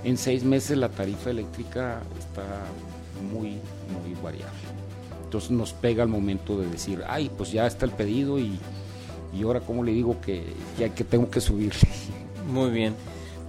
En 0.03 0.17
seis 0.17 0.43
meses 0.43 0.77
la 0.77 0.89
tarifa 0.89 1.29
eléctrica 1.29 2.01
está 2.19 2.43
muy, 3.31 3.59
muy 4.03 4.13
variable. 4.21 4.59
Entonces 5.23 5.51
nos 5.51 5.73
pega 5.73 6.03
el 6.03 6.09
momento 6.09 6.59
de 6.59 6.67
decir, 6.67 7.01
ay, 7.07 7.31
pues 7.35 7.51
ya 7.51 7.65
está 7.65 7.85
el 7.85 7.91
pedido 7.91 8.37
y, 8.37 8.59
y 9.35 9.43
ahora 9.43 9.59
cómo 9.59 9.83
le 9.83 9.91
digo 9.91 10.19
que 10.21 10.43
ya 10.79 10.89
que 10.89 11.03
tengo 11.03 11.29
que 11.29 11.41
subirle. 11.41 11.81
Muy 12.47 12.69
bien. 12.69 12.93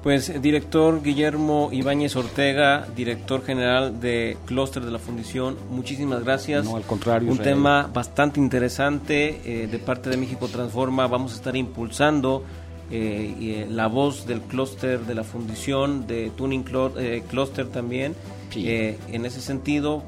Pues 0.06 0.40
director 0.40 1.02
Guillermo 1.02 1.70
Ibáñez 1.72 2.14
Ortega, 2.14 2.86
director 2.94 3.44
general 3.44 4.00
de 4.00 4.36
Clúster 4.46 4.84
de 4.84 4.92
la 4.92 5.00
Fundición, 5.00 5.56
muchísimas 5.68 6.22
gracias. 6.22 6.64
No, 6.64 6.76
al 6.76 6.84
contrario. 6.84 7.32
Un 7.32 7.38
tema 7.38 7.90
bastante 7.92 8.38
interesante 8.38 9.40
eh, 9.44 9.66
de 9.66 9.78
parte 9.80 10.08
de 10.08 10.16
México 10.16 10.46
Transforma. 10.46 11.08
Vamos 11.08 11.32
a 11.32 11.34
estar 11.34 11.56
impulsando 11.56 12.44
eh, 12.92 13.34
eh, 13.40 13.66
la 13.68 13.88
voz 13.88 14.28
del 14.28 14.42
clúster 14.42 15.00
de 15.00 15.14
la 15.16 15.24
Fundición, 15.24 16.06
de 16.06 16.30
Tuning 16.36 16.62
Cluster 16.62 17.66
también. 17.66 18.14
en 18.54 19.26
ese 19.26 19.40
sentido, 19.40 20.04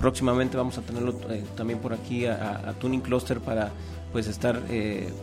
próximamente 0.00 0.56
vamos 0.56 0.78
a 0.78 0.80
tenerlo 0.80 1.12
también 1.56 1.78
por 1.78 1.92
aquí 1.92 2.24
a, 2.24 2.62
a 2.70 2.72
Tuning 2.72 3.02
Cluster 3.02 3.38
para 3.40 3.70
pues 4.12 4.26
estar 4.26 4.60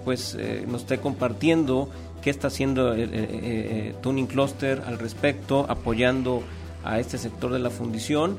pues 0.03 0.37
nos 0.67 0.81
esté 0.81 0.99
compartiendo 0.99 1.89
qué 2.21 2.29
está 2.29 2.47
haciendo 2.47 2.93
el, 2.93 3.09
eh, 3.13 3.95
Tuning 4.01 4.27
Cluster 4.27 4.81
al 4.85 4.99
respecto, 4.99 5.65
apoyando 5.69 6.43
a 6.83 6.99
este 6.99 7.17
sector 7.17 7.51
de 7.51 7.59
la 7.59 7.69
fundición 7.69 8.37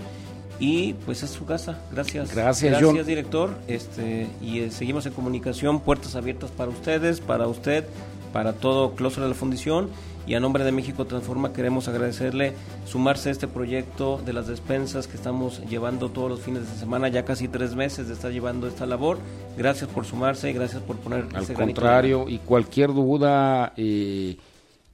y 0.59 0.94
pues 1.07 1.22
es 1.22 1.30
su 1.30 1.46
casa. 1.46 1.78
Gracias. 1.92 2.34
Gracias, 2.34 2.80
Gracias, 2.80 3.07
director. 3.07 3.57
Este 3.66 4.28
y 4.42 4.61
eh, 4.61 4.70
seguimos 4.70 5.07
en 5.07 5.12
comunicación, 5.12 5.80
puertas 5.80 6.14
abiertas 6.14 6.51
para 6.51 6.70
ustedes, 6.70 7.20
para 7.20 7.46
usted, 7.48 7.84
para 8.32 8.53
todo 8.53 8.94
Cluster 8.94 9.22
de 9.22 9.30
la 9.30 9.34
fundición 9.34 9.88
y 10.27 10.35
a 10.35 10.41
nombre 10.41 10.64
de 10.64 10.73
México 10.73 11.07
Transforma 11.07 11.53
queremos 11.53 11.89
agradecerle 11.89 12.55
sumarse 12.87 13.31
a 13.31 13.33
este 13.33 13.49
proyecto 13.49 14.21
de 14.25 14.33
las 14.33 14.47
despensas 14.47 15.07
que 15.07 15.16
estamos 15.16 15.62
llevando 15.68 16.11
todos 16.11 16.31
los 16.31 16.41
fines 16.41 16.71
de 16.71 16.79
semana, 16.79 17.09
ya 17.09 17.25
casi 17.25 17.49
tres 17.49 17.75
meses 17.75 18.09
de 18.09 18.14
estar 18.14 18.31
llevando 18.31 18.66
esta 18.66 18.87
labor. 18.87 19.18
Gracias 19.57 19.89
por 19.91 20.05
sumarse 20.05 20.51
y 20.51 20.53
gracias 20.53 20.83
por 20.83 20.97
poner 20.97 21.27
Al 21.35 21.53
contrario, 21.53 22.29
y 22.29 22.39
cualquier 22.39 22.93
duda, 22.93 23.73
eh, 23.77 24.37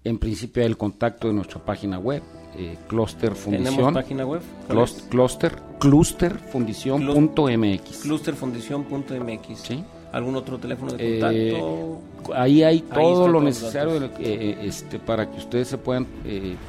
en 0.04 0.18
principio 0.18 0.64
el 0.64 0.76
contacto 0.76 1.28
de 1.28 1.34
nuestra 1.34 1.64
página 1.64 1.98
web, 1.98 2.22
eh, 2.56 2.76
Cluster 2.88 3.34
Fundición. 3.34 3.74
¿Tenemos 3.74 3.94
página 3.94 4.24
web? 4.24 4.42
Cluster, 5.10 5.56
clusterfundición.mx. 5.78 7.98
Clusterfundición.mx. 8.02 9.58
Sí 9.58 9.84
algún 10.12 10.36
otro 10.36 10.58
teléfono 10.58 10.92
de 10.92 11.20
contacto. 11.20 12.00
Eh, 12.28 12.34
ahí 12.34 12.62
hay 12.62 12.80
todo 12.80 13.28
lo 13.28 13.40
necesario 13.40 13.96
eh, 14.04 14.10
eh, 14.18 14.58
este, 14.62 14.98
para 14.98 15.30
que 15.30 15.38
ustedes 15.38 15.68
se 15.68 15.78
puedan 15.78 16.06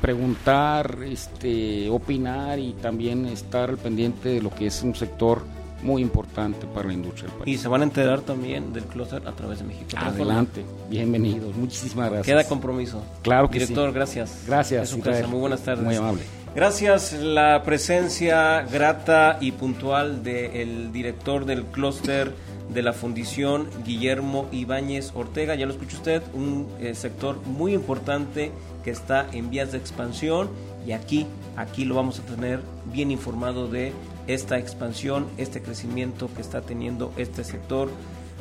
preguntar, 0.01 0.99
este, 1.05 1.89
opinar 1.89 2.59
y 2.59 2.73
también 2.73 3.25
estar 3.25 3.69
al 3.69 3.77
pendiente 3.77 4.29
de 4.29 4.41
lo 4.41 4.49
que 4.49 4.67
es 4.67 4.83
un 4.83 4.95
sector 4.95 5.41
muy 5.81 6.01
importante 6.01 6.65
para 6.67 6.87
la 6.87 6.93
industria 6.93 7.29
del 7.29 7.39
país. 7.39 7.55
Y 7.55 7.61
se 7.61 7.67
van 7.67 7.81
a 7.81 7.83
enterar 7.83 8.21
también 8.21 8.73
del 8.73 8.85
clúster 8.85 9.21
a 9.27 9.31
través 9.31 9.59
de 9.59 9.65
México. 9.65 9.87
Adelante, 9.95 10.65
bienvenidos, 10.89 11.55
muchísimas 11.55 12.09
gracias. 12.09 12.25
Queda 12.25 12.47
compromiso. 12.49 13.03
Claro 13.21 13.49
que 13.49 13.59
Director, 13.59 13.93
gracias. 13.93 14.43
Gracias. 14.47 14.95
Muy 15.27 15.39
buenas 15.39 15.61
tardes. 15.61 15.83
Muy 15.83 15.95
amable. 15.95 16.23
Gracias 16.55 17.13
la 17.13 17.61
presencia 17.61 18.61
grata 18.63 19.37
y 19.39 19.51
puntual 19.51 20.23
del 20.23 20.91
director 20.91 21.45
del 21.45 21.65
clúster 21.65 22.33
de 22.73 22.81
la 22.81 22.93
Fundición 22.93 23.67
Guillermo 23.85 24.47
Ibáñez 24.51 25.11
Ortega. 25.15 25.55
Ya 25.55 25.65
lo 25.65 25.73
escucha 25.73 25.97
usted, 25.97 26.23
un 26.33 26.67
eh, 26.79 26.95
sector 26.95 27.39
muy 27.45 27.73
importante 27.73 28.51
que 28.83 28.91
está 28.91 29.27
en 29.31 29.49
vías 29.49 29.71
de 29.71 29.77
expansión 29.77 30.49
y 30.85 30.91
aquí, 30.93 31.27
aquí 31.55 31.85
lo 31.85 31.95
vamos 31.95 32.19
a 32.19 32.23
tener 32.23 32.61
bien 32.91 33.11
informado 33.11 33.67
de 33.67 33.93
esta 34.27 34.57
expansión, 34.57 35.27
este 35.37 35.61
crecimiento 35.61 36.29
que 36.33 36.41
está 36.41 36.61
teniendo 36.61 37.13
este 37.17 37.43
sector 37.43 37.89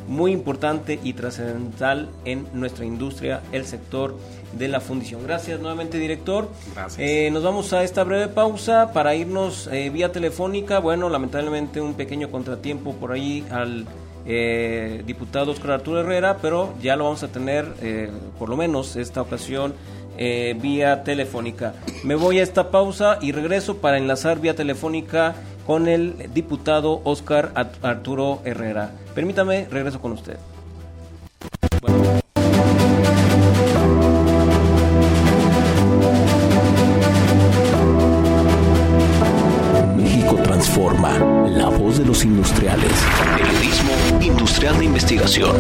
muy 0.09 0.33
importante 0.33 1.01
y 1.03 1.15
trascendental 1.15 2.09
en 2.25 2.47
nuestra 2.53 2.85
industria, 2.85 3.43
el 3.53 3.65
sector 3.65 4.17
de 4.57 4.69
la 4.69 4.81
fundición. 4.81 5.23
Gracias 5.25 5.61
nuevamente, 5.61 5.99
director. 5.99 6.49
Gracias. 6.75 6.99
Eh, 6.99 7.31
nos 7.33 7.43
vamos 7.43 7.73
a 7.73 7.83
esta 7.83 8.05
breve 8.05 8.29
pausa 8.29 8.93
para 8.93 9.15
irnos 9.15 9.69
eh, 9.73 9.91
vía 9.91 10.13
telefónica. 10.13 10.79
Bueno, 10.79 11.09
lamentablemente 11.09 11.81
un 11.81 11.95
pequeño 11.95 12.31
contratiempo 12.31 12.95
por 12.95 13.13
ahí 13.13 13.45
al 13.51 13.87
eh, 14.27 15.03
diputado 15.07 15.53
Oscar 15.53 15.73
Arturo 15.73 16.01
Herrera, 16.01 16.39
pero 16.43 16.75
ya 16.83 16.97
lo 16.97 17.05
vamos 17.05 17.23
a 17.23 17.29
tener, 17.29 17.67
eh, 17.81 18.11
por 18.39 18.49
lo 18.49 18.57
menos 18.57 18.97
esta 18.97 19.23
ocasión, 19.23 19.75
eh, 20.19 20.57
vía 20.61 21.05
telefónica. 21.05 21.75
Me 22.03 22.15
voy 22.15 22.41
a 22.41 22.43
esta 22.43 22.71
pausa 22.71 23.19
y 23.21 23.33
regreso 23.33 23.79
para 23.79 23.99
enlazar 23.99 24.41
vía 24.41 24.57
telefónica 24.57 25.35
con 25.67 25.89
el 25.89 26.33
diputado 26.33 27.01
Oscar 27.05 27.53
Arturo 27.83 28.41
Herrera. 28.45 28.93
Permítame, 29.15 29.67
regreso 29.71 30.01
con 30.01 30.13
usted. 30.13 30.39
México 39.97 40.37
transforma 40.43 41.19
la 41.49 41.69
voz 41.69 41.99
de 41.99 42.05
los 42.07 42.25
industriales 42.25 42.93
Industrial 44.57 44.79
de 44.79 44.85
Investigación. 44.87 45.57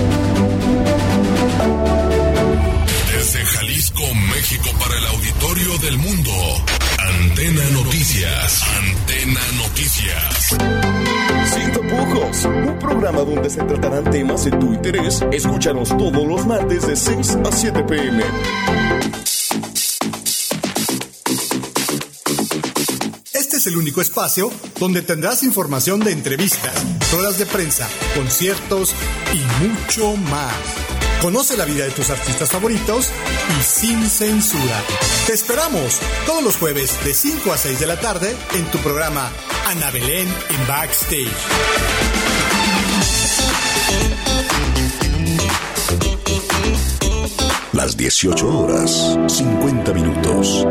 Desde 3.12 3.44
Jalisco, 3.44 4.02
México, 4.34 4.70
para 4.78 4.96
el 4.96 5.06
auditorio 5.08 5.78
del 5.82 5.98
mundo. 5.98 6.32
Antena 6.98 7.62
Noticias. 7.72 8.62
Antena 8.78 9.40
Noticias. 9.58 10.56
Sin 11.52 11.72
tapujos, 11.72 12.44
un 12.46 12.78
programa 12.78 13.20
donde 13.20 13.50
se 13.50 13.62
tratarán 13.64 14.10
temas 14.10 14.46
de 14.46 14.52
tu 14.52 14.72
interés. 14.72 15.22
Escúchanos 15.30 15.90
todos 15.90 16.26
los 16.26 16.46
martes 16.46 16.86
de 16.86 16.96
6 16.96 17.36
a 17.44 17.52
7 17.52 17.82
pm. 17.82 18.24
El 23.66 23.76
único 23.76 24.00
espacio 24.00 24.50
donde 24.78 25.02
tendrás 25.02 25.42
información 25.42 26.00
de 26.00 26.12
entrevistas, 26.12 26.74
ruedas 27.12 27.38
de 27.38 27.46
prensa, 27.46 27.88
conciertos 28.14 28.94
y 29.32 29.64
mucho 29.64 30.16
más. 30.16 30.54
Conoce 31.20 31.56
la 31.56 31.64
vida 31.64 31.84
de 31.84 31.90
tus 31.90 32.10
artistas 32.10 32.50
favoritos 32.50 33.10
y 33.58 33.62
sin 33.62 34.08
censura. 34.08 34.82
Te 35.26 35.32
esperamos 35.32 35.98
todos 36.26 36.42
los 36.42 36.56
jueves 36.56 36.92
de 37.04 37.14
5 37.14 37.52
a 37.52 37.58
6 37.58 37.80
de 37.80 37.86
la 37.86 37.98
tarde 37.98 38.36
en 38.54 38.64
tu 38.70 38.78
programa 38.78 39.30
Ana 39.66 39.90
Belén 39.90 40.28
en 40.50 40.66
Backstage. 40.66 41.30
Las 47.72 47.96
18 47.96 48.58
horas, 48.58 49.18
50 49.28 49.92
minutos. 49.92 50.66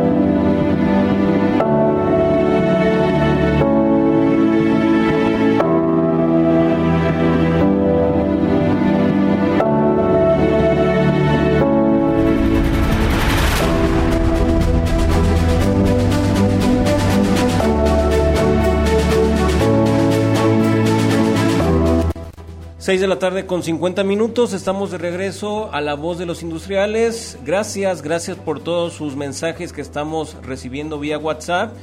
6 22.86 23.02
de 23.02 23.08
la 23.08 23.18
tarde 23.18 23.48
con 23.48 23.64
50 23.64 24.04
minutos, 24.04 24.54
estamos 24.54 24.92
de 24.92 25.00
regreso 25.00 25.74
a 25.74 25.82
la 25.82 25.96
voz 25.96 26.20
de 26.20 26.28
los 26.28 26.44
industriales. 26.44 27.36
Gracias, 27.44 28.04
gracias 28.04 28.38
por 28.38 28.60
todos 28.60 28.94
sus 28.94 29.16
mensajes 29.16 29.74
que 29.74 29.82
estamos 29.82 30.38
recibiendo 30.44 31.00
vía 31.00 31.18
WhatsApp. 31.18 31.74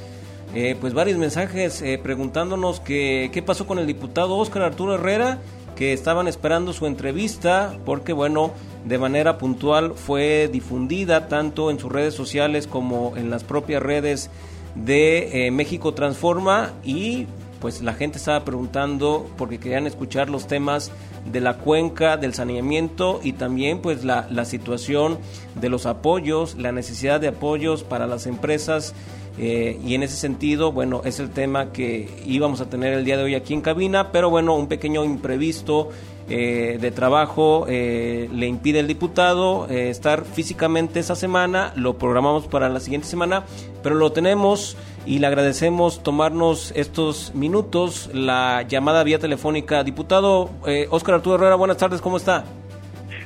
Eh, 0.55 0.77
pues 0.81 0.95
varios 0.95 1.19
mensajes 1.19 1.83
eh, 1.83 1.99
preguntándonos 2.01 2.79
que, 2.79 3.31
qué 3.33 3.43
pasó 3.43 3.67
con 3.67 3.81
el 3.81 3.89
diputado 3.89 4.37
Óscar 4.37 4.63
Arturo 4.63 4.95
Herrera, 4.95 5.41
que 5.75 5.93
estaban 5.93 6.29
esperando 6.29 6.73
su 6.73 6.87
entrevista 6.87 7.77
porque 7.85 8.13
bueno, 8.13 8.53
de 8.85 8.99
manera 8.99 9.39
puntual 9.39 9.95
fue 9.97 10.49
difundida 10.53 11.27
tanto 11.27 11.73
en 11.73 11.81
sus 11.81 11.91
redes 11.91 12.15
sociales 12.15 12.69
como 12.69 13.17
en 13.17 13.29
las 13.29 13.43
propias 13.43 13.83
redes 13.83 14.31
de 14.77 15.47
eh, 15.47 15.51
México 15.51 15.95
Transforma 15.95 16.71
y 16.85 17.27
pues 17.63 17.81
la 17.81 17.95
gente 17.95 18.19
estaba 18.19 18.45
preguntando 18.45 19.31
porque 19.39 19.59
querían 19.59 19.87
escuchar 19.87 20.29
los 20.29 20.49
temas 20.49 20.91
de 21.25 21.41
la 21.41 21.59
cuenca, 21.59 22.17
del 22.17 22.35
saneamiento 22.35 23.21
y 23.23 23.35
también 23.35 23.81
pues 23.81 24.05
la, 24.05 24.27
la 24.31 24.45
situación 24.45 25.19
de 25.55 25.69
los 25.69 25.87
apoyos, 25.87 26.57
la 26.57 26.73
necesidad 26.73 27.21
de 27.21 27.29
apoyos 27.29 27.85
para 27.85 28.09
las 28.09 28.27
empresas 28.27 28.95
eh, 29.39 29.81
y 29.85 29.95
en 29.95 30.03
ese 30.03 30.17
sentido, 30.17 30.73
bueno, 30.73 31.03
es 31.05 31.19
el 31.19 31.31
tema 31.31 31.73
que 31.73 32.11
íbamos 32.27 32.61
a 32.61 32.69
tener 32.69 32.93
el 32.93 33.05
día 33.05 33.17
de 33.17 33.23
hoy 33.23 33.35
aquí 33.35 33.55
en 33.55 33.63
cabina, 33.63 34.13
pero 34.13 34.29
bueno, 34.29 34.55
un 34.55 34.67
pequeño 34.67 35.05
imprevisto 35.05 35.91
eh, 36.33 36.79
de 36.79 36.91
trabajo 36.91 37.67
eh, 37.69 38.29
le 38.33 38.47
impide 38.47 38.81
al 38.81 38.87
diputado 38.87 39.69
estar 39.69 40.25
físicamente 40.25 41.01
esa 41.01 41.15
semana, 41.15 41.73
lo 41.77 41.99
programamos 41.99 42.47
para 42.47 42.69
la 42.69 42.81
siguiente 42.81 43.07
semana, 43.07 43.45
pero 43.83 43.95
lo 43.95 44.13
tenemos 44.13 44.77
y 45.05 45.19
le 45.19 45.27
agradecemos 45.27 46.03
tomarnos 46.03 46.73
estos 46.77 47.35
minutos, 47.35 48.11
la 48.13 48.63
llamada 48.63 49.03
vía 49.03 49.19
telefónica. 49.19 49.83
Diputado 49.83 50.51
eh, 50.67 50.87
Óscar 50.91 51.17
Arturo 51.17 51.37
Herrera, 51.37 51.57
buenas 51.57 51.77
tardes, 51.77 52.01
¿cómo 52.01 52.17
está? 52.17 52.45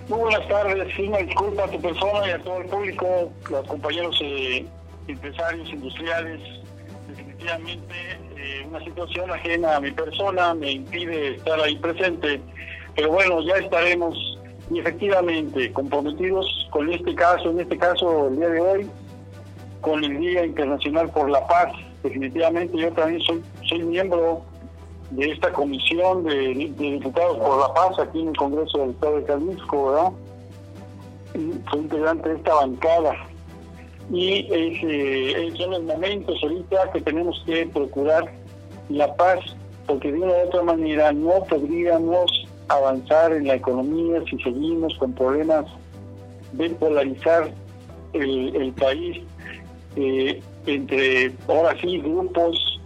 Muy 0.08 0.20
buenas 0.20 0.48
tardes, 0.48 0.88
sí, 0.96 1.08
me 1.08 1.22
disculpa 1.24 1.64
a 1.64 1.68
tu 1.68 1.80
persona 1.80 2.28
y 2.28 2.30
a 2.30 2.38
todo 2.38 2.58
el 2.58 2.66
público, 2.66 3.32
los 3.50 3.66
compañeros 3.66 4.16
eh, 4.22 4.64
empresarios, 5.08 5.68
industriales. 5.68 6.40
Definitivamente 7.08 7.94
eh, 8.36 8.66
una 8.68 8.82
situación 8.84 9.30
ajena 9.30 9.76
a 9.76 9.80
mi 9.80 9.90
persona 9.90 10.54
me 10.54 10.72
impide 10.72 11.36
estar 11.36 11.60
ahí 11.60 11.76
presente, 11.76 12.40
pero 12.96 13.12
bueno, 13.12 13.42
ya 13.42 13.56
estaremos 13.56 14.16
y 14.70 14.80
efectivamente 14.80 15.72
comprometidos 15.72 16.68
con 16.70 16.92
este 16.92 17.14
caso, 17.14 17.50
en 17.50 17.60
este 17.60 17.78
caso 17.78 18.28
el 18.28 18.36
día 18.36 18.48
de 18.48 18.60
hoy, 18.60 18.90
con 19.80 20.02
el 20.02 20.18
Día 20.18 20.44
Internacional 20.44 21.10
por 21.10 21.30
la 21.30 21.46
Paz. 21.46 21.72
Definitivamente 22.02 22.76
yo 22.76 22.92
también 22.92 23.20
soy, 23.20 23.82
miembro 23.82 24.42
de 25.10 25.30
esta 25.30 25.52
comisión 25.52 26.24
de, 26.24 26.72
diputados 26.78 27.38
por 27.38 27.60
la 27.60 27.74
paz 27.74 27.98
aquí 28.00 28.20
en 28.20 28.28
el 28.28 28.36
Congreso 28.36 28.78
del 28.78 28.90
Estado 28.90 29.20
de 29.20 29.26
Jalisco, 29.26 29.86
¿verdad? 29.86 30.12
soy 31.70 31.80
integrante 31.80 32.28
de 32.28 32.34
esta 32.36 32.54
bancada. 32.54 33.12
Y 34.10 34.46
es, 34.52 34.78
eh, 34.82 35.52
son 35.56 35.70
los 35.72 35.82
momentos 35.82 36.38
ahorita 36.42 36.90
que 36.92 37.00
tenemos 37.00 37.42
que 37.44 37.66
procurar 37.66 38.32
la 38.88 39.14
paz, 39.16 39.40
porque 39.86 40.12
de 40.12 40.18
una 40.18 40.32
u 40.32 40.46
otra 40.46 40.62
manera 40.62 41.12
no 41.12 41.42
podríamos 41.48 42.46
avanzar 42.68 43.32
en 43.32 43.46
la 43.46 43.54
economía 43.54 44.22
si 44.28 44.38
seguimos 44.38 44.96
con 44.98 45.12
problemas 45.12 45.66
de 46.52 46.70
polarizar 46.70 47.50
el, 48.12 48.56
el 48.56 48.72
país 48.72 49.22
eh, 49.96 50.42
entre 50.66 51.32
ahora 51.48 51.74
sí 51.80 51.98
grupos 51.98 52.80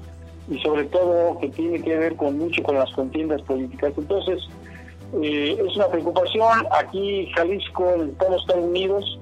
y 0.50 0.58
sobre 0.60 0.84
todo 0.84 1.38
que 1.40 1.48
tiene 1.48 1.80
que 1.80 1.96
ver 1.96 2.16
con 2.16 2.38
mucho 2.38 2.62
con 2.62 2.76
las 2.76 2.90
contiendas 2.92 3.40
políticas. 3.42 3.92
Entonces, 3.96 4.42
eh, 5.22 5.56
es 5.66 5.76
una 5.76 5.88
preocupación. 5.88 6.66
Aquí 6.78 7.28
Jalisco 7.34 7.94
necesitamos 7.96 8.42
estar 8.42 8.58
unidos, 8.58 9.18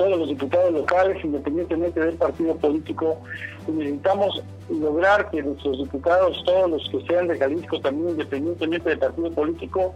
todos 0.00 0.18
los 0.18 0.28
diputados 0.30 0.72
locales, 0.72 1.22
independientemente 1.22 2.00
del 2.00 2.16
partido 2.16 2.56
político, 2.56 3.20
necesitamos 3.68 4.42
lograr 4.70 5.30
que 5.30 5.42
nuestros 5.42 5.76
diputados, 5.76 6.42
todos 6.46 6.70
los 6.70 6.88
que 6.88 7.06
sean 7.06 7.28
de 7.28 7.36
Jalisco, 7.36 7.78
también 7.82 8.08
independientemente 8.12 8.88
del 8.88 8.98
partido 8.98 9.30
político, 9.30 9.94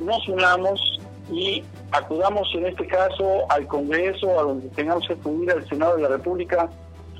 nos 0.00 0.26
unamos 0.30 0.98
y 1.30 1.62
acudamos 1.92 2.48
en 2.54 2.68
este 2.68 2.86
caso 2.86 3.44
al 3.50 3.66
Congreso, 3.66 4.40
a 4.40 4.44
donde 4.44 4.66
tengamos 4.70 5.06
que 5.06 5.12
acudir 5.12 5.50
al 5.50 5.68
Senado 5.68 5.96
de 5.96 6.02
la 6.04 6.08
República, 6.08 6.70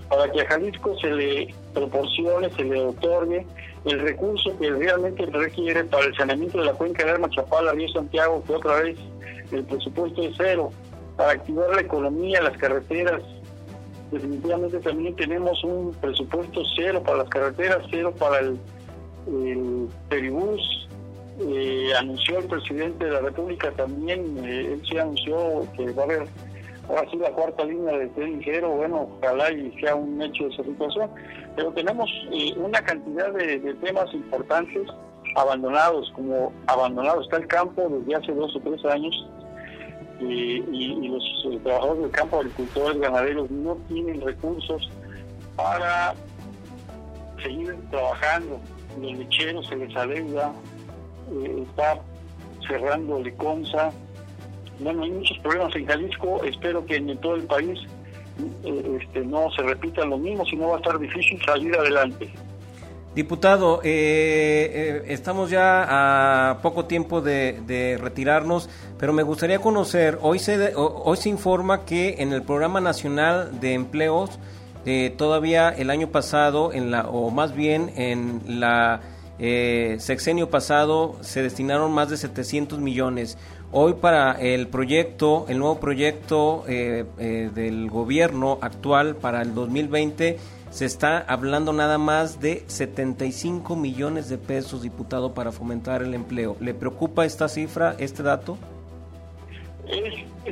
para 0.09 0.33
que 0.33 0.41
a 0.41 0.47
Jalisco 0.47 0.97
se 1.01 1.11
le 1.11 1.55
proporcione, 1.75 2.49
se 2.53 2.65
le 2.65 2.87
otorgue 2.87 3.47
el 3.85 4.01
recurso 4.01 4.59
que 4.59 4.71
realmente 4.71 5.27
requiere 5.27 5.85
para 5.85 6.07
el 6.07 6.17
saneamiento 6.17 6.57
de 6.57 6.65
la 6.65 6.73
cuenca 6.73 7.05
de 7.05 7.11
Arma 7.11 7.29
Chapala, 7.29 7.73
Río 7.73 7.89
Santiago, 7.91 8.43
que 8.47 8.55
otra 8.55 8.81
vez 8.81 8.97
el 9.53 9.63
presupuesto 9.65 10.23
es 10.23 10.35
cero, 10.39 10.71
para 11.17 11.33
activar 11.33 11.71
la 11.71 11.81
economía, 11.81 12.43
las 12.43 12.57
carreteras. 12.59 13.23
Definitivamente 14.11 14.79
también 14.81 15.17
tenemos 15.17 15.63
un 15.65 15.93
presupuesto 16.01 16.63
cero 16.77 17.03
para 17.05 17.19
las 17.19 17.29
carreteras, 17.29 17.79
cero 17.91 18.15
para 18.19 18.41
el, 18.41 18.59
el 19.27 19.89
peribús, 20.09 20.89
eh, 21.41 21.93
anunció 21.99 22.39
el 22.39 22.47
presidente 22.47 23.05
de 23.07 23.11
la 23.11 23.21
República 23.21 23.73
también, 23.73 24.39
eh, 24.45 24.75
él 24.75 24.83
se 24.89 25.01
anunció 25.01 25.67
que 25.77 25.91
va 25.91 26.03
a 26.03 26.05
haber 26.05 26.29
ahora 26.89 27.11
sí 27.11 27.17
la 27.17 27.31
cuarta 27.31 27.65
línea 27.65 27.99
de 27.99 28.07
tren 28.09 28.39
ligero, 28.39 28.71
bueno, 28.71 29.09
ojalá 29.19 29.51
y 29.51 29.73
sea 29.81 29.97
un 29.97 30.21
hecho 30.23 30.45
de 30.45 30.55
esa 30.55 30.63
situación, 30.63 31.11
pero 31.57 31.73
tenemos 31.73 32.09
eh, 32.33 32.53
una 32.57 32.81
cantidad 32.83 33.33
de, 33.33 33.75
temas 33.83 34.13
importantes 34.15 34.89
abandonados, 35.37 36.13
como 36.15 36.53
abandonado 36.69 37.23
está 37.23 37.39
el 37.39 37.49
campo 37.49 37.83
desde 37.89 38.15
hace 38.15 38.33
dos 38.33 38.55
o 38.55 38.61
tres 38.61 38.85
años, 38.85 39.29
y, 40.21 41.09
los 41.09 41.63
trabajadores 41.63 42.03
del 42.03 42.11
campo, 42.11 42.37
agricultores, 42.39 43.01
ganaderos, 43.01 43.51
no 43.51 43.77
tienen 43.89 44.21
recursos 44.21 44.89
para 45.57 46.15
seguir 47.43 47.77
trabajando, 47.91 48.61
los 49.01 49.13
lecheros 49.13 49.67
se 49.67 49.77
les 49.77 49.95
adeuda, 49.97 50.53
eh, 51.33 51.65
está 51.69 52.01
cerrando 52.67 53.21
Leconza. 53.21 53.91
Bueno, 54.81 55.05
hay 55.05 55.11
muchos 55.11 55.39
problemas 55.39 55.75
en 55.77 55.87
Jalisco, 55.87 56.43
espero 56.45 56.85
que 56.85 56.97
en 56.97 57.17
todo 57.19 57.37
el 57.37 57.45
país 57.45 57.79
eh, 58.65 58.99
este, 59.01 59.21
no 59.21 59.51
se 59.53 59.63
repita 59.63 60.05
lo 60.05 60.19
mismo, 60.19 60.45
si 60.47 60.57
no 60.57 60.69
va 60.69 60.77
a 60.77 60.79
estar 60.79 60.99
difícil 60.99 61.41
salir 61.45 61.75
adelante. 61.77 62.33
Diputado, 63.15 63.81
eh, 63.85 65.05
estamos 65.07 65.51
ya 65.51 66.51
a 66.51 66.59
poco 66.63 66.87
tiempo 66.87 67.21
de, 67.21 67.99
retirarnos, 68.01 68.69
pero 68.99 69.13
me 69.13 69.23
gustaría 69.23 69.61
conocer, 69.61 70.19
hoy 70.21 70.39
se, 70.39 70.73
hoy 70.75 71.17
se 71.17 71.29
informa 71.29 71.85
que 71.85 72.17
en 72.19 72.33
el 72.33 72.43
Programa 72.43 72.81
Nacional 72.81 73.61
de 73.61 73.75
Empleos, 73.75 74.39
todavía 75.17 75.71
el 75.71 75.91
año 75.91 76.09
pasado, 76.09 76.73
en 76.73 76.91
la, 76.91 77.09
o 77.09 77.31
más 77.31 77.55
bien 77.55 77.93
en 77.97 78.61
la 78.61 79.01
eh, 79.39 79.97
sexenio 79.99 80.49
pasado 80.49 81.17
se 81.21 81.43
destinaron 81.43 81.93
más 81.93 82.09
de 82.09 82.17
700 82.17 82.79
millones. 82.79 83.37
Hoy 83.73 83.95
para 83.95 84.33
el 84.33 84.69
proyecto, 84.69 85.47
el 85.49 85.59
nuevo 85.59 85.81
proyecto 85.81 86.65
eh, 86.69 87.05
eh, 87.19 87.51
del 87.53 87.91
gobierno 87.91 88.59
actual 88.61 89.17
para 89.17 89.43
el 89.43 89.53
2020, 89.55 90.39
se 90.75 90.87
está 90.87 91.19
hablando 91.29 91.73
nada 91.73 91.99
más 91.99 92.41
de 92.41 92.65
75 92.67 93.77
millones 93.77 94.29
de 94.29 94.39
pesos, 94.39 94.83
diputado, 94.83 95.33
para 95.33 95.53
fomentar 95.53 96.03
el 96.03 96.15
empleo. 96.15 96.57
¿Le 96.59 96.75
preocupa 96.75 97.25
esta 97.25 97.47
cifra, 97.47 97.95
este 98.01 98.25
dato? 98.25 98.59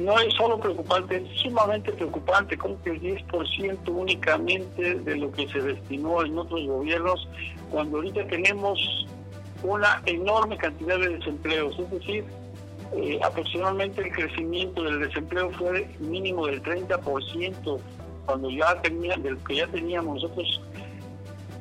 no 0.01 0.19
es 0.21 0.33
solo 0.35 0.61
preocupante, 0.61 1.17
es 1.17 1.41
sumamente 1.41 1.91
preocupante, 1.93 2.57
como 2.57 2.81
que 2.83 2.91
el 2.91 3.01
10% 3.01 3.89
únicamente 3.89 4.95
de 4.95 5.17
lo 5.17 5.33
que 5.33 5.49
se 5.49 5.61
destinó 5.61 6.25
en 6.25 6.39
otros 6.39 6.65
gobiernos 6.67 7.29
cuando 7.71 7.97
ahorita 7.97 8.25
tenemos 8.29 9.07
una 9.65 10.01
enorme 10.07 10.57
cantidad 10.57 11.01
de 11.01 11.19
desempleos, 11.19 11.77
es 11.81 11.91
decir, 11.91 12.25
eh, 12.95 13.19
aproximadamente 13.25 14.03
el 14.03 14.13
crecimiento 14.13 14.85
del 14.85 15.01
desempleo 15.01 15.51
fue 15.51 15.89
mínimo 15.99 16.47
del 16.47 16.63
30% 16.63 17.81
cuando 18.27 18.51
ya 18.51 18.81
tenía, 18.83 19.17
del 19.17 19.39
que 19.45 19.57
ya 19.57 19.67
teníamos 19.69 20.23
nosotros. 20.23 20.61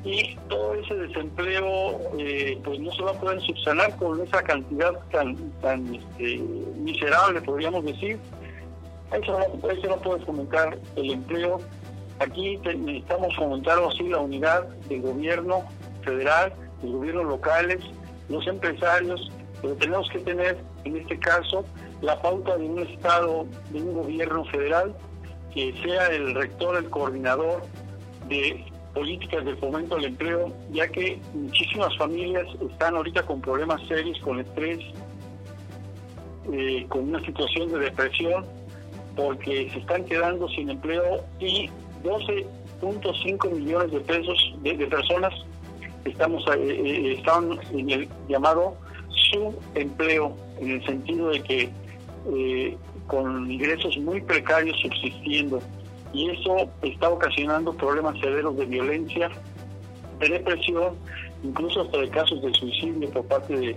Y 0.04 0.36
todo 0.48 0.74
ese 0.74 0.94
desempleo 0.94 2.00
eh, 2.18 2.58
pues 2.64 2.80
no 2.80 2.90
se 2.92 3.02
va 3.02 3.12
a 3.12 3.14
poder 3.14 3.40
subsanar 3.40 3.94
con 3.96 4.20
esa 4.20 4.42
cantidad 4.42 4.92
tan 5.12 5.36
tan 5.60 5.94
este, 5.94 6.38
miserable 6.76 7.40
podríamos 7.42 7.84
decir. 7.84 8.18
Eso 9.12 9.38
no, 9.38 9.70
eso 9.70 9.86
no 9.88 9.96
puede 9.98 10.24
fomentar 10.24 10.76
el 10.96 11.10
empleo. 11.12 11.60
Aquí 12.18 12.56
necesitamos 12.56 13.34
fomentar 13.36 13.78
así 13.78 14.08
la 14.08 14.18
unidad 14.18 14.66
del 14.88 15.02
gobierno 15.02 15.64
federal, 16.04 16.52
los 16.82 16.92
gobiernos 16.92 17.26
locales, 17.26 17.78
los 18.28 18.46
empresarios, 18.46 19.30
pero 19.60 19.74
tenemos 19.74 20.08
que 20.10 20.18
tener 20.20 20.58
en 20.84 20.96
este 20.96 21.18
caso 21.18 21.64
la 22.00 22.20
pauta 22.20 22.56
de 22.56 22.64
un 22.64 22.80
Estado, 22.80 23.46
de 23.70 23.82
un 23.82 23.94
gobierno 23.94 24.44
federal, 24.46 24.94
que 25.54 25.74
sea 25.82 26.06
el 26.08 26.34
rector, 26.34 26.76
el 26.76 26.88
coordinador 26.88 27.62
de 28.28 28.64
políticas 28.94 29.44
de 29.44 29.56
fomento 29.56 29.96
al 29.96 30.04
empleo, 30.04 30.52
ya 30.70 30.88
que 30.88 31.18
muchísimas 31.34 31.96
familias 31.96 32.46
están 32.70 32.96
ahorita 32.96 33.22
con 33.24 33.40
problemas 33.40 33.80
serios, 33.88 34.18
con 34.20 34.40
estrés, 34.40 34.80
eh, 36.52 36.86
con 36.88 37.08
una 37.08 37.20
situación 37.24 37.70
de 37.72 37.78
depresión, 37.78 38.44
porque 39.16 39.70
se 39.70 39.78
están 39.78 40.04
quedando 40.04 40.48
sin 40.48 40.70
empleo 40.70 41.24
y 41.38 41.70
12.5 42.02 43.50
millones 43.50 43.92
de 43.92 44.00
pesos 44.00 44.54
de, 44.62 44.74
personas 44.86 45.32
estamos 46.04 46.44
eh, 46.48 46.82
eh, 46.84 47.12
están 47.18 47.58
en 47.72 47.90
el 47.90 48.08
llamado 48.28 48.76
subempleo, 49.30 50.36
en 50.60 50.70
el 50.72 50.84
sentido 50.84 51.28
de 51.28 51.42
que 51.42 51.70
con 53.06 53.50
ingresos 53.50 53.96
muy 53.98 54.20
precarios 54.20 54.78
subsistiendo 54.80 55.60
y 56.12 56.30
eso 56.30 56.70
está 56.82 57.08
ocasionando 57.08 57.72
problemas 57.72 58.18
severos 58.20 58.56
de 58.56 58.66
violencia, 58.66 59.30
de 60.20 60.28
depresión, 60.28 60.94
incluso 61.42 61.82
hasta 61.82 61.98
de 61.98 62.08
casos 62.10 62.42
de 62.42 62.52
suicidio 62.54 63.10
por 63.10 63.24
parte 63.26 63.56
de, 63.56 63.76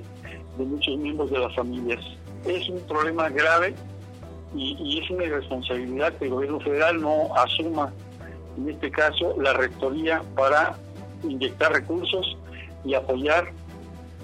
muchos 0.57 0.97
miembros 0.97 1.32
de 1.32 1.39
las 1.39 1.53
familias. 1.53 1.99
Es 2.45 2.69
un 2.69 2.80
problema 2.88 3.30
grave 3.30 3.73
y, 4.55 5.01
es 5.03 5.09
una 5.09 5.26
irresponsabilidad 5.26 6.13
que 6.13 6.26
el 6.26 6.32
gobierno 6.32 6.59
federal 6.61 7.01
no 7.01 7.36
asuma, 7.36 7.91
en 8.57 8.69
este 8.69 8.89
caso, 8.89 9.36
la 9.41 9.53
rectoría 9.53 10.21
para 10.36 10.78
inyectar 11.23 11.73
recursos 11.73 12.38
y 12.86 12.93
apoyar 12.93 13.51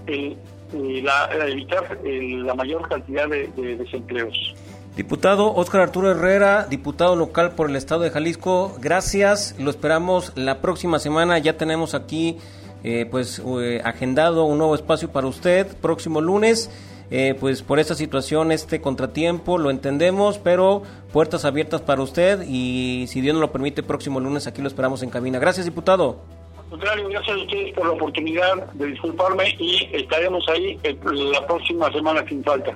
eh, 0.07 0.37
la, 0.71 1.29
evitar 1.47 1.99
la 2.03 2.55
mayor 2.55 2.87
cantidad 2.87 3.27
de 3.27 3.75
desempleos. 3.75 4.55
Diputado 4.95 5.53
Óscar 5.53 5.81
Arturo 5.81 6.11
Herrera, 6.11 6.67
diputado 6.69 7.15
local 7.15 7.55
por 7.55 7.69
el 7.69 7.77
estado 7.77 8.01
de 8.01 8.09
Jalisco, 8.09 8.75
gracias, 8.81 9.55
lo 9.57 9.69
esperamos 9.69 10.33
la 10.35 10.59
próxima 10.59 10.99
semana, 10.99 11.39
ya 11.39 11.55
tenemos 11.55 11.95
aquí 11.95 12.37
eh, 12.83 13.07
pues 13.09 13.41
eh, 13.61 13.81
agendado 13.85 14.43
un 14.43 14.57
nuevo 14.57 14.75
espacio 14.75 15.09
para 15.09 15.27
usted, 15.27 15.65
próximo 15.77 16.19
lunes, 16.19 16.69
eh, 17.09 17.37
pues 17.39 17.61
por 17.63 17.79
esta 17.79 17.95
situación, 17.95 18.51
este 18.51 18.81
contratiempo, 18.81 19.57
lo 19.57 19.69
entendemos, 19.69 20.39
pero 20.39 20.83
puertas 21.13 21.45
abiertas 21.45 21.79
para 21.79 22.01
usted 22.01 22.43
y 22.45 23.05
si 23.07 23.21
Dios 23.21 23.33
nos 23.33 23.41
lo 23.41 23.51
permite, 23.53 23.83
próximo 23.83 24.19
lunes 24.19 24.45
aquí 24.45 24.61
lo 24.61 24.67
esperamos 24.67 25.03
en 25.03 25.09
cabina. 25.09 25.39
Gracias, 25.39 25.65
diputado. 25.65 26.19
Al 26.57 26.69
contrario, 26.69 27.07
gracias 27.07 27.37
a 27.37 27.39
ustedes 27.39 27.73
por 27.75 27.85
la 27.85 27.93
oportunidad 27.93 28.71
de 28.73 28.87
disculparme 28.87 29.55
y 29.57 29.89
estaremos 29.93 30.47
ahí 30.49 30.77
la 31.31 31.47
próxima 31.47 31.89
semana 31.93 32.25
sin 32.27 32.43
falta. 32.43 32.75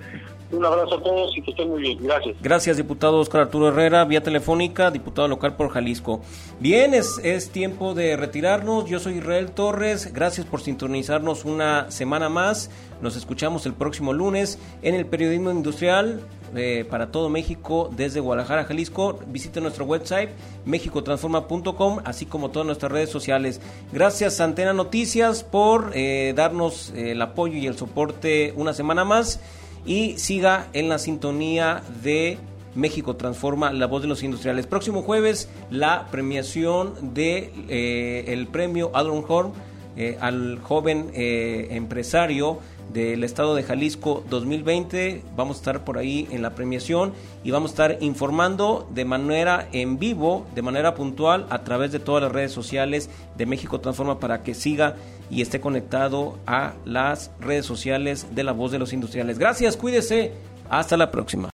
Un 0.56 0.66
abrazo 0.66 0.96
a 0.96 1.04
todos 1.04 1.38
y 1.38 1.42
que 1.42 1.52
estén 1.52 1.70
muy 1.70 1.82
bien. 1.82 1.98
Gracias. 2.02 2.36
Gracias, 2.42 2.78
diputado 2.78 3.20
Oscar 3.20 3.42
Arturo 3.42 3.70
Herrera, 3.70 4.06
vía 4.06 4.24
telefónica, 4.24 4.92
diputado 4.92 5.28
local 5.28 5.56
por 5.56 5.70
Jalisco. 5.70 6.22
Bien, 6.60 6.94
es, 6.94 7.20
es 7.24 7.50
tiempo 7.50 7.94
de 7.94 8.16
retirarnos. 8.16 8.86
Yo 8.86 9.00
soy 9.00 9.18
Israel 9.18 9.52
Torres. 9.52 10.14
Gracias 10.14 10.46
por 10.46 10.62
sintonizarnos 10.62 11.46
una 11.46 11.92
semana 11.92 12.30
más. 12.30 12.70
Nos 13.02 13.16
escuchamos 13.16 13.66
el 13.66 13.74
próximo 13.74 14.14
lunes 14.14 14.58
en 14.82 14.96
el 14.96 15.06
periodismo 15.06 15.52
industrial 15.52 16.22
eh, 16.56 16.86
para 16.90 17.12
todo 17.12 17.28
México 17.30 17.90
desde 17.96 18.22
Guadalajara, 18.22 18.64
Jalisco. 18.64 19.20
Visite 19.28 19.60
nuestro 19.60 19.86
website 19.86 20.30
mexicotransforma.com, 20.66 22.00
así 22.06 22.26
como 22.26 22.52
todas 22.52 22.66
nuestras 22.66 22.92
redes 22.92 23.10
sociales. 23.10 23.60
Gracias 23.92 24.40
Antena 24.40 24.72
Noticias 24.72 25.44
por 25.44 25.92
eh, 25.94 26.34
darnos 26.36 26.92
eh, 26.96 27.12
el 27.12 27.22
apoyo 27.22 27.58
y 27.58 27.68
el 27.68 27.78
soporte 27.78 28.54
una 28.56 28.74
semana 28.74 29.04
más 29.04 29.42
y 29.86 30.18
siga 30.18 30.68
en 30.74 30.90
la 30.90 30.98
sintonía 30.98 31.84
de 32.04 32.38
México 32.76 33.16
Transforma, 33.16 33.72
la 33.72 33.88
voz 33.88 34.02
de 34.02 34.08
los 34.08 34.24
industriales. 34.24 34.68
Próximo 34.68 35.02
jueves, 35.02 35.50
la 35.70 36.08
premiación 36.12 37.14
de 37.14 37.52
eh, 37.70 38.26
el 38.28 38.48
premio 38.48 38.92
Adron 38.94 39.24
Horn 39.28 39.54
eh, 39.98 40.18
al 40.20 40.60
joven 40.62 41.10
eh, 41.14 41.70
empresario 41.72 42.60
del 42.96 43.26
estado 43.26 43.54
de 43.56 43.62
Jalisco 43.62 44.24
2020. 44.30 45.22
Vamos 45.36 45.58
a 45.58 45.60
estar 45.60 45.84
por 45.84 45.98
ahí 45.98 46.28
en 46.32 46.42
la 46.42 46.56
premiación 46.56 47.14
y 47.44 47.52
vamos 47.52 47.72
a 47.72 47.74
estar 47.74 47.98
informando 48.00 48.88
de 48.92 49.06
manera 49.06 49.68
en 49.74 50.00
vivo, 50.00 50.48
de 50.56 50.62
manera 50.62 50.96
puntual, 50.96 51.46
a 51.50 51.64
través 51.64 51.92
de 51.92 52.00
todas 52.00 52.24
las 52.24 52.32
redes 52.32 52.54
sociales 52.54 53.10
de 53.38 53.46
México 53.46 53.82
Transforma 53.82 54.20
para 54.20 54.42
que 54.42 54.54
siga 54.54 54.96
y 55.30 55.42
esté 55.42 55.60
conectado 55.60 56.40
a 56.48 56.74
las 56.86 57.32
redes 57.40 57.66
sociales 57.66 58.28
de 58.34 58.44
la 58.44 58.54
voz 58.54 58.72
de 58.72 58.80
los 58.80 58.94
industriales. 58.94 59.38
Gracias, 59.38 59.76
cuídese. 59.76 60.32
Hasta 60.70 60.98
la 60.98 61.12
próxima. 61.12 61.55